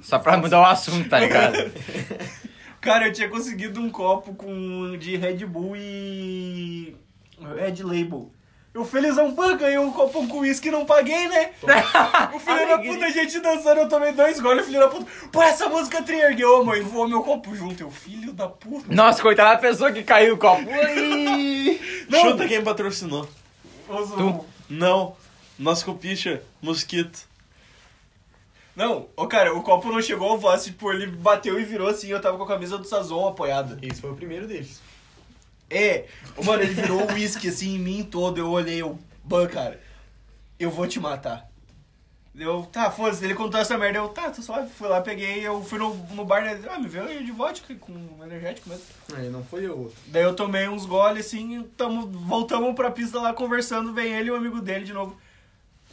Só 0.00 0.18
pra 0.18 0.36
mudar 0.36 0.60
o 0.60 0.64
assunto, 0.64 1.08
tá 1.08 1.18
ligado? 1.20 1.56
Cara, 2.80 3.06
eu 3.08 3.12
tinha 3.12 3.28
conseguido 3.28 3.80
um 3.80 3.88
copo 3.90 4.34
com 4.34 4.96
de 4.98 5.16
Red 5.16 5.46
Bull 5.46 5.76
e 5.76 6.96
Red 7.40 7.82
Label. 7.82 8.30
Eu 8.74 8.84
felizão, 8.86 9.34
pã, 9.34 9.54
ganhei 9.56 9.76
um 9.78 9.92
copo 9.92 10.26
com 10.26 10.38
uísque 10.38 10.68
e 10.68 10.70
não 10.70 10.86
paguei, 10.86 11.28
né? 11.28 11.50
o 12.34 12.38
filho 12.40 12.66
da 12.68 12.78
puta, 12.78 13.04
a 13.04 13.10
gente 13.10 13.38
dançando, 13.38 13.80
eu 13.82 13.88
tomei 13.88 14.12
dois 14.12 14.40
goles, 14.40 14.62
o 14.62 14.66
filho 14.66 14.80
da 14.80 14.88
puta. 14.88 15.06
Pô, 15.30 15.42
essa 15.42 15.68
música 15.68 16.02
triergueu, 16.02 16.64
mãe, 16.64 16.80
voou 16.80 17.06
meu 17.06 17.22
copo 17.22 17.54
junto. 17.54 17.82
Eu, 17.82 17.90
filho 17.90 18.32
da 18.32 18.48
puta. 18.48 18.86
Nossa, 18.92 19.20
coitada 19.20 19.50
da 19.50 19.58
pessoa 19.58 19.92
que 19.92 20.02
caiu 20.02 20.34
o 20.34 20.38
copo. 20.38 20.62
Ui. 20.62 21.80
Chuta 22.10 22.48
quem 22.48 22.62
patrocinou. 22.62 23.28
Oso- 23.88 24.44
Não. 24.70 25.14
Nosso 25.58 25.84
copicha, 25.84 26.42
mosquito. 26.62 27.28
Não, 28.74 29.08
ô 29.16 29.26
cara, 29.26 29.54
o 29.54 29.62
copo 29.62 29.92
não 29.92 30.00
chegou 30.00 30.28
ao 30.28 30.38
voz, 30.38 30.64
tipo, 30.64 30.90
ele 30.92 31.06
bateu 31.06 31.60
e 31.60 31.64
virou 31.64 31.88
assim, 31.88 32.08
eu 32.08 32.20
tava 32.20 32.38
com 32.38 32.44
a 32.44 32.48
camisa 32.48 32.78
do 32.78 32.86
Sazon 32.86 33.28
apoiada. 33.28 33.78
Esse 33.82 34.00
foi 34.00 34.10
o 34.10 34.16
primeiro 34.16 34.46
deles. 34.46 34.80
É, 35.68 36.06
mano, 36.44 36.62
ele 36.62 36.74
virou 36.74 37.02
o 37.02 37.12
uísque 37.12 37.48
assim 37.48 37.76
em 37.76 37.78
mim 37.78 38.02
todo. 38.02 38.38
Eu 38.38 38.50
olhei, 38.50 38.82
eu, 38.82 38.98
ban, 39.24 39.46
cara, 39.46 39.80
eu 40.58 40.70
vou 40.70 40.86
te 40.86 41.00
matar. 41.00 41.50
Eu, 42.34 42.62
tá, 42.72 42.90
foda-se, 42.90 43.22
ele 43.22 43.34
contou 43.34 43.60
essa 43.60 43.76
merda. 43.76 43.98
Eu, 43.98 44.08
tá, 44.08 44.30
tô 44.30 44.40
suave. 44.40 44.70
Fui 44.70 44.88
lá, 44.88 45.02
peguei, 45.02 45.46
eu 45.46 45.62
fui 45.62 45.78
no, 45.78 45.94
no 45.94 46.24
bar 46.24 46.42
dele. 46.42 46.66
Ah, 46.70 46.78
me 46.78 46.88
veio 46.88 47.22
de 47.22 47.30
vodka 47.30 47.74
com 47.74 47.92
energético 48.22 48.70
mesmo. 48.70 48.84
Aí 49.14 49.28
não 49.28 49.44
foi 49.44 49.66
eu. 49.66 49.78
outro. 49.78 49.96
Daí 50.06 50.22
eu 50.22 50.34
tomei 50.34 50.66
uns 50.66 50.86
goles 50.86 51.26
assim, 51.26 51.62
tamo, 51.76 52.06
voltamos 52.06 52.74
pra 52.74 52.90
pista 52.90 53.20
lá 53.20 53.34
conversando. 53.34 53.92
Vem 53.92 54.14
ele 54.14 54.28
e 54.28 54.30
o 54.30 54.36
amigo 54.36 54.62
dele 54.62 54.84
de 54.84 54.94
novo. 54.94 55.16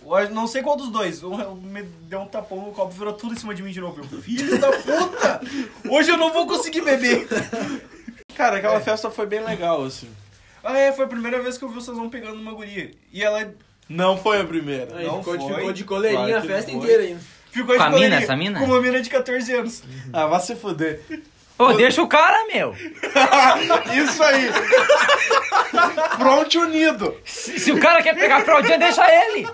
Eu 0.05 0.29
não 0.31 0.47
sei 0.47 0.61
qual 0.61 0.75
dos 0.75 0.89
dois. 0.89 1.23
Um 1.23 1.53
me 1.55 1.83
deu 1.83 2.21
um 2.21 2.25
tapão 2.27 2.59
no 2.65 2.71
copo, 2.71 2.91
virou 2.91 3.13
tudo 3.13 3.33
em 3.33 3.37
cima 3.37 3.53
de 3.53 3.61
mim 3.61 3.71
de 3.71 3.79
novo. 3.81 4.01
Eu, 4.11 4.21
filho 4.21 4.57
da 4.59 4.71
puta! 4.71 5.41
Hoje 5.89 6.09
eu 6.11 6.17
não 6.17 6.31
vou 6.33 6.47
conseguir 6.47 6.81
beber. 6.81 7.27
Cara, 8.35 8.57
aquela 8.57 8.75
É. 8.77 8.79
festa 8.79 9.09
foi 9.11 9.25
bem 9.25 9.43
legal, 9.43 9.83
assim. 9.83 10.09
Ah, 10.63 10.77
é, 10.77 10.91
foi 10.91 11.05
a 11.05 11.07
primeira 11.07 11.41
vez 11.41 11.57
que 11.57 11.63
eu 11.63 11.69
vi 11.69 11.77
o 11.77 11.81
Sazão 11.81 12.09
pegando 12.09 12.35
uma 12.39 12.53
guria. 12.53 12.91
E 13.13 13.23
ela 13.23 13.53
Não 13.87 14.17
foi 14.17 14.39
a 14.41 14.45
primeira. 14.45 14.97
Aí 14.97 15.05
Não 15.05 15.19
ficou, 15.23 15.39
foi. 15.47 15.55
ficou 15.55 15.73
de 15.73 15.83
coleirinha 15.83 16.25
Claro 16.27 16.37
a 16.39 16.41
festa 16.55 16.71
inteira 16.71 17.03
ainda. 17.03 17.21
ficou 17.51 17.73
de 17.73 17.77
Com 17.77 17.83
a 17.83 17.85
mina, 17.87 17.91
coleirinha, 17.91 18.19
essa 18.23 18.35
mina? 18.35 18.59
Com 18.59 18.65
uma 18.65 18.81
mina 18.81 19.01
de 19.01 19.09
14 19.09 19.53
anos. 19.53 19.83
Ah, 20.13 20.25
vai 20.27 20.39
se 20.41 20.55
fuder. 20.55 21.01
Ô, 21.57 21.73
deixa 21.73 22.01
o 22.01 22.07
cara, 22.07 22.45
meu. 22.47 22.73
Isso 23.93 24.23
aí. 24.23 24.49
Fronte 26.17 26.57
unido. 26.57 27.15
Se, 27.25 27.59
se 27.59 27.71
o 27.71 27.79
cara 27.79 28.01
quer 28.01 28.15
pegar 28.15 28.41
fraldinha, 28.45 28.77
deixa 28.77 29.03
ele. 29.25 29.47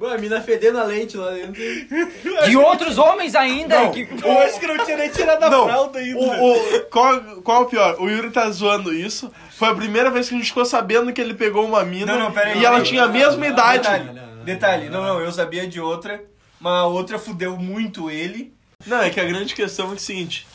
Ué, 0.00 0.14
a 0.14 0.18
mina 0.18 0.40
fedendo 0.40 0.78
a 0.78 0.84
leite 0.84 1.16
lá 1.16 1.30
dentro. 1.32 1.52
De 2.48 2.56
outros 2.56 2.96
homens 2.96 3.34
ainda. 3.34 3.78
Não. 3.82 3.92
que- 3.92 4.08
Eu 4.22 4.38
acho 4.40 4.58
que 4.58 4.66
não 4.66 4.82
tinha 4.84 4.96
nem 4.96 5.10
tirado 5.10 5.42
a 5.44 5.50
Não, 5.50 5.64
fralda 5.64 5.98
ainda. 5.98 6.18
o, 6.18 6.52
o, 6.56 6.80
qual, 6.90 7.20
qual 7.42 7.62
é 7.62 7.64
o 7.64 7.68
pior? 7.68 7.96
O 8.00 8.08
Yuri 8.08 8.30
tá 8.30 8.48
zoando 8.50 8.94
isso. 8.94 9.30
Foi 9.58 9.68
a 9.68 9.74
primeira 9.74 10.10
vez 10.10 10.28
que 10.28 10.34
a 10.34 10.38
gente 10.38 10.46
ficou 10.48 10.64
sabendo 10.64 11.12
que 11.12 11.20
ele 11.20 11.34
pegou 11.34 11.66
uma 11.66 11.84
mina 11.84 12.12
Não, 12.14 12.18
não, 12.18 12.32
pera 12.32 12.50
aí. 12.50 12.60
e 12.60 12.64
ela 12.64 12.78
Não, 12.78 12.84
tinha 12.84 13.04
a 13.04 13.08
mesma 13.08 13.36
não, 13.44 13.52
idade. 13.52 13.78
Detalhe, 13.82 14.04
Não, 14.04 14.14
não, 14.14 14.36
não, 14.36 14.44
detalhe. 14.44 14.84
não, 14.88 14.92
Não, 15.00 15.06
não. 15.08 15.14
não, 15.18 15.20
eu 15.24 15.32
sabia 15.32 15.66
de 15.66 15.80
outra, 15.80 16.22
mas 16.58 16.72
a 16.72 16.86
outra 16.86 17.18
fudeu 17.18 17.56
muito 17.58 18.10
ele. 18.10 18.54
Não, 18.86 19.02
é 19.02 19.10
que 19.10 19.20
a 19.20 19.24
grande 19.24 19.54
questão 19.54 19.90
é 19.90 19.94
o 19.94 19.98
seguinte: 19.98 20.46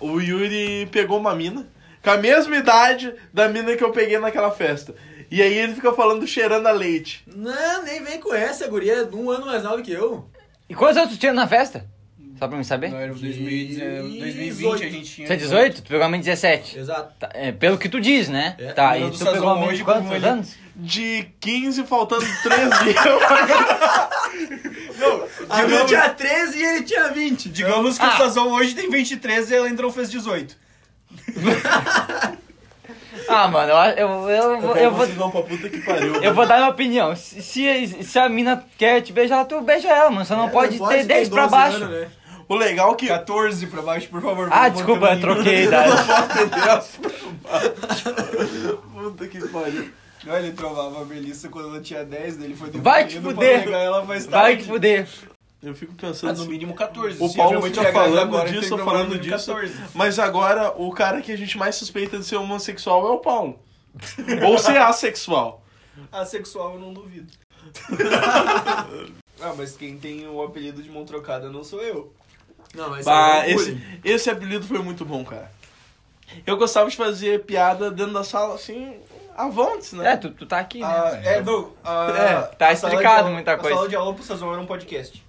o 0.00 0.18
Yuri 0.18 0.88
pegou 0.90 1.18
uma 1.18 1.34
mina 1.34 1.68
Com 2.02 2.10
a 2.10 2.16
mesma 2.16 2.56
idade 2.56 3.12
da 3.32 3.48
mina 3.48 3.76
que 3.76 3.84
eu 3.84 3.90
peguei 3.90 4.18
naquela 4.18 4.50
festa. 4.50 4.94
E 5.34 5.42
aí 5.42 5.52
ele 5.58 5.74
fica 5.74 5.92
falando 5.92 6.24
cheirando 6.28 6.64
a 6.68 6.70
leite. 6.70 7.24
Não, 7.26 7.82
nem 7.82 8.00
vem 8.04 8.20
com 8.20 8.32
essa, 8.32 8.66
a 8.66 8.68
guria 8.68 8.92
é 8.92 9.04
um 9.16 9.28
ano 9.30 9.46
mais 9.46 9.64
nova 9.64 9.82
que 9.82 9.90
eu. 9.90 10.28
E 10.68 10.74
quantos 10.76 10.96
anos 10.96 11.10
tu 11.12 11.18
tinha 11.18 11.32
na 11.32 11.48
festa? 11.48 11.84
Só 12.38 12.46
pra 12.46 12.56
mim 12.56 12.62
saber. 12.62 12.90
Não, 12.90 12.98
era 12.98 13.12
2019, 13.12 14.18
2020 14.20 14.84
a 14.84 14.88
gente 14.90 15.10
tinha. 15.10 15.26
Você 15.26 15.32
é 15.32 15.36
18? 15.36 15.82
Tu 15.82 15.88
pegou 15.88 16.04
a 16.06 16.08
mãe 16.08 16.20
17. 16.20 16.78
Exato. 16.78 17.14
Tá, 17.18 17.30
é, 17.34 17.50
pelo 17.50 17.76
que 17.78 17.88
tu 17.88 18.00
diz, 18.00 18.28
né? 18.28 18.54
É. 18.60 18.72
Tá, 18.74 18.96
e 18.96 19.10
tu 19.10 19.16
Sazon 19.16 19.32
pegou 19.32 19.48
a 19.48 19.56
mãe 19.56 19.74
de 19.74 19.82
quantos 19.82 20.08
ele- 20.12 20.24
anos? 20.26 20.54
De 20.76 21.26
15, 21.40 21.82
faltando 21.84 22.24
3 22.44 22.68
dias. 22.84 22.96
A 25.50 25.62
minha 25.62 25.66
Digamos- 25.66 25.88
tinha 25.90 26.08
13 26.10 26.58
e 26.58 26.62
ele 26.64 26.82
tinha 26.84 27.08
20. 27.08 27.48
Digamos 27.48 27.98
que 27.98 28.04
Ah. 28.04 28.14
o 28.14 28.18
Sazon 28.18 28.52
hoje 28.52 28.74
tem 28.76 28.88
23 28.88 29.50
e 29.50 29.54
ela 29.56 29.68
não 29.68 29.90
fez 29.90 30.08
18. 30.12 30.56
Ah, 33.28 33.48
mano, 33.48 33.72
eu, 33.72 33.76
eu, 33.96 34.30
eu, 34.30 34.60
vou- 34.60 34.76
eu, 34.76 34.90
vou, 34.92 35.06
vão 35.06 35.30
pra 35.30 35.42
puta 35.42 35.68
que 35.68 35.78
pariu. 35.82 36.14
eu 36.22 36.34
vou 36.34 36.46
dar 36.46 36.56
minha 36.58 36.68
opinião. 36.70 37.14
Se, 37.16 37.40
se, 37.42 38.02
se 38.02 38.18
a 38.18 38.28
mina 38.28 38.64
quer 38.78 39.00
te 39.00 39.12
beijar, 39.12 39.44
tu 39.46 39.60
beija 39.60 39.88
ela, 39.88 40.10
mano. 40.10 40.24
Só 40.24 40.36
não 40.36 40.48
É, 40.48 40.50
pode 40.50 40.78
não 40.78 40.88
ter 40.88 41.04
10 41.04 41.28
pra 41.28 41.42
12 41.46 41.50
baixo. 41.50 41.76
anos, 41.76 41.90
né? 41.90 42.08
O 42.46 42.54
legal 42.54 42.92
é 42.92 42.94
que 42.96 43.06
14 43.08 43.66
pra 43.68 43.80
baixo, 43.80 44.08
por 44.08 44.20
favor. 44.20 44.48
Ah, 44.52 44.68
desculpa, 44.68 45.06
eu 45.14 45.20
troquei 45.20 45.56
a 45.56 45.62
idade. 45.62 45.92
Puta 48.92 49.26
que 49.28 49.48
pariu. 49.48 49.88
Olha, 50.26 50.38
ele 50.38 50.52
trovava 50.52 51.02
a 51.02 51.04
Melissa 51.04 51.48
quando 51.48 51.68
ela 51.68 51.80
tinha 51.80 52.02
10, 52.04 52.36
daí 52.38 52.46
ele 52.46 52.56
foi 52.56 52.70
Vai 52.72 53.06
te 53.06 53.20
fuder. 53.20 53.68
ela 53.68 54.02
Vai 54.02 54.20
tarde. 54.22 54.62
te 54.62 54.68
fuder. 54.68 55.06
Eu 55.64 55.74
fico 55.74 55.92
Ah, 55.96 56.00
pensando 56.00 56.36
no 56.36 56.42
assim, 56.42 56.50
mínimo 56.50 56.74
14. 56.74 57.22
O 57.22 57.32
Paulo 57.34 57.62
fica 57.62 57.92
falando 57.92 58.18
agora, 58.18 58.50
disso, 58.50 58.76
que 58.76 58.84
falando 58.84 59.10
no 59.14 59.18
disso. 59.18 59.46
14. 59.52 59.74
Mas 59.94 60.18
agora 60.18 60.72
o 60.76 60.90
cara 60.92 61.20
que 61.20 61.32
a 61.32 61.36
gente 61.36 61.56
mais 61.58 61.74
suspeita 61.76 62.18
de 62.18 62.24
ser 62.24 62.36
homossexual 62.36 63.06
é 63.06 63.10
o 63.10 63.18
Paulo. 63.18 63.58
Ou 64.46 64.58
ser 64.58 64.76
assexual. 64.78 65.62
Assexual 66.10 66.74
eu 66.74 66.80
não 66.80 66.92
duvido. 66.92 67.32
ah, 69.40 69.54
mas 69.56 69.76
quem 69.76 69.96
tem 69.98 70.26
o 70.28 70.42
apelido 70.42 70.82
de 70.82 70.90
mão 70.90 71.04
trocada 71.04 71.48
não 71.50 71.64
sou 71.64 71.80
eu. 71.82 72.12
Não, 72.74 72.90
mas 72.90 73.04
Bah, 73.04 73.44
é 73.46 73.50
esse, 73.52 73.80
esse 74.04 74.30
apelido 74.30 74.66
foi 74.66 74.78
muito 74.80 75.04
bom, 75.04 75.24
cara. 75.24 75.50
Eu 76.46 76.56
gostava 76.56 76.90
de 76.90 76.96
fazer 76.96 77.44
piada 77.44 77.90
dentro 77.90 78.12
da 78.12 78.24
sala, 78.24 78.54
assim, 78.56 78.96
avontes, 79.36 79.92
né? 79.92 80.12
É, 80.12 80.16
tu, 80.16 80.30
tu 80.30 80.44
tá 80.46 80.58
aqui, 80.58 80.80
né? 80.80 80.86
Ah, 80.86 81.20
é, 81.22 81.40
não. 81.42 81.72
a- 81.84 82.10
É, 82.50 82.56
tá 82.56 82.72
explicado 82.72 83.18
aula- 83.24 83.30
muita 83.30 83.56
coisa. 83.56 83.74
A 83.74 83.78
sala 83.78 83.88
de 83.88 83.96
aula 83.96 84.14
pro 84.14 84.24
Sazon 84.24 84.52
era 84.52 84.60
um 84.60 84.66
podcast. 84.66 85.22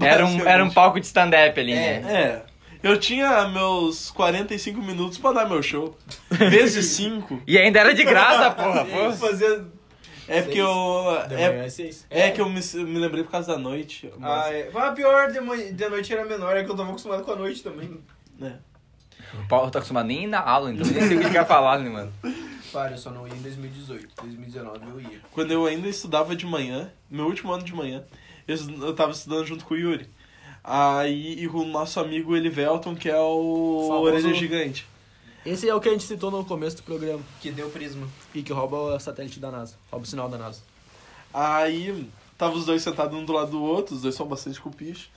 Era 0.00 0.24
um, 0.26 0.46
era 0.46 0.64
um 0.64 0.70
palco 0.70 1.00
de 1.00 1.06
stand-up 1.06 1.58
ali, 1.58 1.72
É. 1.72 2.00
né? 2.00 2.12
É. 2.12 2.42
Eu 2.82 2.98
tinha 2.98 3.46
meus 3.48 4.10
45 4.10 4.80
minutos 4.82 5.16
pra 5.18 5.32
dar 5.32 5.48
meu 5.48 5.62
show. 5.62 5.96
Vezes 6.30 6.86
5. 6.96 7.42
E 7.46 7.56
ainda 7.56 7.78
era 7.78 7.94
de 7.94 8.02
graça, 8.04 8.50
porra. 8.54 8.84
porra. 8.84 9.12
Fazer... 9.12 9.62
É 10.28 10.40
porque 10.42 10.58
eu. 10.58 10.68
De 11.28 11.34
manhã 11.34 11.52
É, 11.62 11.66
é 11.66 11.68
6. 11.68 12.06
é 12.10 12.30
que 12.30 12.40
eu 12.40 12.48
me, 12.48 12.60
me 12.60 12.98
lembrei 12.98 13.22
por 13.24 13.30
causa 13.30 13.52
da 13.52 13.58
noite. 13.58 14.08
Ah, 14.14 14.18
Mas, 14.18 14.54
é. 14.54 14.70
Mas 14.72 14.84
a 14.84 14.92
pior 14.92 15.30
de, 15.30 15.40
manhã- 15.40 15.72
de 15.72 15.88
noite 15.88 16.12
era 16.12 16.24
menor, 16.24 16.56
é 16.56 16.64
que 16.64 16.70
eu 16.70 16.76
tava 16.76 16.88
acostumado 16.90 17.22
com 17.24 17.32
a 17.32 17.36
noite 17.36 17.62
também. 17.62 18.00
né. 18.38 18.56
O 19.34 19.48
Paulo 19.48 19.70
tá 19.70 19.78
acostumado 19.78 20.06
nem 20.06 20.24
ir 20.24 20.26
na 20.26 20.40
aula, 20.40 20.70
então 20.72 20.86
nem 20.86 21.06
sei 21.06 21.16
o 21.16 21.20
que 21.20 21.26
ele 21.26 21.32
quer 21.32 21.46
falar, 21.46 21.78
né, 21.78 21.88
mano? 21.88 22.12
Para, 22.72 22.90
eu 22.92 22.98
só 22.98 23.10
não 23.10 23.26
ia 23.26 23.32
em 23.34 23.40
2018. 23.40 24.08
2019 24.22 24.78
eu 24.90 25.00
ia. 25.00 25.20
Quando 25.32 25.50
eu 25.52 25.64
ainda 25.66 25.88
estudava 25.88 26.36
de 26.36 26.44
manhã, 26.46 26.90
meu 27.10 27.26
último 27.26 27.50
ano 27.52 27.62
de 27.62 27.74
manhã, 27.74 28.04
eu, 28.46 28.56
eu 28.86 28.94
tava 28.94 29.12
estudando 29.12 29.44
junto 29.46 29.64
com 29.64 29.74
o 29.74 29.76
Yuri. 29.76 30.08
Aí, 30.64 31.42
e 31.42 31.48
com 31.48 31.58
o 31.58 31.64
nosso 31.66 31.98
amigo 31.98 32.36
Elivelton, 32.36 32.94
que 32.94 33.08
é 33.08 33.18
o 33.18 33.86
Famoso- 33.88 34.02
Orelha 34.04 34.34
Gigante. 34.34 34.86
Esse 35.44 35.68
é 35.68 35.74
o 35.74 35.80
que 35.80 35.88
a 35.88 35.92
gente 35.92 36.04
citou 36.04 36.30
no 36.30 36.44
começo 36.44 36.76
do 36.76 36.82
programa. 36.84 37.20
Que 37.40 37.50
deu 37.50 37.68
prisma. 37.68 38.06
E 38.32 38.42
que 38.44 38.52
rouba 38.52 38.76
o 38.76 39.00
satélite 39.00 39.40
da 39.40 39.50
NASA. 39.50 39.74
Rouba 39.90 40.06
o 40.06 40.08
sinal 40.08 40.28
da 40.28 40.38
NASA. 40.38 40.60
Aí, 41.34 42.08
tava 42.38 42.54
os 42.54 42.64
dois 42.64 42.80
sentados 42.82 43.18
um 43.18 43.24
do 43.24 43.32
lado 43.32 43.50
do 43.50 43.62
outro, 43.62 43.96
os 43.96 44.02
dois 44.02 44.14
são 44.14 44.26
bastante 44.26 44.60
cupichos. 44.60 45.10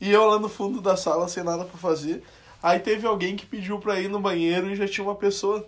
E 0.00 0.10
eu 0.10 0.24
lá 0.26 0.38
no 0.38 0.48
fundo 0.48 0.80
da 0.80 0.96
sala, 0.96 1.28
sem 1.28 1.42
nada 1.44 1.64
pra 1.66 1.76
fazer. 1.78 2.22
Aí 2.62 2.78
teve 2.78 3.06
alguém 3.06 3.36
que 3.36 3.44
pediu 3.44 3.78
pra 3.78 4.00
ir 4.00 4.08
no 4.08 4.20
banheiro 4.20 4.70
e 4.70 4.76
já 4.76 4.88
tinha 4.88 5.04
uma 5.06 5.14
pessoa 5.16 5.66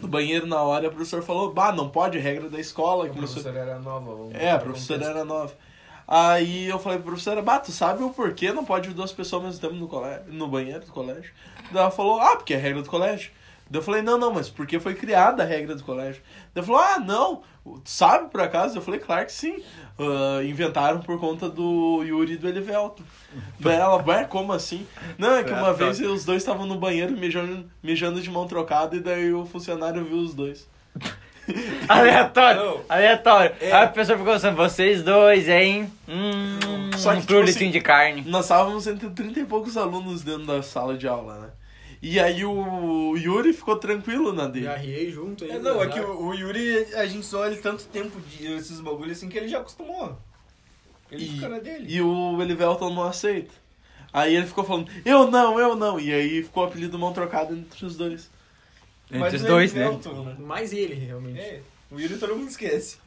no 0.00 0.08
banheiro 0.08 0.46
na 0.46 0.60
hora. 0.62 0.84
E 0.84 0.88
a 0.88 0.90
professora 0.90 1.22
falou, 1.22 1.52
bah, 1.52 1.70
não 1.72 1.88
pode, 1.88 2.18
regra 2.18 2.48
da 2.48 2.58
escola. 2.58 3.04
A 3.04 3.08
Começou... 3.08 3.42
professora 3.42 3.58
era 3.70 3.78
nova. 3.78 4.36
É, 4.36 4.50
a 4.50 4.58
professora 4.58 4.98
contexto. 4.98 5.16
era 5.16 5.24
nova. 5.24 5.52
Aí 6.12 6.66
eu 6.66 6.76
falei 6.80 6.98
pra 6.98 7.06
professora, 7.06 7.40
bah, 7.40 7.60
tu 7.60 7.70
sabe 7.70 8.02
o 8.02 8.10
porquê 8.10 8.52
não 8.52 8.64
pode 8.64 8.90
duas 8.90 9.12
pessoas 9.12 9.44
ao 9.44 9.48
mesmo 9.48 9.60
tempo 9.60 9.74
no, 9.74 9.86
colégio, 9.86 10.24
no 10.26 10.48
banheiro 10.48 10.84
do 10.84 10.90
colégio? 10.90 11.32
Daí 11.70 11.80
ela 11.80 11.90
falou, 11.92 12.20
ah, 12.20 12.34
porque 12.34 12.52
é 12.52 12.56
a 12.56 12.60
regra 12.60 12.82
do 12.82 12.90
colégio. 12.90 13.30
Daí 13.70 13.78
eu 13.78 13.84
falei, 13.84 14.02
não, 14.02 14.18
não, 14.18 14.32
mas 14.32 14.50
porque 14.50 14.80
foi 14.80 14.96
criada 14.96 15.44
a 15.44 15.46
regra 15.46 15.76
do 15.76 15.84
colégio? 15.84 16.20
Daí 16.52 16.64
falou, 16.64 16.80
ah, 16.80 16.98
não, 16.98 17.42
sabe 17.84 18.28
por 18.28 18.40
acaso? 18.40 18.76
Eu 18.76 18.82
falei, 18.82 18.98
claro 18.98 19.24
que 19.24 19.30
sim. 19.32 19.62
Ah, 19.96 20.42
inventaram 20.42 20.98
por 21.00 21.20
conta 21.20 21.48
do 21.48 22.02
Yuri 22.02 22.32
e 22.32 22.36
do 22.38 22.48
Elivelto. 22.48 23.04
Daí 23.60 23.76
ela, 23.76 24.02
ué, 24.04 24.24
como 24.24 24.52
assim? 24.52 24.84
Não, 25.16 25.36
é 25.36 25.44
que 25.44 25.52
uma 25.52 25.60
Ah, 25.60 25.64
tá. 25.66 25.72
vez 25.74 26.00
os 26.00 26.24
dois 26.24 26.42
estavam 26.42 26.66
no 26.66 26.74
banheiro 26.76 27.12
mijando, 27.12 27.70
mijando 27.80 28.20
de 28.20 28.28
mão 28.28 28.48
trocada 28.48 28.96
e 28.96 29.00
daí 29.00 29.32
o 29.32 29.46
funcionário 29.46 30.04
viu 30.04 30.16
os 30.18 30.34
dois. 30.34 30.68
Aleatório, 31.88 32.60
Não. 32.60 32.80
aleatório. 32.88 33.54
É. 33.60 33.72
Aí 33.72 33.84
a 33.84 33.88
pessoa 33.88 34.16
ficou 34.18 34.32
pensando, 34.32 34.56
vocês 34.56 35.02
dois, 35.02 35.48
hein? 35.48 35.90
Hum, 36.08 36.90
Só 36.96 37.12
que, 37.12 37.18
um 37.18 37.20
tipo 37.22 37.40
assim, 37.40 37.70
de 37.70 37.80
carne. 37.80 38.22
Nós 38.26 38.44
estávamos 38.44 38.86
entre 38.86 39.08
30 39.10 39.40
e 39.40 39.44
poucos 39.44 39.76
alunos 39.76 40.22
dentro 40.22 40.46
da 40.46 40.62
sala 40.62 40.96
de 40.96 41.08
aula, 41.08 41.38
né? 41.38 41.48
E 42.02 42.18
aí 42.18 42.44
o 42.46 43.14
Yuri 43.16 43.52
ficou 43.52 43.76
tranquilo 43.76 44.32
na 44.32 44.46
dele. 44.46 44.68
arriei 44.68 45.10
junto 45.10 45.44
aí. 45.44 45.50
É, 45.50 45.58
não, 45.58 45.82
é 45.82 45.86
que 45.88 46.00
o, 46.00 46.28
o 46.28 46.34
Yuri, 46.34 46.86
a 46.94 47.04
gente 47.06 47.26
zoa 47.26 47.46
ele 47.48 47.56
tanto 47.56 47.84
tempo 47.84 48.18
de 48.20 48.52
esses 48.54 48.80
bagulhos 48.80 49.18
assim 49.18 49.28
que 49.28 49.36
ele 49.36 49.48
já 49.48 49.58
acostumou. 49.58 50.16
Ele 51.10 51.24
E, 51.24 51.28
fica 51.28 51.48
na 51.48 51.58
dele. 51.58 51.84
e 51.88 52.00
o 52.00 52.40
Elivelton 52.40 52.88
não 52.94 53.02
aceita. 53.02 53.52
Aí 54.12 54.34
ele 54.34 54.46
ficou 54.46 54.64
falando, 54.64 54.90
eu 55.04 55.30
não, 55.30 55.60
eu 55.60 55.76
não. 55.76 56.00
E 56.00 56.12
aí 56.12 56.42
ficou 56.42 56.64
o 56.64 56.66
apelido 56.66 56.98
mão 56.98 57.12
trocada 57.12 57.52
entre 57.52 57.84
os 57.84 57.96
dois. 57.96 58.30
Entre 59.10 59.18
Mas 59.18 59.34
os 59.34 59.42
não 59.42 59.48
dois, 59.50 59.74
é 59.74 59.78
né? 59.78 59.84
Elton, 59.86 60.24
né? 60.24 60.36
Mais 60.38 60.72
ele, 60.72 60.94
realmente. 60.94 61.40
É, 61.40 61.60
o 61.90 61.98
Yuri 61.98 62.16
todo 62.16 62.36
mundo 62.36 62.48
esquece. 62.48 62.98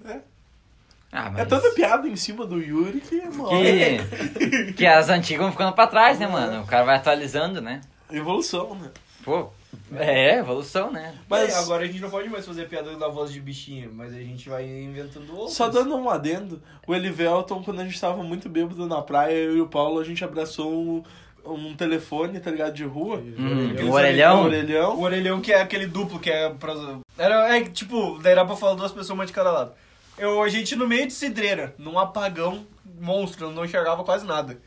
Ah, 1.11 1.29
mas... 1.29 1.41
É 1.41 1.45
tanta 1.45 1.69
piada 1.71 2.07
em 2.07 2.15
cima 2.15 2.45
do 2.45 2.59
Yuri 2.59 2.99
que, 2.99 3.21
mano, 3.29 3.49
Que, 3.51 4.73
que 4.77 4.85
as 4.85 5.09
antigas 5.09 5.43
vão 5.43 5.51
ficando 5.51 5.73
pra 5.73 5.87
trás, 5.87 6.19
né, 6.19 6.27
mano? 6.27 6.63
O 6.63 6.67
cara 6.67 6.83
vai 6.83 6.97
atualizando, 6.97 7.61
né? 7.61 7.81
evolução, 8.11 8.75
né? 8.75 8.91
Pô, 9.23 9.49
é, 9.95 10.37
evolução, 10.39 10.91
né? 10.91 11.15
Mas 11.29 11.49
É, 11.53 11.57
agora 11.57 11.83
a 11.83 11.87
gente 11.87 11.99
não 11.99 12.09
pode 12.09 12.29
mais 12.29 12.45
fazer 12.45 12.67
piada 12.67 12.95
da 12.95 13.07
voz 13.07 13.31
de 13.31 13.39
bichinho, 13.39 13.91
mas 13.93 14.13
a 14.13 14.19
gente 14.19 14.49
vai 14.49 14.67
inventando 14.67 15.31
outras. 15.31 15.53
só 15.53 15.69
dando 15.69 15.95
um 15.95 16.09
adendo, 16.09 16.61
o 16.85 16.93
Elivelton, 16.93 17.63
quando 17.63 17.79
a 17.79 17.85
gente 17.85 17.99
tava 17.99 18.21
muito 18.21 18.49
bêbado 18.49 18.85
na 18.85 19.01
praia, 19.01 19.33
eu 19.33 19.57
e 19.57 19.61
o 19.61 19.67
Paulo, 19.67 19.99
a 19.99 20.03
gente 20.03 20.23
abraçou 20.23 20.71
um, 20.71 21.03
um 21.45 21.75
telefone, 21.75 22.39
tá 22.39 22.51
ligado, 22.51 22.73
de 22.73 22.83
rua. 22.83 23.17
Hum, 23.17 23.75
o 23.87 23.91
orelhão. 23.91 24.41
Um 24.41 24.45
orelhão. 24.45 24.95
O 24.97 25.01
orelhão 25.01 25.41
que 25.41 25.51
é 25.51 25.61
aquele 25.61 25.85
duplo 25.85 26.19
que 26.19 26.29
é 26.29 26.49
pra... 26.49 26.73
Era, 27.17 27.57
é 27.57 27.63
tipo, 27.63 28.19
daí 28.21 28.31
era 28.31 28.45
pra 28.45 28.55
falar 28.55 28.75
duas 28.75 28.91
pessoas, 28.91 29.09
uma 29.11 29.25
de 29.25 29.33
cada 29.33 29.51
lado. 29.51 29.73
Eu, 30.17 30.41
a 30.41 30.49
gente 30.49 30.75
no 30.75 30.87
meio 30.87 31.07
de 31.07 31.13
cidreira, 31.13 31.73
num 31.77 31.97
apagão 31.97 32.65
monstro, 32.99 33.47
eu 33.47 33.51
não 33.51 33.65
enxergava 33.65 34.03
quase 34.03 34.25
nada. 34.25 34.59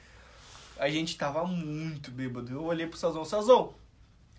A 0.78 0.88
gente 0.90 1.16
tava 1.16 1.44
muito 1.44 2.10
bêbado. 2.10 2.52
Eu 2.52 2.64
olhei 2.64 2.86
pro 2.86 2.98
Sazão, 2.98 3.24
Sazão, 3.24 3.72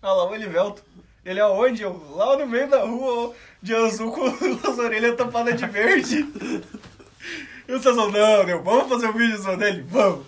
olha 0.02 0.12
lá 0.12 0.30
o 0.30 0.34
Elivelto. 0.34 0.84
Ele 1.24 1.40
aonde? 1.40 1.82
Eu, 1.82 2.00
lá 2.14 2.36
no 2.36 2.46
meio 2.46 2.68
da 2.70 2.84
rua, 2.84 3.34
de 3.62 3.74
azul 3.74 4.12
com 4.12 4.24
as 4.24 4.78
orelhas 4.78 5.16
tapadas 5.16 5.58
de 5.58 5.66
verde. 5.66 6.26
E 7.68 7.72
o 7.72 7.82
Sazão, 7.82 8.10
não, 8.10 8.46
meu, 8.46 8.62
vamos 8.62 8.88
fazer 8.88 9.08
um 9.08 9.12
vídeo 9.12 9.36
só 9.42 9.54
dele? 9.54 9.84
Vamos. 9.86 10.24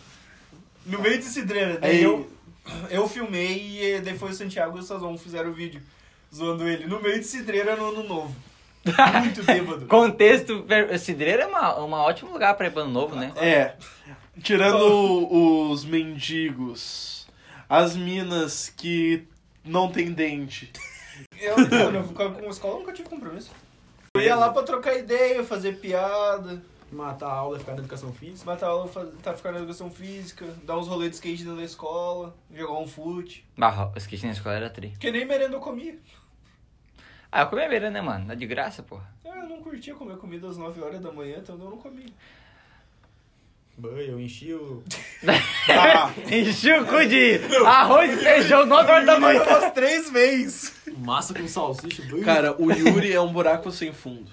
No 0.87 0.99
meio 1.01 1.19
de 1.19 1.25
cidreira. 1.25 1.79
Daí 1.79 1.99
Aí- 1.99 2.03
eu, 2.03 2.29
eu 2.91 3.09
filmei 3.09 3.81
e 3.97 4.01
daí 4.01 4.17
foi 4.19 4.31
o 4.31 4.35
Santiago 4.35 4.77
e 4.77 4.81
o 4.81 4.83
Sazão 4.83 5.17
fizeram 5.19 5.51
o 5.51 5.55
vídeo 5.55 5.81
zoando 6.35 6.69
ele 6.69 6.87
no 6.87 7.01
meio 7.01 7.19
de 7.19 7.27
cidreira 7.27 7.77
no 7.77 7.89
ano 7.91 8.03
novo. 8.05 8.35
Muito 9.23 9.43
bêbado. 9.45 9.87
Contexto, 9.87 10.63
per- 10.63 10.99
cidreira 10.99 11.43
é 11.43 11.47
uma, 11.47 11.75
uma 11.81 12.03
ótimo 12.03 12.33
lugar 12.33 12.55
pra 12.55 12.67
ir 12.67 12.71
pra 12.71 12.83
ano 12.83 12.91
novo, 12.93 13.15
né? 13.15 13.31
É. 13.37 13.75
Tirando 14.43 15.71
os 15.71 15.85
mendigos, 15.85 17.27
as 17.69 17.95
minas 17.95 18.73
que 18.75 19.25
não 19.65 19.91
tem 19.93 20.13
dente. 20.13 20.73
Eu, 21.39 21.57
mano, 21.59 21.99
eu 21.99 22.05
com 22.33 22.47
a 22.47 22.49
escola, 22.49 22.75
eu 22.75 22.79
nunca 22.81 22.93
tive 22.93 23.09
compromisso. 23.09 23.51
Eu 24.15 24.23
ia 24.23 24.35
lá 24.35 24.49
pra 24.51 24.63
trocar 24.63 24.97
ideia, 24.97 25.45
fazer 25.45 25.77
piada, 25.79 26.63
Matar 26.93 27.27
a 27.29 27.33
aula 27.35 27.57
e 27.57 27.61
ficar 27.61 27.73
na 27.73 27.79
educação 27.79 28.13
física. 28.13 28.51
matar 28.51 28.67
aula, 28.67 28.89
faz- 28.89 29.09
tá 29.23 29.33
ficando 29.35 29.53
na 29.55 29.59
educação 29.61 29.91
física, 29.91 30.47
dar 30.65 30.77
uns 30.77 30.89
rolês 30.89 31.11
de 31.11 31.17
skate 31.17 31.45
dentro 31.45 31.59
da 31.59 31.65
escola, 31.65 32.35
jogar 32.53 32.75
um 32.81 32.87
fute. 32.89 33.45
Barra, 33.57 33.93
esqueci 33.97 34.27
na 34.27 34.33
escola 34.33 34.57
era 34.57 34.69
tri. 34.71 34.89
Porque 34.91 35.13
nem 35.13 35.25
merenda 35.25 35.55
eu 35.57 35.61
comia. 35.61 35.97
Ah, 37.31 37.43
eu 37.43 37.47
comi 37.47 37.63
a 37.63 37.69
beira, 37.69 37.91
né, 37.91 38.01
mano? 38.01 38.33
É 38.33 38.35
de 38.35 38.45
graça, 38.45 38.83
porra. 38.83 39.05
Ah, 39.25 39.29
Eu 39.39 39.49
não 39.49 39.63
curtia 39.63 39.95
comer 39.95 40.17
comida 40.17 40.49
às 40.49 40.57
9 40.57 40.81
horas 40.83 41.01
da 41.01 41.13
manhã, 41.13 41.37
então 41.39 41.57
eu 41.57 41.71
não 41.71 41.77
comia. 41.77 42.07
Bah, 43.79 43.89
Eu 43.91 44.19
enchi 44.21 44.53
o. 44.53 44.83
Tá, 45.67 46.13
enchi 46.31 46.73
o 46.73 46.85
cu 46.87 47.07
de 47.07 47.39
arroz 47.65 48.13
e 48.13 48.17
feijão 48.17 48.67
no 48.67 48.83
dor 48.83 49.05
da 49.05 49.19
manhã. 49.21 49.43
Umas 49.45 49.73
três 49.73 50.11
vezes. 50.11 50.75
Massa 50.99 51.33
com 51.33 51.47
salsicha. 51.47 52.03
bem- 52.03 52.23
Cara, 52.23 52.61
o 52.61 52.71
Yuri 52.73 53.13
é 53.13 53.21
um 53.21 53.33
buraco 53.33 53.71
sem 53.71 53.93
fundo. 53.93 54.29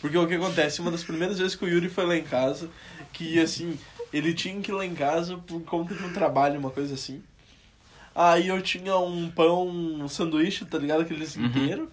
Porque 0.00 0.16
o 0.16 0.26
que 0.26 0.34
acontece? 0.34 0.80
Uma 0.80 0.90
das 0.90 1.04
primeiras 1.04 1.38
vezes 1.38 1.54
que 1.54 1.64
o 1.64 1.68
Yuri 1.68 1.88
foi 1.88 2.06
lá 2.06 2.16
em 2.16 2.22
casa, 2.24 2.68
que 3.12 3.38
assim, 3.40 3.78
ele 4.12 4.32
tinha 4.34 4.60
que 4.60 4.70
ir 4.70 4.74
lá 4.74 4.84
em 4.86 4.94
casa 4.94 5.36
por 5.38 5.60
conta 5.62 5.94
de 5.94 6.02
um 6.04 6.12
trabalho, 6.12 6.58
uma 6.58 6.70
coisa 6.70 6.94
assim. 6.94 7.22
Aí 8.14 8.48
eu 8.48 8.60
tinha 8.60 8.96
um 8.96 9.30
pão, 9.30 9.68
um 9.68 10.08
sanduíche, 10.08 10.64
tá 10.64 10.78
ligado? 10.78 11.02
Aqueles 11.02 11.36
inteiro. 11.36 11.90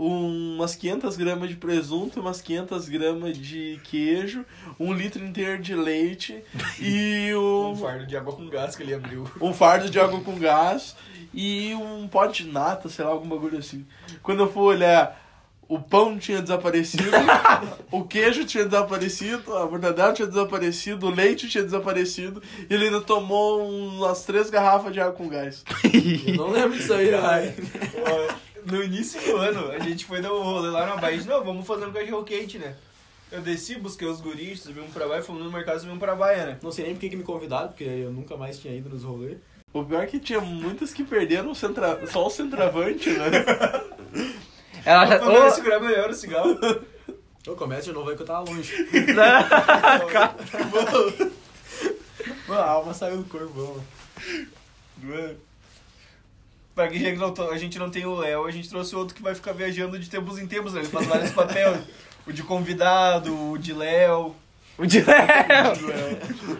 um- 0.00 0.54
umas 0.54 0.76
500 0.76 1.16
gramas 1.16 1.48
de 1.48 1.56
presunto, 1.56 2.20
umas 2.20 2.40
500 2.40 2.88
gramas 2.88 3.36
de 3.36 3.80
queijo, 3.82 4.44
um 4.78 4.92
litro 4.92 5.24
inteiro 5.24 5.60
de 5.60 5.74
leite 5.74 6.40
e 6.80 7.34
Um 7.34 7.70
um, 7.72 7.76
fardo 7.76 8.06
de 8.06 8.16
água 8.16 8.32
com 8.32 8.48
gás 8.48 8.76
que 8.76 8.84
ele 8.84 8.94
abriu. 8.94 9.28
um 9.40 9.52
fardo 9.52 9.90
de 9.90 9.98
água 9.98 10.20
com 10.20 10.38
gás 10.38 10.94
e 11.34 11.74
um 11.74 12.06
pote 12.06 12.44
de 12.44 12.50
nata, 12.52 12.88
sei 12.88 13.04
lá, 13.04 13.10
algum 13.10 13.28
bagulho 13.28 13.58
assim. 13.58 13.84
Quando 14.22 14.44
eu 14.44 14.52
fui 14.52 14.62
olhar, 14.62 15.27
o 15.68 15.78
pão 15.78 16.18
tinha 16.18 16.40
desaparecido, 16.40 17.04
o 17.92 18.02
queijo 18.04 18.44
tinha 18.46 18.64
desaparecido, 18.64 19.54
a 19.54 19.66
mortadela 19.66 20.14
tinha 20.14 20.26
desaparecido, 20.26 21.06
o 21.06 21.10
leite 21.14 21.46
tinha 21.46 21.62
desaparecido 21.62 22.42
e 22.68 22.72
ele 22.72 22.86
ainda 22.86 23.02
tomou 23.02 23.68
umas 23.68 24.24
três 24.24 24.48
garrafas 24.48 24.92
de 24.94 25.00
água 25.00 25.12
com 25.12 25.28
gás. 25.28 25.62
Eu 26.26 26.34
não 26.36 26.50
lembro 26.50 26.78
disso 26.78 26.94
aí? 26.94 27.10
Ó, 27.14 28.34
No 28.64 28.82
início 28.82 29.20
do 29.20 29.36
ano, 29.36 29.70
a 29.70 29.78
gente 29.78 30.06
foi 30.06 30.22
dar 30.22 30.32
um 30.32 30.42
rolê 30.42 30.70
lá 30.70 30.86
na 30.86 30.96
Bahia. 30.96 31.22
Não, 31.26 31.44
vamos 31.44 31.66
fazer 31.66 31.86
um 31.86 31.92
cachorro 31.92 32.24
quente, 32.24 32.58
né? 32.58 32.74
Eu 33.30 33.42
desci, 33.42 33.74
busquei 33.74 34.08
os 34.08 34.22
guris, 34.22 34.60
subimos 34.60 34.90
pra 34.90 35.06
baixo, 35.06 35.26
fomos 35.26 35.44
no 35.44 35.52
mercado, 35.52 35.78
subimos 35.80 35.98
pra 35.98 36.14
Bahia, 36.14 36.46
né? 36.46 36.58
Não 36.62 36.72
sei 36.72 36.86
nem 36.86 36.94
por 36.94 37.00
que 37.00 37.10
que 37.10 37.16
me 37.16 37.22
convidaram, 37.22 37.68
porque 37.68 37.84
eu 37.84 38.10
nunca 38.10 38.38
mais 38.38 38.58
tinha 38.58 38.74
ido 38.74 38.88
nos 38.88 39.04
rolês. 39.04 39.36
O 39.70 39.84
pior 39.84 40.02
é 40.02 40.06
que 40.06 40.18
tinha 40.18 40.40
muitas 40.40 40.94
que 40.94 41.04
perderam 41.04 41.50
o 41.50 41.54
centra... 41.54 42.06
só 42.06 42.26
o 42.26 42.30
centroavante, 42.30 43.10
né? 43.10 43.26
Ela 44.88 45.04
já. 45.04 45.18
Poder 45.18 45.42
Ô, 45.42 45.50
segurar 45.50 45.80
melhor 45.80 46.08
o 46.08 46.14
cigarro. 46.14 46.58
Eu 47.46 47.54
começo 47.54 47.88
de 47.88 47.92
novo 47.92 48.08
aí 48.08 48.16
que 48.16 48.22
eu 48.22 48.26
tava 48.26 48.48
longe. 48.50 48.72
Mano, 52.48 52.60
a 52.62 52.70
alma 52.70 52.94
saiu 52.94 53.18
do 53.18 53.24
corpo, 53.24 53.52
mano. 53.54 55.36
Pra 56.74 56.88
que 56.88 56.98
já 56.98 57.10
que 57.10 57.18
não 57.18 57.34
a 57.50 57.58
gente 57.58 57.78
não 57.78 57.90
tem 57.90 58.06
o 58.06 58.14
Léo, 58.14 58.46
a 58.46 58.50
gente 58.50 58.70
trouxe 58.70 58.96
outro 58.96 59.14
que 59.14 59.22
vai 59.22 59.34
ficar 59.34 59.52
viajando 59.52 59.98
de 59.98 60.08
tempos 60.08 60.38
em 60.38 60.46
tempos, 60.46 60.72
né? 60.72 60.80
Ele 60.80 60.88
faz 60.88 61.06
vários 61.06 61.32
papéis. 61.32 61.80
O 62.26 62.32
de 62.32 62.42
convidado, 62.42 63.50
o 63.50 63.58
de 63.58 63.74
Léo. 63.74 64.34
O 64.78 64.86
de 64.86 65.02
Léo. 65.02 65.72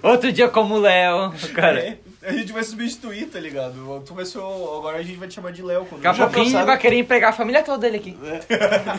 Outro 0.03 0.31
dia 0.31 0.49
como 0.51 0.75
o 0.75 0.81
Léo. 0.81 1.33
Cara, 1.55 1.81
É, 1.81 1.99
a 2.23 2.33
gente 2.33 2.53
vai 2.53 2.63
substituir, 2.65 3.27
tá 3.27 3.39
ligado? 3.39 4.03
Tu 4.07 4.15
vai 4.15 4.25
ser 4.25 4.39
o- 4.39 4.79
Agora 4.79 4.99
a 4.99 5.03
gente 5.03 5.19
vai 5.19 5.29
te 5.29 5.35
chamar 5.35 5.53
de 5.53 5.63
Léo. 5.63 5.87
Quando 5.87 6.03
daqui 6.03 6.09
a 6.09 6.27
Já 6.27 6.27
pouquinho 6.33 6.57
ele 6.57 6.65
vai 6.67 6.79
querer 6.79 6.99
empregar 6.99 7.31
a 7.31 7.37
família 7.37 7.63
toda 7.63 7.79
dele 7.79 7.97
aqui. 7.99 8.17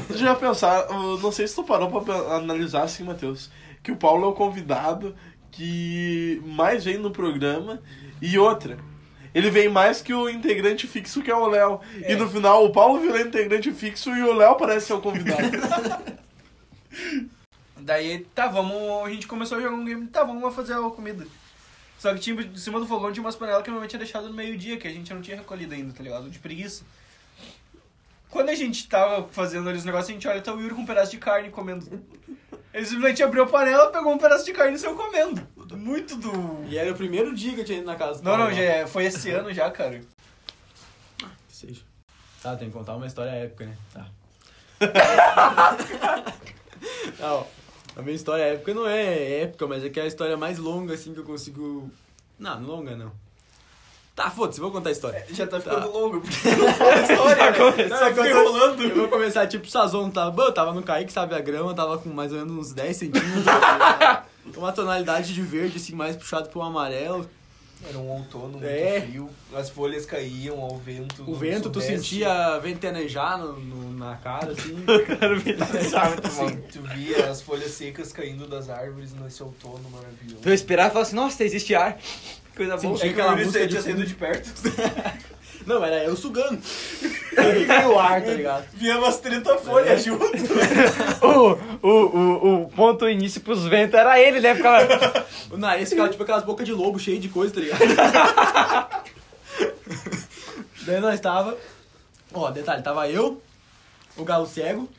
Vocês 0.08 0.20
já 0.20 0.36
pensaram, 0.36 1.12
eu 1.14 1.18
não 1.20 1.32
sei 1.32 1.48
se 1.48 1.56
tu 1.56 1.64
parou 1.64 1.90
pra 2.02 2.16
analisar 2.36 2.84
assim, 2.84 3.04
Matheus, 3.04 3.50
que 3.84 3.92
o 3.92 3.96
Paulo 3.98 4.26
é 4.26 4.28
o 4.30 4.34
convidado 4.34 5.16
que 5.52 6.42
mais 6.46 6.86
vem 6.86 6.98
no 6.98 7.12
programa 7.12 7.82
e 8.22 8.38
outra. 8.40 8.78
Ele 9.34 9.50
vem 9.52 9.70
mais 9.70 10.02
que 10.02 10.14
o 10.14 10.28
integrante 10.30 10.88
fixo 10.88 11.22
que 11.22 11.30
é 11.30 11.36
o 11.36 11.48
Léo. 11.48 11.80
E 12.08 12.16
no 12.16 12.28
final 12.28 12.66
o 12.66 12.72
Paulo 12.72 13.00
virou 13.00 13.20
integrante 13.20 13.72
fixo 13.72 14.10
e 14.10 14.24
o 14.24 14.34
Léo 14.34 14.56
parece 14.56 14.88
ser 14.88 14.94
o 14.94 15.02
convidado. 15.02 15.42
Daí, 17.78 18.26
tá, 18.36 18.48
vamos. 18.48 19.06
A 19.06 19.10
gente 19.10 19.28
começou 19.28 19.58
a 19.58 19.62
jogar 19.62 19.76
um 19.76 19.86
game. 19.86 20.08
Tá, 20.08 20.24
vamos 20.24 20.44
lá 20.44 20.52
fazer 20.52 20.74
a 20.74 20.82
comida. 20.90 21.26
Só 22.00 22.14
que 22.14 22.22
tinha, 22.22 22.42
em 22.42 22.56
cima 22.56 22.80
do 22.80 22.88
fogão 22.88 23.12
tinha 23.12 23.22
umas 23.22 23.36
panelas 23.36 23.62
que 23.62 23.70
a 23.70 23.74
minha 23.74 23.82
mãe 23.82 23.90
tinha 23.90 24.00
deixado 24.00 24.30
no 24.30 24.34
meio-dia, 24.34 24.78
que 24.78 24.88
a 24.88 24.92
gente 24.92 25.14
não 25.14 25.22
tinha 25.22 25.36
recolhido 25.36 25.74
ainda, 25.74 25.94
tá 25.94 26.02
ligado? 26.02 26.30
De 26.30 26.40
preguiça. 26.40 26.84
Quando 28.30 28.50
a 28.50 28.56
gente 28.56 28.88
tava 28.88 29.28
fazendo 29.32 29.68
ali 29.68 29.78
os 29.78 29.84
negócios, 29.84 30.10
a 30.10 30.14
gente 30.14 30.26
olha, 30.28 30.42
tá 30.42 30.54
o 30.54 30.62
Yuri 30.62 30.74
com 30.76 30.82
um 30.82 30.86
pedaço 30.86 31.12
de 31.12 31.18
carne 31.18 31.50
comendo. 31.50 32.02
Ele 32.74 32.86
simplesmente 32.86 33.22
abriu 33.22 33.44
a 33.44 33.48
panela, 33.48 33.92
pegou 33.92 34.14
um 34.14 34.18
pedaço 34.18 34.46
de 34.46 34.54
carne 34.54 34.76
e 34.76 34.80
saiu 34.80 34.96
comendo. 34.96 35.46
Muito 35.76 36.16
do. 36.16 36.64
E 36.70 36.78
era 36.78 36.90
o 36.92 36.96
primeiro 36.96 37.36
dia 37.36 37.54
que 37.54 37.62
eu 37.62 37.66
tinha 37.66 37.80
ido 37.80 37.88
na 37.88 37.96
casa 37.96 38.24
Não, 38.24 38.38
não, 38.38 38.54
já 38.54 38.62
é- 38.62 38.88
foi 38.88 39.06
esse 39.06 39.30
ano 39.32 39.52
já, 39.54 39.70
cara. 39.70 40.00
Que 41.18 41.56
seja. 41.56 41.82
Tá, 42.42 42.56
tem 42.56 42.70
que 42.70 42.74
contar 42.74 42.96
uma 42.96 43.08
história 43.08 43.32
épica, 43.32 43.66
né? 43.66 43.78
Tá. 43.94 44.08
não, 47.20 47.46
a 48.00 48.02
minha 48.02 48.16
história 48.16 48.44
épica 48.44 48.74
não 48.74 48.88
é 48.88 49.42
épica, 49.44 49.68
mas 49.68 49.84
é 49.84 49.90
que 49.90 50.00
é 50.00 50.04
a 50.04 50.08
história 50.08 50.36
mais 50.38 50.58
longa, 50.58 50.94
assim, 50.94 51.14
que 51.14 51.20
eu 51.20 51.24
consigo... 51.24 51.90
Não, 52.40 52.60
não 52.60 52.68
longa, 52.70 52.96
não. 52.96 53.12
Tá, 54.16 54.30
foda-se, 54.30 54.60
vou 54.60 54.70
contar 54.72 54.90
a 54.90 54.92
história. 54.92 55.26
Já 55.32 55.48
tá 55.48 55.60
ficando 55.62 55.80
Tá. 55.82 55.86
longo, 55.88 56.20
porque 56.20 56.50
não 56.56 56.74
foi 56.74 56.92
a 56.94 57.02
história, 57.02 57.44
eu 57.58 58.16
tô- 58.16 58.26
enrolando. 58.26 58.84
Eu 58.84 58.96
vou 58.96 59.08
começar, 59.08 59.48
tipo, 59.48 59.66
o 59.66 59.70
Sazon 59.70 60.10
tava, 60.10 60.32
bom, 60.32 60.44
eu 60.44 60.52
tava 60.52 60.74
no 60.74 60.84
Kaique, 60.84 61.12
sabe, 61.12 61.36
a 61.36 61.40
grama 61.40 61.74
tava 61.74 61.98
com 61.98 62.10
mais 62.10 62.32
ou 62.34 62.40
menos 62.40 62.54
uns 62.68 62.74
10 62.74 62.98
centímetros. 62.98 63.46
tá 63.46 64.26
uma 64.58 64.72
tonalidade 64.74 65.34
de 65.34 65.42
verde, 65.42 65.78
assim, 65.78 65.96
mais 65.96 66.16
puxado 66.18 66.50
pro 66.50 66.62
amarelo. 66.62 67.30
Era 67.88 67.98
um 67.98 68.10
outono 68.10 68.50
muito 68.60 68.66
É. 68.66 69.00
frio, 69.02 69.30
as 69.54 69.70
folhas 69.70 70.06
caíam 70.06 70.60
ao 70.60 70.76
vento. 70.78 71.24
O 71.26 71.34
vento, 71.34 71.70
tu 71.70 71.80
sentia 71.80 72.60
ventanejar 72.60 73.38
no, 73.38 73.58
no- 73.58 73.98
na 73.98 74.16
cara, 74.18 74.52
assim. 74.52 74.76
Sim, 76.30 76.62
tu 76.72 76.82
via 76.94 77.30
as 77.30 77.42
folhas 77.42 77.72
secas 77.72 78.12
caindo 78.12 78.48
das 78.48 78.70
árvores 78.70 79.14
nesse 79.14 79.42
outono 79.42 79.90
maravilhoso. 79.92 80.42
Tu 80.42 80.50
respirar 80.50 80.88
e 80.88 80.92
falar 80.92 81.04
assim, 81.04 81.16
nossa, 81.16 81.44
existe 81.44 81.74
ar. 81.74 81.98
Coisa 82.56 82.76
boa. 82.76 82.98
Sim. 82.98 83.04
É 83.04 83.14
que 83.14 83.20
aquela 83.22 83.36
música 83.38 83.66
de 83.68 83.82
saído 83.82 84.06
de 84.06 84.14
perto. 84.16 84.50
Não, 85.70 85.86
era 85.86 86.04
eu 86.04 86.16
sugando. 86.16 86.60
Veio 87.32 87.94
o 87.94 88.00
ar, 88.00 88.24
tá 88.24 88.32
ligado? 88.32 88.66
Via 88.74 88.98
umas 88.98 89.20
30 89.20 89.56
folhas 89.60 90.04
junto. 90.04 90.26
O, 91.22 91.88
o, 91.88 91.90
o, 91.90 92.64
o 92.64 92.70
ponto 92.70 93.08
início 93.08 93.40
pros 93.42 93.68
ventos 93.68 93.94
era 93.94 94.20
ele, 94.20 94.40
né? 94.40 94.56
Ficava. 94.56 95.28
O 95.52 95.58
nariz 95.58 95.88
ficava 95.88 96.10
tipo 96.10 96.24
aquelas 96.24 96.44
bocas 96.44 96.66
de 96.66 96.74
lobo 96.74 96.98
cheias 96.98 97.22
de 97.22 97.30
coisa, 97.30 97.54
tá 97.54 97.60
ligado? 97.60 97.84
Daí 100.88 101.00
nós 101.00 101.20
tava. 101.20 101.56
Ó, 102.34 102.50
detalhe, 102.50 102.82
tava 102.82 103.08
eu, 103.08 103.40
o 104.18 104.24
Galo 104.24 104.48
Cego 104.48 104.90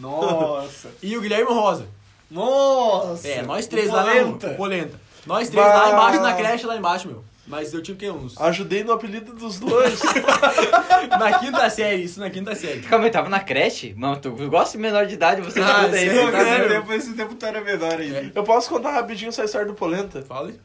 Nossa. 0.00 0.88
e 1.00 1.16
o 1.16 1.20
Guilherme 1.20 1.52
Rosa. 1.52 1.86
Nossa. 2.28 3.28
É, 3.28 3.42
nós 3.42 3.68
três 3.68 3.88
lá 3.88 4.04
na 4.04 4.54
Polenta. 4.56 5.00
Nós 5.24 5.48
três 5.48 5.64
Bah. 5.64 5.72
lá 5.72 5.92
embaixo 5.92 6.20
na 6.20 6.34
creche, 6.34 6.66
lá 6.66 6.76
embaixo, 6.76 7.06
meu. 7.06 7.22
Mas 7.46 7.72
eu 7.72 7.80
tive 7.82 7.96
o 7.96 7.98
quê? 7.98 8.10
Uns. 8.10 8.36
Ajudei 8.40 8.82
no 8.82 8.92
apelido 8.92 9.32
dos 9.32 9.58
dois. 9.60 10.00
Na 11.18 11.38
quinta 11.38 11.70
série, 11.70 12.02
isso 12.02 12.18
na 12.20 12.28
quinta 12.28 12.54
série. 12.54 12.80
Calma 12.80 13.04
aí, 13.04 13.10
tava 13.10 13.28
na 13.28 13.38
creche? 13.40 13.94
Mano, 13.96 14.16
tu 14.20 14.30
gosta 14.48 14.76
de 14.76 14.82
menor 14.82 15.06
de 15.06 15.14
idade, 15.14 15.40
você 15.40 15.60
Ah, 15.60 15.82
escuta 15.82 15.96
aí. 15.96 16.08
sim, 16.10 16.14
você 16.16 16.32
tá 16.32 16.42
Esse 16.42 16.68
tempo, 16.68 16.92
esse 16.92 17.14
tempo 17.14 17.34
tu 17.36 17.46
era 17.46 17.60
menor 17.60 18.00
ainda. 18.00 18.32
Eu 18.34 18.42
posso 18.42 18.68
contar 18.68 18.90
rapidinho 18.92 19.28
essa 19.28 19.44
história 19.44 19.66
do 19.66 19.74
Polenta? 19.74 20.22
Fale. 20.22 20.60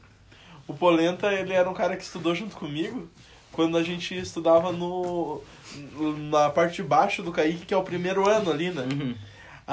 O 0.68 0.74
Polenta, 0.74 1.32
ele 1.32 1.54
era 1.54 1.70
um 1.70 1.74
cara 1.74 1.96
que 1.96 2.04
estudou 2.04 2.34
junto 2.34 2.56
comigo 2.56 3.08
quando 3.52 3.78
a 3.78 3.84
gente 3.84 4.18
estudava 4.18 4.72
no 4.72 5.42
na 6.32 6.50
parte 6.50 6.78
de 6.78 6.84
baixo 6.84 7.22
do 7.24 7.32
Kaique, 7.32 7.66
que 7.66 7.74
é 7.74 7.78
o 7.78 7.84
primeiro 7.84 8.28
ano 8.28 8.52
ali, 8.52 8.72
né? 8.72 8.82
Uhum. 8.92 9.16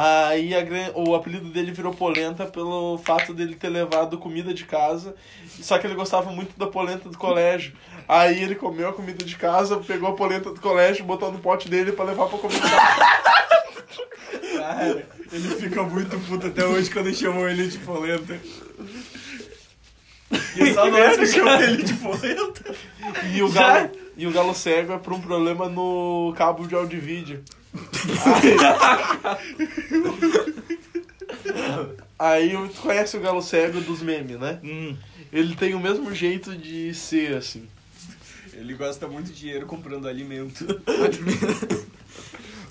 Aí 0.01 0.55
a 0.55 0.65
o 0.95 1.13
apelido 1.17 1.49
dele 1.49 1.73
virou 1.73 1.93
Polenta 1.93 2.47
pelo 2.47 2.99
fato 2.99 3.35
dele 3.35 3.57
ter 3.57 3.69
levado 3.69 4.17
comida 4.17 4.55
de 4.55 4.65
casa, 4.65 5.17
só 5.61 5.77
que 5.77 5.89
ele 5.89 5.97
gostava 5.97 6.31
muito 6.31 6.57
da 6.57 6.69
polenta 6.69 7.09
do 7.09 7.19
colégio. 7.19 7.73
Aí 8.07 8.41
ele 8.41 8.55
comeu 8.55 8.91
a 8.91 8.93
comida 8.93 9.25
de 9.25 9.35
casa, 9.35 9.79
pegou 9.79 10.11
a 10.11 10.15
polenta 10.15 10.53
do 10.53 10.61
colégio, 10.61 11.05
botou 11.05 11.33
no 11.33 11.41
pote 11.41 11.69
dele 11.69 11.91
pra 11.91 12.05
levar 12.05 12.29
pra 12.29 12.39
comer. 12.39 12.61
Cara, 14.57 15.09
ele 15.33 15.49
fica 15.57 15.83
muito 15.83 16.17
puto 16.29 16.47
até 16.47 16.65
hoje 16.65 16.89
quando 16.91 17.13
chamam 17.13 17.49
ele 17.49 17.67
de 17.67 17.79
polenta. 17.79 18.41
E 20.31 20.75
só 20.75 20.89
nós 20.89 21.17
que 21.17 21.27
chamam 21.27 21.61
ele 21.61 21.83
de 21.83 21.95
polenta. 21.95 22.73
E 23.35 23.43
o 23.43 23.51
galo, 23.51 23.91
e 24.17 24.29
o 24.29 24.31
galo 24.31 24.55
cego 24.55 24.93
é 24.93 24.99
por 24.99 25.13
um 25.13 25.21
problema 25.21 25.69
no 25.69 26.33
cabo 26.37 26.69
de 26.69 26.77
áudio 26.77 27.01
vídeo. 27.01 27.43
Aí, 32.19 32.51
tu 32.75 32.81
conhece 32.83 33.17
o 33.17 33.21
galo 33.21 33.41
cego 33.41 33.81
dos 33.81 34.03
memes, 34.03 34.39
né? 34.39 34.59
Hum. 34.65 34.97
Ele 35.33 35.55
tem 35.55 35.75
o 35.75 35.81
mesmo 35.81 36.13
jeito 36.15 36.57
de 36.57 36.93
ser, 36.95 37.37
assim. 37.37 37.69
Ele 38.55 38.75
gasta 38.75 39.07
muito 39.07 39.33
dinheiro 39.33 39.67
comprando 39.67 40.09
alimento. 40.09 40.67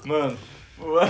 Mano, 0.03 0.37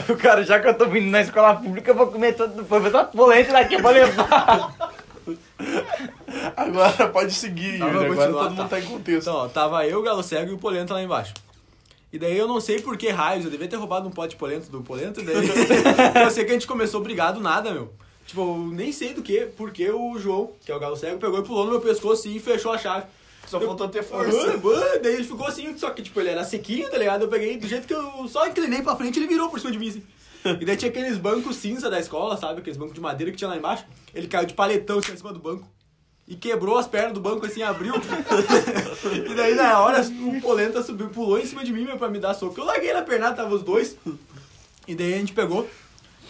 o 0.10 0.16
cara, 0.16 0.44
já 0.44 0.60
que 0.60 0.68
eu 0.68 0.74
tô 0.74 0.88
vindo 0.88 1.10
na 1.10 1.22
escola 1.22 1.56
pública, 1.56 1.92
eu 1.92 1.96
vou 1.96 2.08
comer 2.08 2.36
todo. 2.36 2.64
Vou 2.64 2.80
ver 2.80 2.92
toda 2.92 3.06
polenta 3.06 3.52
daqui 3.52 3.82
pra 3.82 3.90
levar. 3.90 4.76
Agora 6.56 7.10
pode 7.10 7.34
seguir, 7.34 7.80
Tá, 7.80 7.88
Yuri, 7.88 8.06
agora 8.06 8.32
todo 8.32 8.50
mundo 8.52 8.58
tá. 8.58 8.68
tá 8.68 8.80
em 8.80 8.86
contexto. 8.86 9.30
Então, 9.30 9.36
ó, 9.36 9.48
tava 9.48 9.86
eu, 9.86 10.00
o 10.00 10.04
Galo 10.04 10.24
Cego 10.24 10.52
e 10.52 10.54
o 10.54 10.58
Polenta 10.58 10.94
lá 10.94 11.02
embaixo. 11.02 11.34
E 12.12 12.18
daí 12.18 12.38
eu 12.38 12.48
não 12.48 12.62
sei 12.62 12.82
por 12.82 12.98
que 12.98 13.10
raios, 13.10 13.44
eu 13.44 13.52
devia 13.52 13.68
ter 13.68 13.76
roubado 13.76 14.08
um 14.08 14.12
pote 14.12 14.30
de 14.30 14.36
polenta 14.38 14.70
do 14.70 14.82
Polenta, 14.82 15.22
daí 15.22 15.36
eu 16.24 16.32
sei 16.32 16.46
que 16.46 16.52
a 16.52 16.54
gente 16.54 16.68
começou 16.68 17.02
brigado 17.02 17.40
nada, 17.40 17.74
meu. 17.74 17.94
Tipo, 18.26 18.42
eu 18.42 18.58
nem 18.74 18.92
sei 18.92 19.14
do 19.14 19.22
que, 19.22 19.48
porque 19.58 19.90
o 19.90 20.18
João, 20.18 20.52
que 20.66 20.72
é 20.72 20.76
o 20.76 20.80
Galo 20.80 20.96
Cego, 20.96 21.20
pegou 21.20 21.40
e 21.40 21.44
pulou 21.44 21.66
no 21.66 21.72
meu 21.72 21.82
pescoço 21.82 22.28
e 22.28 22.40
fechou 22.40 22.72
a 22.72 22.78
chave. 22.78 23.06
Só 23.48 23.60
faltou 23.62 23.88
ter 23.88 24.04
força. 24.04 24.38
Aham, 24.38 24.58
mano, 24.58 25.02
daí 25.02 25.16
ele 25.16 25.24
ficou 25.24 25.48
assim, 25.48 25.78
só 25.78 25.90
que 25.92 26.02
tipo, 26.02 26.20
ele 26.20 26.30
era 26.30 26.44
sequinho, 26.44 26.90
tá 26.90 26.98
ligado? 26.98 27.22
Eu 27.24 27.30
peguei, 27.30 27.58
do 27.58 27.68
jeito 27.68 27.88
que 27.88 27.94
eu 27.94 28.28
só 28.28 28.46
inclinei 28.46 28.82
pra 28.82 28.96
frente, 28.98 29.18
ele 29.18 29.28
virou 29.28 29.50
por 29.50 29.60
cima 29.60 29.72
de 29.72 29.80
mim, 29.80 29.90
assim. 29.90 30.04
E 30.60 30.66
daí 30.66 30.76
tinha 30.78 30.90
aqueles 30.90 31.18
bancos 31.18 31.56
cinza 31.56 31.90
da 31.90 32.00
escola, 32.00 32.38
sabe? 32.38 32.60
Aqueles 32.60 32.78
bancos 32.78 32.94
de 32.94 33.02
madeira 33.02 33.32
que 33.32 33.38
tinha 33.38 33.50
lá 33.50 33.58
embaixo. 33.58 33.86
Ele 34.14 34.28
caiu 34.28 34.46
de 34.46 34.54
paletão 34.54 35.00
assim, 35.00 35.14
em 35.14 35.18
cima 35.18 35.34
do 35.34 35.40
banco. 35.40 35.68
E 36.28 36.36
quebrou 36.36 36.78
as 36.78 36.86
pernas 36.88 37.14
do 37.14 37.22
banco, 37.22 37.46
assim, 37.46 37.62
abriu. 37.62 37.94
e 39.32 39.34
daí, 39.34 39.56
na 39.56 39.80
hora, 39.80 40.02
o 40.02 40.42
polenta 40.42 40.84
subiu, 40.84 41.08
pulou 41.10 41.40
em 41.40 41.46
cima 41.46 41.64
de 41.64 41.72
mim, 41.72 41.86
meu, 41.86 41.98
pra 41.98 42.10
me 42.10 42.20
dar 42.20 42.34
soco. 42.34 42.60
Eu 42.60 42.66
larguei 42.66 42.92
na 42.94 43.02
pernada, 43.02 43.36
tava 43.38 43.56
os 43.56 43.64
dois. 43.64 43.96
E 44.88 44.94
daí 44.94 45.14
a 45.14 45.18
gente 45.18 45.32
pegou 45.34 45.70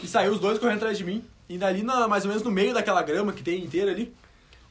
e 0.04 0.08
saiu 0.08 0.32
os 0.34 0.40
dois 0.40 0.60
correndo 0.60 0.78
atrás 0.78 0.98
de 0.98 1.04
mim. 1.04 1.24
E 1.50 1.58
dali, 1.58 1.82
na, 1.82 2.08
mais 2.08 2.24
ou 2.26 2.30
menos 2.30 2.44
no 2.44 2.52
meio 2.52 2.74
daquela 2.74 3.02
grama 3.02 3.32
que 3.34 3.42
tem 3.42 3.64
inteira 3.64 3.90
ali, 3.92 4.14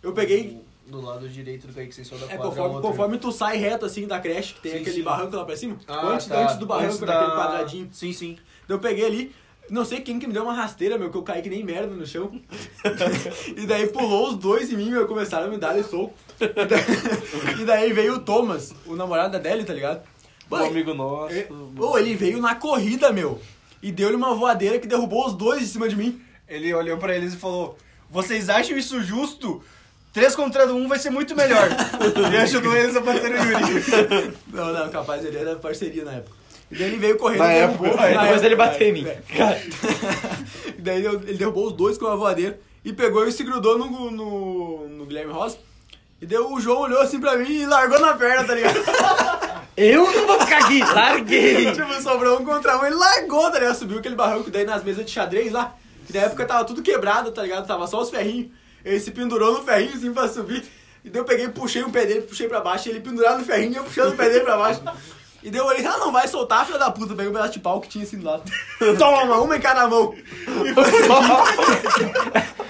eu 0.03 0.13
peguei 0.13 0.61
Do 0.87 1.01
lado 1.01 1.29
direito 1.29 1.67
do 1.67 1.73
Kaique, 1.73 1.93
vocês 1.95 2.07
só 2.07 2.15
da 2.17 2.27
é, 2.27 2.29
quadra. 2.37 2.45
conforme, 2.51 2.75
outra. 2.77 2.91
conforme 2.91 3.19
tu 3.19 3.33
sai 3.33 3.57
reto 3.57 3.85
assim 3.87 4.07
da 4.07 4.21
creche, 4.21 4.55
que 4.55 4.61
tem 4.61 4.73
Sim, 4.73 4.79
aquele 4.79 4.97
sim. 4.97 5.03
barranco 5.03 5.35
lá 5.35 5.45
pra 5.45 5.57
cima, 5.57 5.77
Ah, 5.89 6.07
antes, 6.09 6.27
tá. 6.27 6.39
antes 6.43 6.57
do 6.57 6.67
barranco, 6.67 6.89
Antes 6.93 7.01
naquele 7.01 7.27
da- 7.31 7.37
quadradinho. 7.37 7.89
Sim, 7.93 8.13
sim. 8.13 8.39
Daí 8.69 8.77
eu 8.77 8.81
peguei 8.81 9.05
ali, 9.07 9.35
não 9.69 9.85
sei 9.85 10.01
quem 10.01 10.19
que 10.19 10.27
me 10.27 10.33
deu 10.33 10.43
uma 10.43 10.55
rasteira, 10.55 10.99
meu, 10.99 11.11
que 11.11 11.17
eu 11.17 11.23
caí 11.23 11.43
que 11.43 11.51
nem 11.51 11.65
merda 11.65 11.95
no 11.95 12.07
chão. 12.07 12.41
e 13.57 13.67
daí 13.67 13.89
pulou 13.89 14.29
os 14.29 14.37
dois 14.37 14.71
em 14.73 14.77
mim, 14.77 14.91
meu, 14.91 15.07
começaram 15.07 15.47
a 15.47 15.51
me 15.51 15.59
dar 15.59 15.83
soco. 15.83 16.15
E 16.41 16.65
daí, 16.67 17.61
e 17.63 17.65
daí 17.65 17.93
veio 17.93 18.15
o 18.15 18.21
Thomas, 18.21 18.75
o 18.87 18.95
namorado 18.95 19.33
da 19.33 19.39
Deli, 19.39 19.65
tá 19.65 19.73
ligado? 19.73 20.03
Um 20.51 20.57
amigo 20.57 20.95
nosso. 20.95 21.35
Ô, 21.79 21.99
ele 21.99 22.15
veio 22.15 22.41
na 22.41 22.55
corrida, 22.55 23.13
meu. 23.13 23.41
E 23.83 23.91
deu-lhe 23.91 24.17
uma 24.17 24.35
voadeira 24.35 24.79
que 24.79 24.87
derrubou 24.87 25.27
os 25.27 25.35
dois 25.35 25.63
em 25.63 25.67
cima 25.67 25.89
de 25.89 25.97
mim. 25.97 26.21
Ele 26.49 26.73
olhou 26.73 26.97
pra 26.99 27.17
eles 27.17 27.35
e 27.35 27.37
falou: 27.37 27.77
Vocês 28.11 28.49
acham 28.49 28.77
isso 28.77 29.03
justo? 29.03 29.63
Três 30.13 30.35
contra 30.35 30.73
um 30.73 30.89
vai 30.89 30.99
ser 30.99 31.11
muito 31.11 31.37
melhor. 31.37 31.69
e 32.33 32.37
ajudou 32.39 32.75
eles 32.75 32.97
a 32.97 33.01
bater 33.01 33.33
o 33.33 33.37
Yuri. 33.37 34.35
Não, 34.53 34.73
não, 34.73 34.89
capaz, 34.89 35.25
ele 35.25 35.37
era 35.37 35.57
parceria 35.57 36.05
na 36.05 36.13
época. 36.13 36.37
E 36.71 36.75
daí 36.77 36.89
ele 36.89 36.97
veio 36.99 37.17
correndo 37.17 37.39
Na 37.41 37.53
e 37.55 37.59
época, 37.59 37.83
derrubou. 37.85 37.97
na 38.01 38.07
Depois 38.09 38.31
época, 38.31 38.47
ele 38.47 38.57
bateu 38.57 38.87
em 38.87 38.91
é, 38.91 38.93
mim. 38.93 39.07
é. 39.07 39.37
Cara, 39.37 39.63
E 40.79 40.83
daí 40.83 41.05
ele 41.05 41.09
ele 41.29 41.35
derrubou 41.39 41.67
os 41.69 41.73
dois 41.73 41.97
com 41.99 42.07
uma 42.07 42.17
voadeira 42.17 42.59
e 42.85 42.93
pegou 42.93 43.27
e 43.27 43.33
se 43.33 43.45
grudou 43.45 43.79
no, 43.79 44.11
no, 44.11 44.89
no 44.89 45.07
Guilherme 45.07 45.33
Rosa. 45.33 45.59
E 46.21 46.27
deu, 46.27 46.53
o 46.53 46.61
João 46.61 46.81
olhou 46.81 47.01
assim 47.01 47.21
pra 47.21 47.37
mim 47.37 47.51
e 47.51 47.67
largou 47.67 48.01
na 48.01 48.15
perna, 48.15 48.45
tá 48.45 48.55
ligado? 48.55 48.79
eu 49.77 50.05
não 50.13 50.27
vou 50.27 50.41
ficar 50.41 50.59
aqui, 50.65 50.81
larguei. 50.81 51.71
tipo, 51.75 51.93
sobrou 52.03 52.41
um 52.41 52.45
contra 52.45 52.79
um, 52.79 52.85
ele 52.87 52.95
largou, 52.97 53.51
tá 53.51 53.59
ligado? 53.59 53.77
Subiu 53.77 53.99
aquele 53.99 54.15
barranco 54.15 54.51
daí 54.51 54.65
nas 54.65 54.83
mesas 54.83 55.05
de 55.05 55.11
xadrez 55.11 55.53
lá. 55.53 55.75
Que 56.07 56.13
na 56.17 56.21
época 56.25 56.47
tava 56.47 56.65
tudo 56.65 56.83
quebrado, 56.83 57.33
tá 57.33 57.43
ligado? 57.43 57.67
Tava 57.67 57.87
só 57.87 58.01
os 58.01 58.11
ferrinhos. 58.11 58.49
Ele 58.85 58.99
se 59.01 59.11
pendurou 59.11 59.53
no 59.53 59.63
ferrinho 59.65 59.93
assim 59.95 60.13
pra 60.13 60.29
subir. 60.29 60.65
E 61.05 61.11
daí 61.11 61.21
eu 61.21 61.25
peguei, 61.25 61.49
puxei 61.49 61.83
o 61.83 61.91
pé 61.91 62.07
dele, 62.07 62.23
puxei 62.23 62.49
pra 62.49 62.61
baixo, 62.61 62.89
e 62.89 62.93
ele 62.93 63.01
pendurado 63.01 63.39
no 63.39 63.45
ferrinho 63.45 63.73
e 63.75 63.77
eu 63.77 63.85
puxando 63.85 64.13
o 64.15 64.17
pé 64.17 64.29
dele 64.29 64.45
pra 64.45 64.57
baixo. 64.57 64.81
E 65.47 65.51
daí 65.51 65.61
eu 65.61 65.67
olhei, 65.67 65.87
ah, 65.87 65.99
não 65.99 66.11
vai 66.11 66.27
soltar, 66.27 66.67
filha 66.67 66.77
da 66.77 66.91
puta. 66.91 67.15
Peguei 67.15 67.31
um 67.31 67.33
pedaço 67.33 67.53
de 67.53 67.61
pau 67.61 67.81
que 67.81 67.89
tinha 67.89 68.03
assim 68.03 68.19
do 68.19 68.25
lado. 68.25 68.43
Toma, 68.99 69.41
uma 69.41 69.57
em 69.57 69.61
cada 69.61 69.87
mão. 69.87 70.13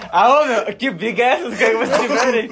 Ah, 0.09 0.39
ô 0.39 0.45
meu, 0.45 0.65
que 0.73 0.89
briga 0.89 1.21
é 1.21 1.27
essa? 1.33 1.49
que 1.53 1.73
vocês 1.73 1.99
tiveram 1.99 2.31
aí? 2.31 2.51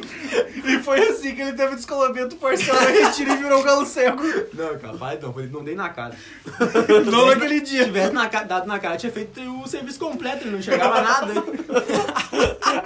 E 0.65 0.79
foi 0.79 0.99
assim 1.07 1.33
que 1.33 1.41
ele 1.41 1.53
teve 1.53 1.75
descolamento 1.75 2.35
parcial 2.35 2.75
na 2.75 2.89
retira 2.89 3.31
e 3.31 3.37
virou 3.37 3.61
um 3.61 3.63
galo 3.63 3.85
cego. 3.85 4.21
Não, 4.53 4.77
capaz, 4.77 5.21
não, 5.21 5.31
não 5.31 5.63
dei 5.63 5.73
na 5.73 5.87
cara. 5.87 6.15
Não 7.09 7.27
naquele 7.27 7.59
Se 7.59 7.65
dia. 7.65 7.85
tivesse 7.85 8.11
na, 8.13 8.27
dado 8.27 8.67
na 8.67 8.77
cara, 8.77 8.97
tinha 8.97 9.11
feito 9.11 9.39
o 9.39 9.65
serviço 9.67 9.97
completo, 9.99 10.43
ele 10.43 10.51
não 10.51 10.59
enxergava 10.59 11.01
nada. 11.01 11.33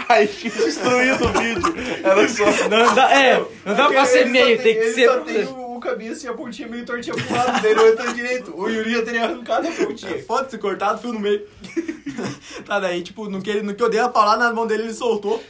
Ai, 0.08 0.28
que 0.28 0.50
destruído 0.52 1.26
o 1.26 1.32
vídeo. 1.34 1.74
Era 2.04 2.30
só. 2.30 2.46
Não 2.70 2.94
dá, 2.94 3.12
é, 3.12 3.44
não 3.66 3.76
dá 3.76 3.88
pra 3.88 4.06
ser 4.06 4.20
Ele 4.20 4.30
meio, 4.30 4.62
tem 4.62 4.76
que 4.76 4.82
ele 4.82 4.94
ser. 4.94 5.10
O, 5.80 5.82
o 5.82 5.82
caminho 5.82 6.12
assim, 6.12 6.28
a 6.28 6.34
pontinha 6.34 6.68
meio 6.68 6.86
tortinha 6.86 7.16
pro 7.16 7.36
lado 7.36 7.62
dele, 7.62 7.80
o 7.80 7.86
outro 7.88 8.14
direito. 8.14 8.54
O 8.56 8.70
Yuri 8.70 8.92
já 8.92 9.02
teria 9.04 9.24
arrancado 9.24 9.68
a 9.68 9.72
pontinha. 9.72 10.22
Foda-se, 10.24 10.58
cortado, 10.58 11.00
fio 11.00 11.14
no 11.14 11.20
meio. 11.20 11.48
tá, 12.66 12.80
daí, 12.80 13.02
tipo, 13.02 13.30
no 13.30 13.42
que, 13.42 13.50
ele, 13.50 13.62
no 13.62 13.74
que 13.74 13.82
eu 13.82 13.90
dei 13.90 14.00
a 14.00 14.10
paulada 14.10 14.44
na 14.44 14.54
mão 14.54 14.68
dele, 14.68 14.84
ele 14.84 14.94
soltou. 14.94 15.42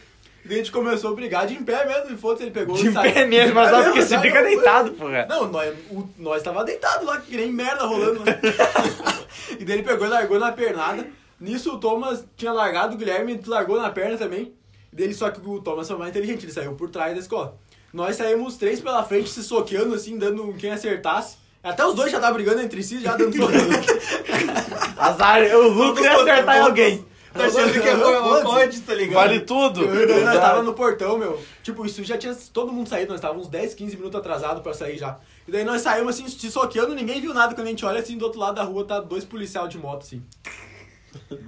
Daí 0.45 0.55
a 0.55 0.57
gente 0.59 0.71
começou 0.71 1.11
a 1.11 1.15
brigar 1.15 1.45
de 1.45 1.53
em 1.53 1.63
pé 1.63 1.85
mesmo, 1.85 2.15
e 2.15 2.17
foda-se, 2.17 2.43
ele 2.43 2.51
pegou 2.51 2.75
De 2.75 2.87
e 2.87 2.93
saiu. 2.93 3.13
pé 3.13 3.25
mesmo, 3.25 3.55
mas 3.55 3.67
É 3.67 3.71
só 3.71 3.83
porque 3.83 4.01
você 4.01 4.15
não, 4.15 4.21
fica 4.21 4.41
não, 4.41 4.49
deitado, 4.49 4.91
porra. 4.91 5.25
Não, 5.27 5.47
nós, 5.47 5.75
o, 5.91 6.09
nós 6.17 6.41
tava 6.41 6.63
deitado 6.63 7.05
lá, 7.05 7.19
que 7.19 7.35
nem 7.35 7.51
merda 7.51 7.85
rolando 7.85 8.19
lá. 8.19 8.25
e 9.59 9.65
daí 9.65 9.77
ele 9.77 9.83
pegou 9.83 10.07
e 10.07 10.09
largou 10.09 10.39
na 10.39 10.51
pernada. 10.51 11.05
Nisso 11.39 11.73
o 11.73 11.77
Thomas 11.77 12.25
tinha 12.35 12.51
largado, 12.51 12.95
o 12.95 12.97
Guilherme 12.97 13.39
largou 13.45 13.79
na 13.81 13.89
perna 13.89 14.17
também. 14.17 14.53
E 14.91 14.95
dele, 14.95 15.13
só 15.13 15.29
que 15.29 15.39
o 15.47 15.61
Thomas 15.61 15.87
foi 15.87 15.97
mais 15.97 16.09
inteligente, 16.09 16.45
ele 16.45 16.51
saiu 16.51 16.73
por 16.73 16.89
trás 16.89 17.13
da 17.13 17.19
escola. 17.19 17.55
Nós 17.91 18.15
saímos 18.15 18.55
três 18.57 18.79
pela 18.81 19.03
frente, 19.03 19.29
se 19.29 19.43
soqueando 19.43 19.95
assim, 19.95 20.17
dando 20.17 20.53
quem 20.53 20.71
acertasse. 20.71 21.37
Até 21.63 21.85
os 21.85 21.93
dois 21.93 22.11
já 22.11 22.17
estavam 22.17 22.35
brigando 22.35 22.61
entre 22.61 22.81
si, 22.83 23.01
já 23.01 23.17
dando 23.17 23.35
soco. 23.35 23.51
Azar, 24.97 25.41
o 25.55 25.67
Lucas 25.69 26.03
ia 26.05 26.13
acertar 26.15 26.57
em 26.57 26.61
alguém. 26.61 27.05
Tá 27.33 27.45
achando 27.45 27.71
que 27.71 27.87
é 27.87 27.95
pode, 28.43 28.81
tá 28.81 28.93
ligado? 28.93 29.13
Vale 29.13 29.39
tudo. 29.41 29.83
Eu- 29.85 30.25
nós 30.25 30.39
tava 30.39 30.63
no 30.63 30.73
portão, 30.73 31.17
meu. 31.17 31.39
Tipo, 31.61 31.85
isso 31.85 32.03
já 32.03 32.17
tinha 32.17 32.35
todo 32.51 32.71
mundo 32.71 32.89
saído, 32.89 33.11
nós 33.11 33.21
tava 33.21 33.37
uns 33.37 33.47
10, 33.47 33.75
15 33.75 33.95
minutos 33.97 34.19
atrasado 34.19 34.61
pra 34.61 34.73
sair 34.73 34.97
já. 34.97 35.17
E 35.47 35.51
daí 35.51 35.63
nós 35.63 35.81
saímos 35.81 36.15
assim, 36.15 36.27
se 36.27 36.49
soqueando, 36.51 36.95
ninguém 36.95 37.21
viu 37.21 37.33
nada. 37.33 37.53
Quando 37.53 37.67
a 37.67 37.69
gente 37.69 37.85
olha 37.85 37.99
assim, 37.99 38.17
do 38.17 38.25
outro 38.25 38.39
lado 38.39 38.55
da 38.55 38.63
rua 38.63 38.83
tá 38.83 38.99
dois 38.99 39.23
policial 39.23 39.67
de 39.67 39.77
moto, 39.77 40.03
assim. 40.03 40.23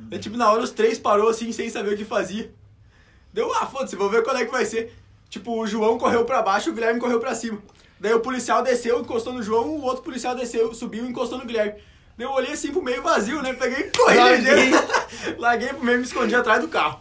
Daí, 0.09 0.19
tipo, 0.19 0.37
na 0.37 0.51
hora 0.51 0.61
os 0.61 0.71
três 0.71 0.99
parou 0.99 1.29
assim, 1.29 1.51
sem 1.51 1.69
saber 1.69 1.93
o 1.93 1.97
que 1.97 2.05
fazia. 2.05 2.51
Deu, 3.33 3.51
ah, 3.53 3.65
foda-se, 3.65 3.95
vou 3.95 4.09
ver 4.09 4.23
qual 4.23 4.35
é 4.35 4.45
que 4.45 4.51
vai 4.51 4.65
ser. 4.65 4.93
Tipo, 5.31 5.61
o 5.61 5.65
João 5.65 5.97
correu 5.97 6.25
pra 6.25 6.41
baixo, 6.41 6.69
o 6.69 6.73
Guilherme 6.73 6.99
correu 6.99 7.17
pra 7.17 7.33
cima. 7.33 7.57
Daí 7.97 8.13
o 8.13 8.19
policial 8.19 8.61
desceu, 8.61 8.99
encostou 8.99 9.31
no 9.31 9.41
João, 9.41 9.69
o 9.69 9.83
outro 9.83 10.03
policial 10.03 10.35
desceu, 10.35 10.73
subiu 10.73 11.05
e 11.05 11.09
encostou 11.09 11.37
no 11.37 11.45
Guilherme. 11.45 11.81
Daí 12.17 12.27
eu 12.27 12.31
olhei 12.31 12.51
assim 12.51 12.69
pro 12.69 12.83
meio 12.83 13.01
vazio, 13.01 13.41
né? 13.41 13.53
Peguei 13.53 13.85
e 13.85 13.91
corri 13.97 14.17
Larguei. 14.17 14.71
Larguei 15.39 15.69
pro 15.69 15.85
meio 15.85 15.95
e 15.95 15.97
me 15.99 16.03
escondi 16.03 16.35
atrás 16.35 16.59
do 16.59 16.67
carro. 16.67 16.99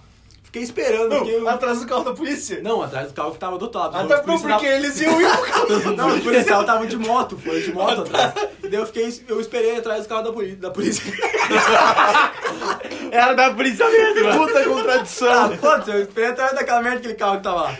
Fiquei 0.51 0.62
esperando. 0.62 1.24
Não, 1.24 1.48
atrás 1.48 1.78
do 1.78 1.86
carro 1.86 2.03
da 2.03 2.12
polícia. 2.12 2.61
Não, 2.61 2.82
atrás 2.82 3.07
do 3.07 3.14
carro 3.14 3.30
que 3.32 3.38
tava 3.38 3.57
do 3.57 3.66
outro 3.66 3.78
lado. 3.80 3.96
Até 3.96 4.16
não, 4.16 4.24
policial- 4.24 4.59
porque 4.59 4.66
eles 4.72 5.01
iam 5.01 5.20
ir 5.22 5.30
pro 5.30 5.42
carro. 5.44 5.68
Não, 5.96 6.09
os 6.16 6.24
policial 6.24 6.64
tava 6.64 6.86
de 6.88 6.96
moto, 6.96 7.38
foi 7.38 7.62
de 7.62 7.72
moto 7.72 8.01
atrás. 8.01 8.34
E 8.62 8.68
daí 8.68 8.80
eu 8.80 8.86
fiquei, 8.86 9.24
eu 9.28 9.40
esperei 9.40 9.76
atrás 9.76 10.03
do 10.03 10.09
carro 10.09 10.22
da 10.24 10.32
polícia. 10.32 10.57
Da 10.57 10.70
polícia. 10.72 11.05
Era 13.12 13.34
da 13.34 13.53
polícia 13.55 13.88
mesmo. 13.88 14.32
Puta 14.38 14.64
contradição. 14.64 15.32
Ah, 15.32 15.57
foda-se, 15.57 15.90
eu 15.90 16.03
esperei 16.03 16.30
atrás 16.30 16.55
daquela 16.55 16.82
merda 16.82 16.98
aquele 16.98 17.14
carro 17.14 17.36
que 17.36 17.42
tava 17.42 17.62
lá. 17.62 17.76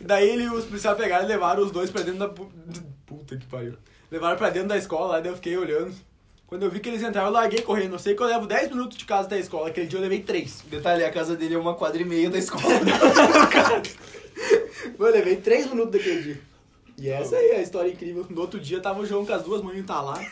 E 0.00 0.04
daí 0.04 0.28
ele, 0.28 0.48
os 0.48 0.64
policiais 0.64 0.96
pegaram 0.96 1.24
e 1.24 1.28
levaram 1.28 1.62
os 1.62 1.70
dois 1.70 1.90
pra 1.90 2.02
dentro 2.02 2.20
da. 2.20 2.28
pu- 2.28 2.50
Puta 3.06 3.36
que 3.36 3.46
pariu. 3.46 3.74
Levaram 4.10 4.36
pra 4.36 4.50
dentro 4.50 4.68
da 4.68 4.76
escola, 4.76 5.20
daí 5.20 5.30
eu 5.30 5.36
fiquei 5.36 5.56
olhando. 5.56 5.92
Quando 6.46 6.62
eu 6.62 6.70
vi 6.70 6.78
que 6.78 6.88
eles 6.88 7.02
entraram, 7.02 7.28
eu 7.28 7.32
larguei 7.32 7.60
correndo. 7.60 7.94
Eu 7.94 7.98
sei 7.98 8.14
que 8.14 8.22
eu 8.22 8.26
levo 8.26 8.46
10 8.46 8.70
minutos 8.70 8.96
de 8.96 9.04
casa 9.04 9.26
até 9.26 9.34
a 9.36 9.40
escola. 9.40 9.68
Aquele 9.68 9.88
dia 9.88 9.98
eu 9.98 10.02
levei 10.02 10.20
3. 10.20 10.64
Detalhe, 10.70 11.04
a 11.04 11.10
casa 11.10 11.34
dele 11.34 11.54
é 11.54 11.58
uma 11.58 11.74
quadra 11.74 12.00
e 12.00 12.04
meia 12.04 12.30
da 12.30 12.38
escola. 12.38 12.62
Eu 14.98 15.06
levei 15.06 15.36
3 15.36 15.66
minutos 15.70 15.92
daquele 15.92 16.22
dia. 16.22 16.40
E 16.98 17.08
essa 17.08 17.36
aí 17.36 17.50
é 17.50 17.56
a 17.56 17.62
história 17.62 17.90
incrível. 17.90 18.24
No 18.30 18.40
outro 18.40 18.60
dia 18.60 18.80
tava 18.80 19.00
o 19.00 19.06
João 19.06 19.26
com 19.26 19.32
as 19.32 19.42
duas 19.42 19.60
mães 19.60 19.78
entaladas. 19.78 20.26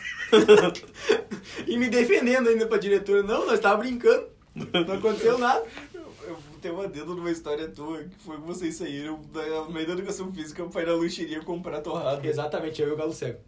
e 1.67 1.77
me 1.77 1.89
defendendo 1.89 2.47
ainda 2.49 2.65
pra 2.65 2.77
diretora. 2.77 3.21
Não, 3.21 3.45
nós 3.45 3.59
tava 3.59 3.77
brincando. 3.77 4.27
Não 4.55 4.95
aconteceu 4.95 5.37
nada. 5.37 5.63
Eu 5.93 6.37
tenho 6.61 6.75
uma 6.75 6.87
dedo 6.87 7.13
numa 7.13 7.29
história 7.29 7.67
tua, 7.67 8.03
que 8.03 8.15
foi 8.25 8.37
que 8.37 8.47
vocês 8.47 8.75
saíram 8.75 9.21
da 9.31 9.43
no 9.65 9.71
meio 9.71 9.85
da 9.85 9.93
educação 9.93 10.31
física 10.31 10.63
pra 10.65 10.81
ir 10.81 10.87
na 10.87 10.93
lancheria 10.93 11.41
comprar 11.41 11.81
torrada. 11.81 12.25
Exatamente, 12.25 12.81
eu 12.81 12.89
e 12.89 12.91
o 12.93 12.95
Galo 12.95 13.13
Cego. 13.13 13.39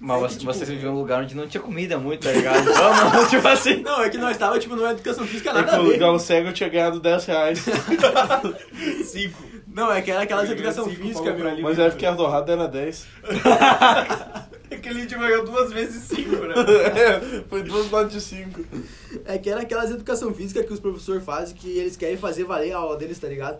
Mas 0.00 0.16
É 0.16 0.20
você- 0.20 0.34
que, 0.34 0.40
tipo, 0.40 0.52
vocês 0.52 0.68
viviam 0.68 0.92
em 0.92 0.96
um 0.96 0.98
lugar 0.98 1.22
onde 1.22 1.34
não 1.34 1.46
tinha 1.46 1.62
comida 1.62 1.98
muito, 1.98 2.22
tá 2.24 2.32
ligado? 2.32 2.64
Vamos, 2.74 3.30
tipo 3.30 3.46
assim. 3.48 3.76
Não, 3.82 4.02
é 4.02 4.10
que 4.10 4.18
nós 4.18 4.36
tava, 4.36 4.58
tipo, 4.58 4.74
numa 4.76 4.90
educação 4.90 5.26
física 5.26 5.50
É 5.50 5.52
nada 5.54 5.68
que 5.68 6.02
a 6.02 6.10
o 6.10 6.18
Cego 6.18 6.52
tinha 6.52 6.68
ganhado 6.68 7.00
10 7.00 7.24
reais. 7.24 7.64
Cinco. 9.06 9.42
Não, 9.68 9.92
é 9.92 10.00
que 10.02 10.10
era 10.10 10.22
aquelas 10.22 10.48
Eu 10.48 10.54
educação 10.54 10.84
cinco 10.86 10.96
física, 10.96 11.22
meu. 11.22 11.34
comprar 11.34 11.56
Mas 11.60 11.78
é 11.78 11.90
porque 11.90 12.06
a 12.06 12.14
torrada 12.16 12.52
era 12.52 12.66
10. 12.66 13.06
Aquele 14.70 15.00
gente 15.02 15.14
ganhou 15.14 15.44
duas 15.44 15.72
vezes 15.72 16.02
cinco, 16.04 16.36
né? 16.36 16.54
Foi 17.48 17.62
duas 17.62 17.90
notas 17.90 18.12
de 18.12 18.20
5. 18.20 18.64
É 19.24 19.38
que 19.38 19.48
era 19.50 19.60
aquelas 19.62 19.90
educação 19.90 20.32
física 20.34 20.62
que 20.64 20.72
os 20.72 20.80
professores 20.80 21.24
fazem 21.24 21.54
que 21.54 21.78
eles 21.78 21.96
querem 21.96 22.16
fazer 22.16 22.44
valer 22.44 22.72
a 22.72 22.78
aula 22.78 22.96
deles, 22.96 23.18
tá 23.18 23.28
ligado? 23.28 23.58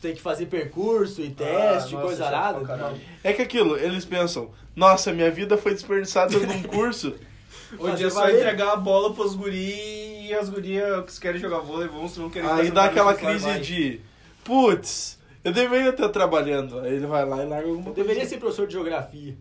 Tu 0.00 0.02
tem 0.02 0.14
que 0.14 0.22
fazer 0.22 0.46
percurso 0.46 1.20
e 1.20 1.28
teste, 1.28 1.54
Ah, 1.54 1.74
nossa, 1.74 1.96
coisa 2.06 2.24
chato 2.24 2.70
arada. 2.72 2.94
É 3.22 3.34
que 3.34 3.42
aquilo, 3.42 3.76
eles 3.76 4.04
pensam, 4.06 4.50
nossa, 4.74 5.12
minha 5.12 5.30
vida 5.30 5.58
foi 5.58 5.74
desperdiçada 5.74 6.38
num 6.38 6.62
curso. 6.62 7.14
Hoje 7.78 8.06
é 8.06 8.10
só 8.10 8.20
valer. 8.20 8.36
entregar 8.40 8.72
a 8.72 8.76
bola 8.76 9.12
pros 9.14 9.34
guri 9.34 10.26
e 10.26 10.32
as 10.34 10.48
gurias 10.48 11.04
que 11.04 11.20
querem 11.20 11.38
jogar 11.40 11.58
vôlei 11.58 11.86
vão, 11.86 12.08
se 12.08 12.18
não 12.18 12.30
querem 12.30 12.48
Aí 12.48 12.70
dá 12.70 12.84
aquela 12.84 13.14
crise 13.14 13.44
vai. 13.44 13.60
de, 13.60 14.00
putz, 14.42 15.18
eu 15.44 15.52
deveria 15.52 15.90
estar 15.90 16.08
trabalhando. 16.08 16.80
Aí 16.80 16.94
ele 16.94 17.06
vai 17.06 17.26
lá 17.26 17.44
e 17.44 17.46
larga 17.46 17.68
alguma 17.68 17.90
Eu 17.90 17.94
coisa. 17.94 18.00
deveria 18.08 18.26
ser 18.26 18.38
professor 18.38 18.66
de 18.66 18.72
geografia. 18.72 19.36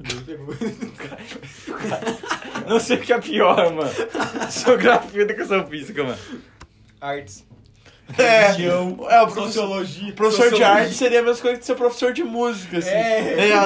Não 2.66 2.80
sei 2.80 2.96
o 2.96 3.00
que 3.00 3.12
é 3.12 3.20
pior, 3.20 3.70
mano. 3.72 3.90
Geografia 4.50 5.20
e 5.20 5.24
educação 5.24 5.66
física, 5.66 6.02
mano. 6.02 6.18
Artes. 7.00 7.46
É, 8.18 8.46
Religião, 8.48 8.96
é 9.08 9.20
o 9.22 9.26
professor, 9.26 9.46
Sociologia. 9.46 10.12
professor 10.14 10.44
de 10.44 10.50
sociologia. 10.50 10.82
arte 10.82 10.94
seria 10.94 11.20
a 11.20 11.22
mesma 11.22 11.42
coisa 11.42 11.58
que 11.58 11.64
ser 11.66 11.74
professor 11.74 12.12
de 12.12 12.22
música, 12.24 12.78
assim. 12.78 12.90
É. 12.90 13.50
É, 13.50 13.60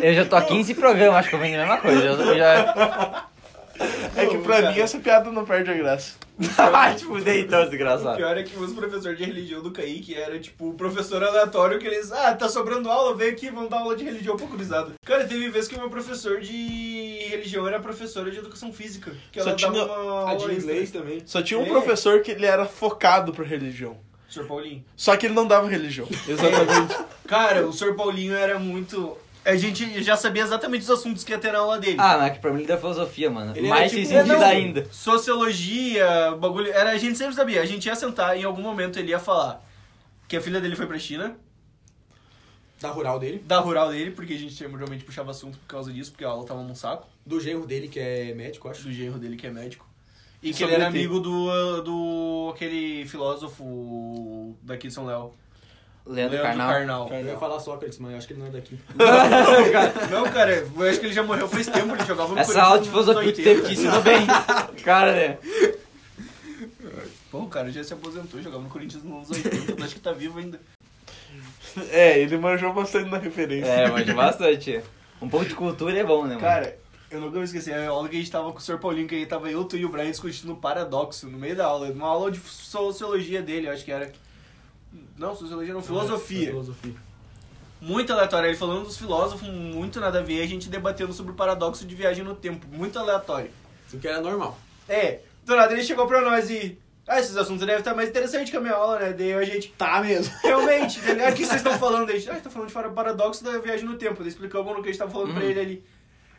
Eu 0.08 0.14
já 0.14 0.24
tô 0.24 0.36
há 0.36 0.42
15 0.42 0.74
programas, 0.74 1.20
acho 1.20 1.28
que 1.30 1.34
eu 1.34 1.38
venho 1.40 1.56
a 1.58 1.62
mesma 1.66 1.78
coisa. 1.78 2.02
Eu, 2.04 2.36
já. 2.36 3.26
é 4.16 4.26
que 4.26 4.38
pra 4.38 4.70
mim 4.72 4.80
essa 4.80 4.98
piada 4.98 5.30
não 5.30 5.44
perde 5.44 5.70
a 5.70 5.74
graça. 5.74 6.14
Ai, 6.58 6.94
te 6.94 7.04
fudei 7.06 7.40
então, 7.40 7.62
O 7.62 7.68
desgraçado. 7.70 8.16
pior 8.16 8.36
é 8.36 8.42
que 8.42 8.54
os 8.58 8.72
professores 8.74 9.16
de 9.16 9.24
religião 9.24 9.62
do 9.62 9.70
Kaique 9.70 10.14
era 10.14 10.38
tipo 10.38 10.68
o 10.68 10.74
professor 10.74 11.24
aleatório 11.24 11.78
que 11.78 11.86
eles. 11.86 12.12
Ah, 12.12 12.34
tá 12.34 12.46
sobrando 12.46 12.90
aula, 12.90 13.14
vem 13.16 13.30
aqui, 13.30 13.48
vamos 13.48 13.70
dar 13.70 13.78
aula 13.78 13.96
de 13.96 14.04
religião 14.04 14.36
pra 14.36 14.46
gurizada. 14.46 14.92
Cara, 15.04 15.24
teve 15.24 15.48
vez 15.48 15.66
que 15.66 15.76
o 15.76 15.78
meu 15.78 15.88
professor 15.88 16.38
de 16.40 16.52
religião 17.28 17.66
era 17.66 17.78
professora 17.80 18.30
de 18.30 18.38
educação 18.38 18.72
física. 18.72 19.12
Que 19.32 19.40
Só 19.42 19.48
ela 19.50 19.56
tinha 19.56 19.70
dava 19.70 19.84
uma 20.02 20.12
A 20.12 20.30
aula 20.30 20.36
de 20.36 20.44
extra. 20.44 20.54
inglês 20.54 20.90
também. 20.90 21.22
Só 21.26 21.42
tinha 21.42 21.58
um 21.60 21.64
É. 21.64 21.68
professor 21.68 22.20
que 22.22 22.30
ele 22.30 22.46
era 22.46 22.64
focado 22.66 23.32
pra 23.32 23.44
religião. 23.44 23.96
Sr. 24.28 24.44
Paulinho. 24.46 24.84
Só 24.96 25.16
que 25.16 25.26
ele 25.26 25.34
não 25.34 25.46
dava 25.46 25.68
religião. 25.68 26.08
Exatamente. 26.28 26.96
Cara, 27.26 27.66
o 27.66 27.72
Sr. 27.72 27.94
Paulinho 27.94 28.34
era 28.34 28.58
muito. 28.58 29.16
A 29.44 29.54
gente 29.54 30.02
já 30.02 30.16
sabia 30.16 30.42
exatamente 30.42 30.82
os 30.82 30.90
assuntos 30.90 31.22
que 31.22 31.30
ia 31.30 31.38
ter 31.38 31.52
na 31.52 31.60
aula 31.60 31.78
dele. 31.78 31.96
Ah, 32.00 32.18
mas 32.18 32.32
que 32.32 32.40
pra 32.40 32.50
mim 32.50 32.58
ele 32.58 32.66
dá 32.66 32.76
filosofia, 32.76 33.30
mano. 33.30 33.52
Ele 33.56 33.68
era 33.68 33.76
Mais 33.76 33.92
tipo- 33.92 34.04
sem 34.04 34.16
sentido 34.18 34.38
Não, 34.40 34.44
ainda. 34.44 34.86
Sociologia, 34.90 36.36
bagulho. 36.40 36.72
Era, 36.72 36.90
a 36.90 36.96
gente 36.98 37.16
sempre 37.16 37.34
sabia. 37.34 37.62
A 37.62 37.64
gente 37.64 37.86
ia 37.86 37.94
sentar 37.94 38.36
e 38.36 38.40
em 38.40 38.44
algum 38.44 38.62
momento 38.62 38.98
ele 38.98 39.10
ia 39.10 39.18
falar 39.20 39.64
que 40.26 40.36
a 40.36 40.40
filha 40.40 40.60
dele 40.60 40.74
foi 40.74 40.86
pra 40.86 40.98
China, 40.98 41.36
Da 42.80 42.90
rural 42.90 43.18
dele. 43.18 43.38
da 43.46 43.58
rural 43.58 43.90
dele, 43.90 44.10
porque 44.10 44.34
a 44.34 44.38
gente 44.38 44.54
geralmente 44.54 45.04
puxava 45.04 45.30
assunto 45.30 45.58
por 45.58 45.66
causa 45.66 45.92
disso, 45.92 46.10
porque 46.12 46.24
a 46.24 46.28
aula 46.28 46.44
tava 46.46 46.62
num 46.62 46.74
saco. 46.74 47.08
Do 47.24 47.40
genro 47.40 47.66
dele, 47.66 47.88
que 47.88 47.98
é 47.98 48.34
médico, 48.34 48.68
acho. 48.68 48.82
do 48.82 48.92
genro 48.92 49.18
dele 49.18 49.36
que 49.36 49.46
é 49.46 49.50
médico. 49.50 49.86
E 50.42 50.50
que 50.52 50.58
Sobre 50.58 50.74
ele 50.74 50.82
era 50.84 50.90
ET. 50.90 50.96
amigo 50.96 51.18
do, 51.18 51.80
do 51.82 52.50
aquele 52.54 53.06
filósofo 53.06 54.54
daqui 54.62 54.88
de 54.88 54.94
São 54.94 55.06
Léo. 55.06 55.32
Leandro, 56.06 56.40
Carnal. 56.40 57.08
Eu 57.10 57.26
ia 57.26 57.36
falar 57.36 57.58
Sócrates, 57.58 57.98
mas 57.98 58.12
eu 58.12 58.18
acho 58.18 58.26
que 58.28 58.32
ele 58.34 58.40
não 58.40 58.46
é 58.46 58.50
daqui. 58.50 58.78
Não, 60.10 60.24
cara, 60.30 60.52
eu 60.52 60.88
acho 60.88 61.00
que 61.00 61.06
ele 61.06 61.12
já 61.12 61.22
morreu 61.24 61.48
faz 61.48 61.66
tempo, 61.66 61.94
ele 61.96 62.04
jogava 62.04 62.32
no 62.32 62.38
Essa 62.38 62.62
aula 62.62 62.80
de 62.80 62.88
filosofia 62.88 63.22
80. 63.26 63.42
teve 63.42 63.62
que 63.66 63.72
ensinou 63.72 64.00
bem. 64.02 64.24
Cara, 64.84 65.12
né? 65.12 65.38
Pô, 67.28 67.38
o 67.40 67.48
cara 67.48 67.72
já 67.72 67.82
se 67.82 67.92
aposentou, 67.92 68.40
jogava 68.40 68.62
no 68.62 68.68
Corinthians 68.68 69.02
nos 69.02 69.30
anos 69.30 69.44
80, 69.44 69.84
acho 69.84 69.94
que 69.94 70.00
tá 70.00 70.12
vivo 70.12 70.38
ainda. 70.38 70.60
É, 71.90 72.18
ele 72.18 72.36
manjou 72.38 72.72
bastante 72.72 73.10
na 73.10 73.18
referência. 73.18 73.68
É, 73.68 73.90
mas 73.90 74.08
bastante. 74.12 74.80
Um 75.20 75.28
pouco 75.28 75.46
de 75.46 75.54
cultura 75.54 75.98
é 75.98 76.04
bom, 76.04 76.22
né, 76.24 76.30
mano? 76.30 76.40
Cara, 76.40 76.76
eu 77.10 77.20
nunca 77.20 77.34
vou 77.34 77.42
esquecer, 77.42 77.74
a 77.74 77.88
aula 77.88 78.08
que 78.08 78.16
a 78.16 78.18
gente 78.18 78.30
tava 78.30 78.50
com 78.52 78.58
o 78.58 78.60
Sr. 78.60 78.78
Paulinho, 78.78 79.06
que 79.06 79.14
aí 79.14 79.26
tava 79.26 79.50
eu, 79.50 79.64
tu 79.64 79.76
e 79.76 79.84
o 79.84 79.88
Brian 79.88 80.10
discutindo 80.10 80.52
o 80.52 80.56
paradoxo 80.56 81.28
no 81.28 81.38
meio 81.38 81.56
da 81.56 81.66
aula. 81.66 81.90
Uma 81.90 82.08
aula 82.08 82.30
de 82.30 82.38
sociologia 82.40 83.42
dele, 83.42 83.68
eu 83.68 83.72
acho 83.72 83.84
que 83.84 83.92
era. 83.92 84.12
Não, 85.16 85.34
sociologia 85.34 85.72
não, 85.72 85.82
filosofia. 85.82 86.48
Filosofia. 86.48 86.94
Muito 87.80 88.12
aleatório. 88.12 88.48
Ele 88.48 88.56
falando 88.56 88.84
dos 88.84 88.98
filósofos, 88.98 89.48
muito 89.48 90.00
nada 90.00 90.18
a 90.18 90.22
ver, 90.22 90.42
a 90.42 90.46
gente 90.46 90.68
debatendo 90.68 91.12
sobre 91.12 91.32
o 91.32 91.34
paradoxo 91.34 91.86
de 91.86 91.94
viagem 91.94 92.24
no 92.24 92.34
tempo. 92.34 92.66
Muito 92.70 92.98
aleatório. 92.98 93.50
Isso 93.86 93.98
que 93.98 94.08
era 94.08 94.20
normal. 94.20 94.58
É, 94.88 95.20
do 95.44 95.54
nada 95.54 95.72
ele 95.72 95.84
chegou 95.84 96.06
pra 96.06 96.20
nós 96.20 96.50
e. 96.50 96.78
Ah, 97.08 97.20
esses 97.20 97.36
assuntos 97.36 97.60
devem 97.64 97.78
estar 97.78 97.94
mais 97.94 98.08
interessantes 98.08 98.50
que 98.50 98.56
a 98.56 98.60
minha 98.60 98.74
aula, 98.74 98.98
né? 98.98 99.12
Daí 99.12 99.32
a 99.32 99.44
gente. 99.44 99.68
Tá 99.78 100.00
mesmo. 100.00 100.34
Realmente, 100.42 101.00
ah, 101.24 101.30
o 101.30 101.32
que 101.34 101.44
vocês 101.44 101.56
estão 101.56 101.78
falando? 101.78 102.06
Daí, 102.06 102.16
a 102.16 102.18
gente, 102.18 102.30
ah, 102.30 102.40
tá 102.42 102.50
falando 102.50 102.68
de 102.68 102.74
para- 102.74 102.88
paradoxo 102.90 103.44
da 103.44 103.58
viagem 103.58 103.84
no 103.86 103.94
tempo. 103.96 104.16
Daí 104.20 104.28
explicamos 104.28 104.66
no 104.74 104.82
que 104.82 104.88
a 104.88 104.92
gente 104.92 104.98
tava 104.98 105.10
falando 105.12 105.32
pra 105.34 105.44
ele 105.44 105.60
ali. 105.60 105.84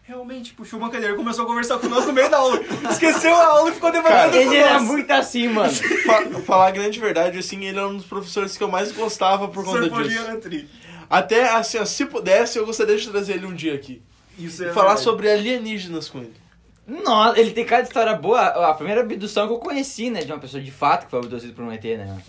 Realmente, 0.04 0.54
puxou 0.54 0.80
uma 0.80 0.90
cadeira 0.90 1.14
e 1.14 1.18
começou 1.18 1.44
a 1.44 1.48
conversar 1.48 1.80
com 1.80 1.88
nós 1.90 2.06
no 2.06 2.14
meio 2.14 2.30
da 2.30 2.38
aula. 2.38 2.62
Esqueceu 2.90 3.36
a 3.36 3.46
aula 3.46 3.70
e 3.70 3.74
ficou 3.74 3.92
debatendo 3.92 4.38
Ele 4.38 4.56
era 4.56 4.76
nós. 4.76 4.84
muito 4.84 5.12
assim, 5.12 5.50
mano. 5.50 5.70
Fa- 5.74 6.24
falar 6.46 6.68
a 6.68 6.72
grande 6.72 6.98
verdade, 6.98 7.38
assim, 7.38 7.66
ele 7.66 7.78
era 7.78 7.88
um 7.90 7.98
dos 7.98 8.06
professores 8.06 8.56
que 8.58 8.64
eu 8.64 8.70
mais 8.70 8.92
gostava 8.94 9.50
por 9.50 9.66
conta. 9.66 9.90
Paulinho 9.90 10.10
disso. 10.10 10.24
era 10.26 10.38
tri. 10.38 10.70
Até, 11.10 11.50
assim, 11.50 11.78
ó, 11.78 11.84
se 11.86 12.06
pudesse, 12.06 12.58
eu 12.58 12.66
gostaria 12.66 12.96
de 12.98 13.10
trazer 13.10 13.34
ele 13.34 13.46
um 13.48 13.54
dia 13.54 13.74
aqui. 13.74 14.02
Isso 14.40 14.64
E 14.64 14.68
é 14.68 14.72
falar 14.72 14.88
verdade. 14.88 15.04
sobre 15.04 15.30
alienígenas 15.30 16.08
com 16.08 16.20
ele. 16.20 16.34
Nossa, 16.88 17.40
ele 17.40 17.52
tem 17.52 17.66
cada 17.66 17.84
história 17.84 18.14
boa. 18.14 18.70
A 18.70 18.74
primeira 18.74 19.02
abdução 19.02 19.46
que 19.48 19.54
eu 19.54 19.60
conheci, 19.60 20.10
né? 20.10 20.22
De 20.22 20.32
uma 20.32 20.40
pessoa 20.40 20.64
de 20.64 20.72
fato 20.72 21.06
que 21.06 21.12
foi 21.12 21.20
abduzida 21.20 21.54
por 21.54 21.66
um 21.66 21.72
ET, 21.72 21.84
né? 21.84 22.22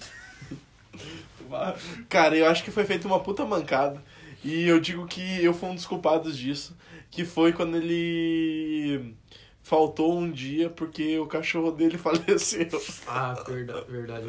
Cara, 2.09 2.37
eu 2.37 2.47
acho 2.47 2.65
que 2.65 2.71
foi 2.71 2.85
feita 2.85 3.07
uma 3.07 3.21
puta 3.21 3.45
mancada. 3.45 4.03
E 4.45 4.67
eu 4.67 4.81
digo 4.81 5.07
que 5.07 5.43
eu 5.43 5.55
fui 5.55 5.69
um 5.69 5.75
dos 5.75 5.87
culpados 5.87 6.37
disso. 6.37 6.77
Que 7.11 7.25
foi 7.25 7.53
quando 7.53 7.77
ele 7.77 9.15
faltou 9.63 10.19
um 10.19 10.31
dia 10.31 10.71
porque 10.71 11.19
o 11.19 11.27
cachorro 11.27 11.71
dele 11.71 11.97
faleceu. 11.99 12.69
Ah, 13.07 13.35
verdade. 13.47 13.87
verdade. 13.89 14.27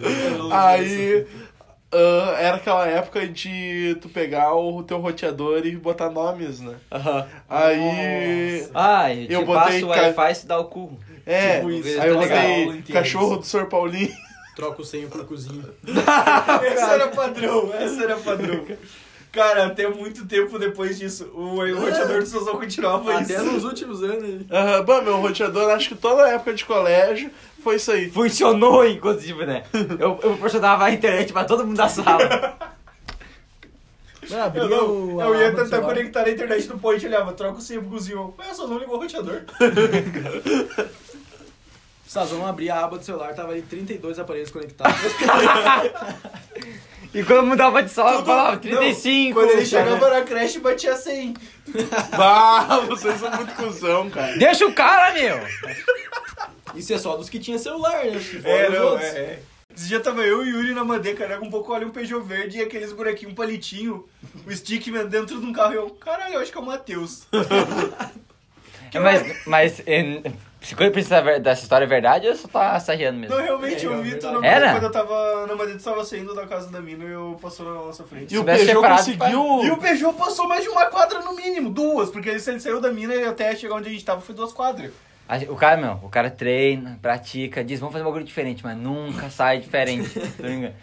Aí 0.51 1.25
ah, 1.91 2.35
era 2.39 2.57
aquela 2.57 2.87
época 2.87 3.27
de 3.27 3.97
tu 4.01 4.09
pegar 4.09 4.53
o 4.55 4.83
teu 4.83 4.97
roteador 4.99 5.65
e 5.65 5.75
botar 5.75 6.09
nomes, 6.09 6.59
né? 6.59 6.75
Aham. 6.91 7.27
Aí. 7.49 8.67
Ai, 8.73 9.27
Eu 9.29 9.39
eu 9.39 9.39
te 9.41 9.45
botei 9.45 9.63
passo 9.81 9.85
o 9.85 9.89
ca- 9.93 10.01
Wi-Fi 10.01 10.31
e 10.31 10.35
se 10.35 10.47
dá 10.47 10.59
o 10.59 10.65
cu. 10.65 10.99
É, 11.25 11.57
Tipo 11.57 11.71
isso, 11.71 12.01
aí 12.01 12.09
eu 12.09 12.15
tá 12.15 12.21
botei 12.21 12.81
cachorro 12.93 13.37
do 13.37 13.45
Sr. 13.45 13.65
Paulinho. 13.67 14.13
Troca 14.55 14.81
o 14.81 14.85
senho 14.85 15.07
por 15.09 15.25
cozinha. 15.25 15.63
Essa 16.65 16.91
era 16.93 17.07
padrão, 17.07 17.71
essa 17.73 18.03
era 18.03 18.17
padrão. 18.17 18.65
Cara, 19.31 19.67
até 19.67 19.87
muito 19.87 20.25
tempo 20.25 20.57
depois 20.57 20.97
disso, 20.97 21.25
o, 21.35 21.59
o 21.59 21.79
roteador 21.79 22.19
do 22.21 22.25
Sozão 22.25 22.55
continuava 22.57 23.13
Até 23.19 23.35
isso. 23.35 23.43
nos 23.43 23.63
últimos 23.63 24.01
anos. 24.03 24.23
ele- 24.23 24.47
Aham, 24.51 24.83
bom, 24.83 25.01
meu 25.03 25.17
roteador, 25.21 25.69
acho 25.71 25.89
que 25.89 25.95
toda 25.95 26.23
a 26.25 26.29
época 26.29 26.53
de 26.55 26.65
colégio 26.65 27.29
foi 27.63 27.75
isso 27.75 27.91
aí. 27.91 28.09
Funcionou, 28.09 28.83
inclusive, 28.87 29.45
né? 29.45 29.63
Eu, 29.73 29.97
eu 29.99 30.17
proporcionava 30.17 30.85
a 30.85 30.91
internet 30.91 31.31
pra 31.31 31.45
todo 31.45 31.63
mundo 31.65 31.77
da 31.77 31.87
sala. 31.87 32.57
Ah, 34.31 34.45
abria 34.45 34.63
Eu, 34.63 34.69
não, 34.69 35.15
o- 35.15 35.21
a 35.21 35.25
eu 35.25 35.35
ia 35.39 35.55
tentar 35.55 35.81
conectar 35.81 36.21
a 36.23 36.29
internet 36.31 36.67
no 36.67 36.79
point, 36.79 37.05
olhava, 37.05 37.31
troca 37.33 37.59
o 37.59 37.61
sempre 37.61 37.83
pro 37.87 37.97
cozinho. 37.97 38.33
Mas 38.37 38.57
só 38.57 38.67
não 38.67 38.79
ligou 38.79 38.95
o 38.97 38.99
roteador. 38.99 39.41
O 40.87 40.89
Sazão 42.09 42.45
abria 42.47 42.73
a 42.73 42.85
aba 42.85 42.97
do 42.97 43.05
celular, 43.05 43.35
tava 43.35 43.51
ali 43.51 43.61
32 43.61 44.17
aparelhos 44.17 44.49
conectados. 44.49 44.97
E 47.13 47.23
quando 47.23 47.47
mudava 47.47 47.81
de 47.81 47.89
sala, 47.89 48.11
eu 48.11 48.15
Tudo- 48.17 48.25
falava 48.27 48.51
não, 48.53 48.59
35. 48.59 49.33
Quando 49.39 49.49
ele 49.51 49.67
cara. 49.69 49.85
chegava 49.85 50.09
na 50.11 50.21
creche, 50.21 50.59
batia 50.59 50.95
100. 50.95 51.33
Bah, 52.15 52.81
vocês 52.87 53.19
são 53.19 53.31
muito 53.31 53.53
cuzão, 53.55 54.09
cara. 54.11 54.37
Deixa 54.37 54.65
o 54.67 54.73
cara, 54.73 55.11
meu! 55.13 55.39
Isso 56.75 56.93
é 56.93 56.97
só 56.99 57.15
dos 57.17 57.29
que 57.29 57.39
tinha 57.39 57.57
celular, 57.57 58.05
né? 58.05 58.11
Que 58.19 58.39
fora 58.41 58.53
É, 58.53 58.69
os 58.69 58.75
não, 58.77 58.85
outros. 58.89 59.07
é, 59.09 59.17
é. 59.19 59.39
Esse 59.75 59.87
dia 59.87 59.99
tava 59.99 60.21
eu 60.21 60.45
e 60.45 60.51
o 60.53 60.57
Yuri 60.57 60.73
na 60.73 60.83
Mandeca, 60.83 61.23
era 61.23 61.41
um 61.41 61.49
pouco 61.49 61.71
olha 61.73 61.87
um 61.87 61.89
Peugeot 61.89 62.21
verde 62.23 62.57
e 62.57 62.61
aqueles 62.61 62.91
buraquinhos 62.91 63.33
palitinho, 63.33 64.05
o 64.45 64.51
stickman 64.51 65.05
dentro 65.07 65.39
de 65.39 65.45
um 65.45 65.53
carro. 65.53 65.73
e 65.73 65.77
Eu, 65.77 65.89
caralho, 65.91 66.35
eu 66.35 66.41
acho 66.41 66.51
que 66.51 66.57
é 66.57 66.61
o 66.61 66.65
Matheus. 66.65 67.23
Mas, 68.93 69.45
mas 69.45 69.81
em- 69.85 70.23
se 70.61 70.75
quando 70.75 70.91
precisa 70.91 71.21
dessa 71.39 71.63
história 71.63 71.85
é 71.85 71.87
verdade, 71.87 72.25
eu 72.27 72.35
só 72.35 72.47
tá 72.47 72.79
sarriando 72.79 73.17
mesmo. 73.19 73.35
Não, 73.35 73.43
realmente, 73.43 73.85
É, 73.85 73.89
eu 73.89 74.01
vi 74.01 74.15
tu 74.15 74.21
verdade. 74.27 74.41
na 74.41 74.47
Era? 74.47 74.71
quando 74.73 74.83
eu 74.83 74.91
tava 74.91 75.47
na 75.47 75.55
Madeira, 75.55 75.79
tu 75.79 75.83
tava 75.83 76.03
saindo 76.03 76.35
da 76.35 76.45
casa 76.45 76.69
da 76.69 76.81
mina 76.81 77.05
e 77.05 77.11
eu 77.11 77.37
passou 77.41 77.65
na 77.65 77.73
nossa 77.73 78.03
frente. 78.03 78.33
E 78.33 78.37
o 78.37 78.43
Peugeot 78.43 78.65
separado, 78.65 78.97
conseguiu. 78.97 79.63
E 79.63 79.71
o 79.71 79.77
Peugeot 79.77 80.13
passou 80.17 80.47
mais 80.47 80.63
de 80.63 80.69
uma 80.69 80.85
quadra 80.87 81.21
no 81.21 81.33
mínimo, 81.33 81.69
duas, 81.69 82.09
porque 82.09 82.37
se 82.39 82.49
ele 82.51 82.59
saiu 82.59 82.81
da 82.81 82.91
mina 82.91 83.15
e 83.15 83.25
até 83.25 83.55
chegar 83.55 83.75
onde 83.75 83.87
a 83.87 83.91
gente 83.91 84.03
tava 84.03 84.19
foi 84.21 84.35
duas 84.35 84.51
quadras. 84.51 84.91
O 85.47 85.55
cara, 85.55 85.77
meu, 85.77 85.91
o 86.03 86.09
cara 86.09 86.29
treina, 86.31 86.97
pratica, 87.01 87.63
diz, 87.63 87.79
vamos 87.79 87.93
fazer 87.93 88.03
um 88.03 88.07
bagulho 88.07 88.25
diferente, 88.25 88.63
mas 88.63 88.75
nunca 88.75 89.29
sai 89.29 89.59
diferente. 89.59 90.19
tá 90.37 90.47
ligado? 90.47 90.73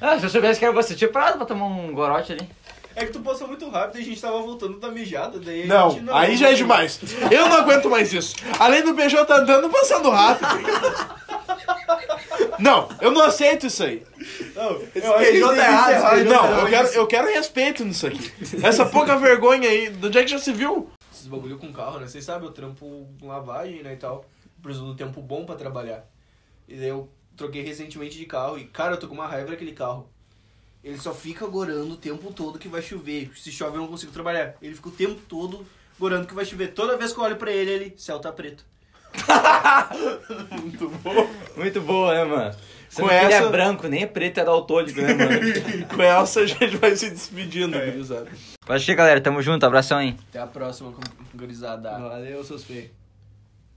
ah, 0.00 0.18
se 0.18 0.26
eu 0.26 0.28
soubesse 0.30 0.58
que 0.58 0.66
era 0.66 0.74
você, 0.74 0.92
eu 0.92 0.98
tinha 0.98 1.10
parado 1.10 1.38
pra 1.38 1.46
tomar 1.46 1.64
um 1.64 1.92
gorote 1.94 2.32
ali. 2.32 2.46
É 2.96 3.04
que 3.04 3.12
tu 3.12 3.20
passou 3.20 3.46
muito 3.46 3.68
rápido 3.68 3.98
e 3.98 4.02
a 4.02 4.04
gente 4.06 4.18
tava 4.18 4.40
voltando 4.40 4.80
da 4.80 4.90
mijada, 4.90 5.38
daí 5.38 5.64
a 5.64 5.66
Não, 5.66 5.90
gente 5.90 6.10
aí 6.10 6.34
já 6.34 6.50
é 6.50 6.54
demais. 6.54 6.98
Eu 7.30 7.46
não 7.46 7.58
aguento 7.58 7.90
mais 7.90 8.10
isso. 8.10 8.34
Além 8.58 8.82
do 8.82 8.94
Peugeot 8.94 9.26
tá 9.26 9.36
andando 9.36 9.68
passando 9.68 10.08
rápido. 10.08 10.48
Não, 12.58 12.88
eu 13.02 13.10
não 13.10 13.20
aceito 13.22 13.66
isso 13.66 13.84
aí. 13.84 14.02
Não, 14.54 14.80
Esse 14.94 15.06
a 15.06 15.22
gente 15.30 15.40
tá 15.42 15.56
errado, 15.90 16.24
Não, 16.24 16.46
então, 16.46 16.58
eu 16.60 16.66
quero, 16.68 16.88
eu 16.88 17.06
quero 17.06 17.28
respeito 17.28 17.84
nisso 17.84 18.06
aqui. 18.06 18.32
Essa 18.62 18.86
pouca 18.86 19.14
vergonha 19.18 19.68
aí, 19.68 19.90
do 19.90 20.06
onde 20.06 20.18
é 20.18 20.22
que 20.24 20.30
já 20.30 20.38
se 20.38 20.52
viu? 20.52 20.88
Esses 21.12 21.26
bagulho 21.26 21.58
com 21.58 21.70
carro, 21.74 22.00
né? 22.00 22.06
Vocês 22.06 22.24
sabem, 22.24 22.48
eu 22.48 22.54
trampo 22.54 23.06
com 23.20 23.28
lavagem, 23.28 23.82
né, 23.82 23.92
e 23.92 23.96
tal. 23.96 24.24
Preciso 24.62 24.86
do 24.86 24.96
tempo 24.96 25.20
bom 25.20 25.44
pra 25.44 25.54
trabalhar. 25.54 26.06
E 26.66 26.74
daí 26.76 26.88
eu 26.88 27.10
troquei 27.36 27.62
recentemente 27.62 28.16
de 28.16 28.24
carro 28.24 28.58
e, 28.58 28.64
cara, 28.64 28.94
eu 28.94 28.98
tô 28.98 29.06
com 29.06 29.14
uma 29.14 29.26
raiva 29.26 29.50
daquele 29.50 29.72
carro. 29.72 30.08
Ele 30.86 30.98
só 30.98 31.12
fica 31.12 31.44
gorando 31.48 31.94
o 31.94 31.96
tempo 31.96 32.32
todo 32.32 32.60
que 32.60 32.68
vai 32.68 32.80
chover. 32.80 33.32
Se 33.34 33.50
chove 33.50 33.76
eu 33.76 33.80
não 33.80 33.88
consigo 33.88 34.12
trabalhar. 34.12 34.54
Ele 34.62 34.72
fica 34.72 34.88
o 34.88 34.92
tempo 34.92 35.20
todo 35.28 35.66
gorando 35.98 36.28
que 36.28 36.34
vai 36.34 36.44
chover. 36.44 36.68
Toda 36.68 36.96
vez 36.96 37.12
que 37.12 37.18
eu 37.18 37.24
olho 37.24 37.34
pra 37.34 37.50
ele, 37.50 37.70
ele, 37.72 37.94
céu 37.96 38.20
tá 38.20 38.30
preto. 38.30 38.64
Muito 40.62 40.88
bom. 41.02 41.28
Muito 41.56 41.80
boa, 41.80 42.14
né, 42.14 42.24
mano? 42.24 42.54
Com 42.94 43.02
não 43.02 43.10
ele 43.10 43.32
essa- 43.34 43.46
é 43.46 43.50
branco, 43.50 43.88
nem 43.88 44.02
é 44.04 44.06
preto, 44.06 44.38
é 44.38 44.44
daltônico, 44.44 45.00
né, 45.00 45.12
mano? 45.12 45.40
Com 45.94 46.02
essa 46.02 46.40
a 46.40 46.46
gente 46.46 46.76
vai 46.76 46.94
se 46.94 47.10
despedindo, 47.10 47.76
gurizada. 47.78 48.30
Pode 48.64 48.84
ser, 48.84 48.94
galera. 48.94 49.20
Tamo 49.20 49.42
junto. 49.42 49.66
Abração 49.66 49.98
aí. 49.98 50.14
Até 50.28 50.38
a 50.38 50.46
próxima, 50.46 50.92
gurizada. 51.34 51.90
Valeu, 51.98 52.44
seus 52.44 52.62
feios. 52.62 52.90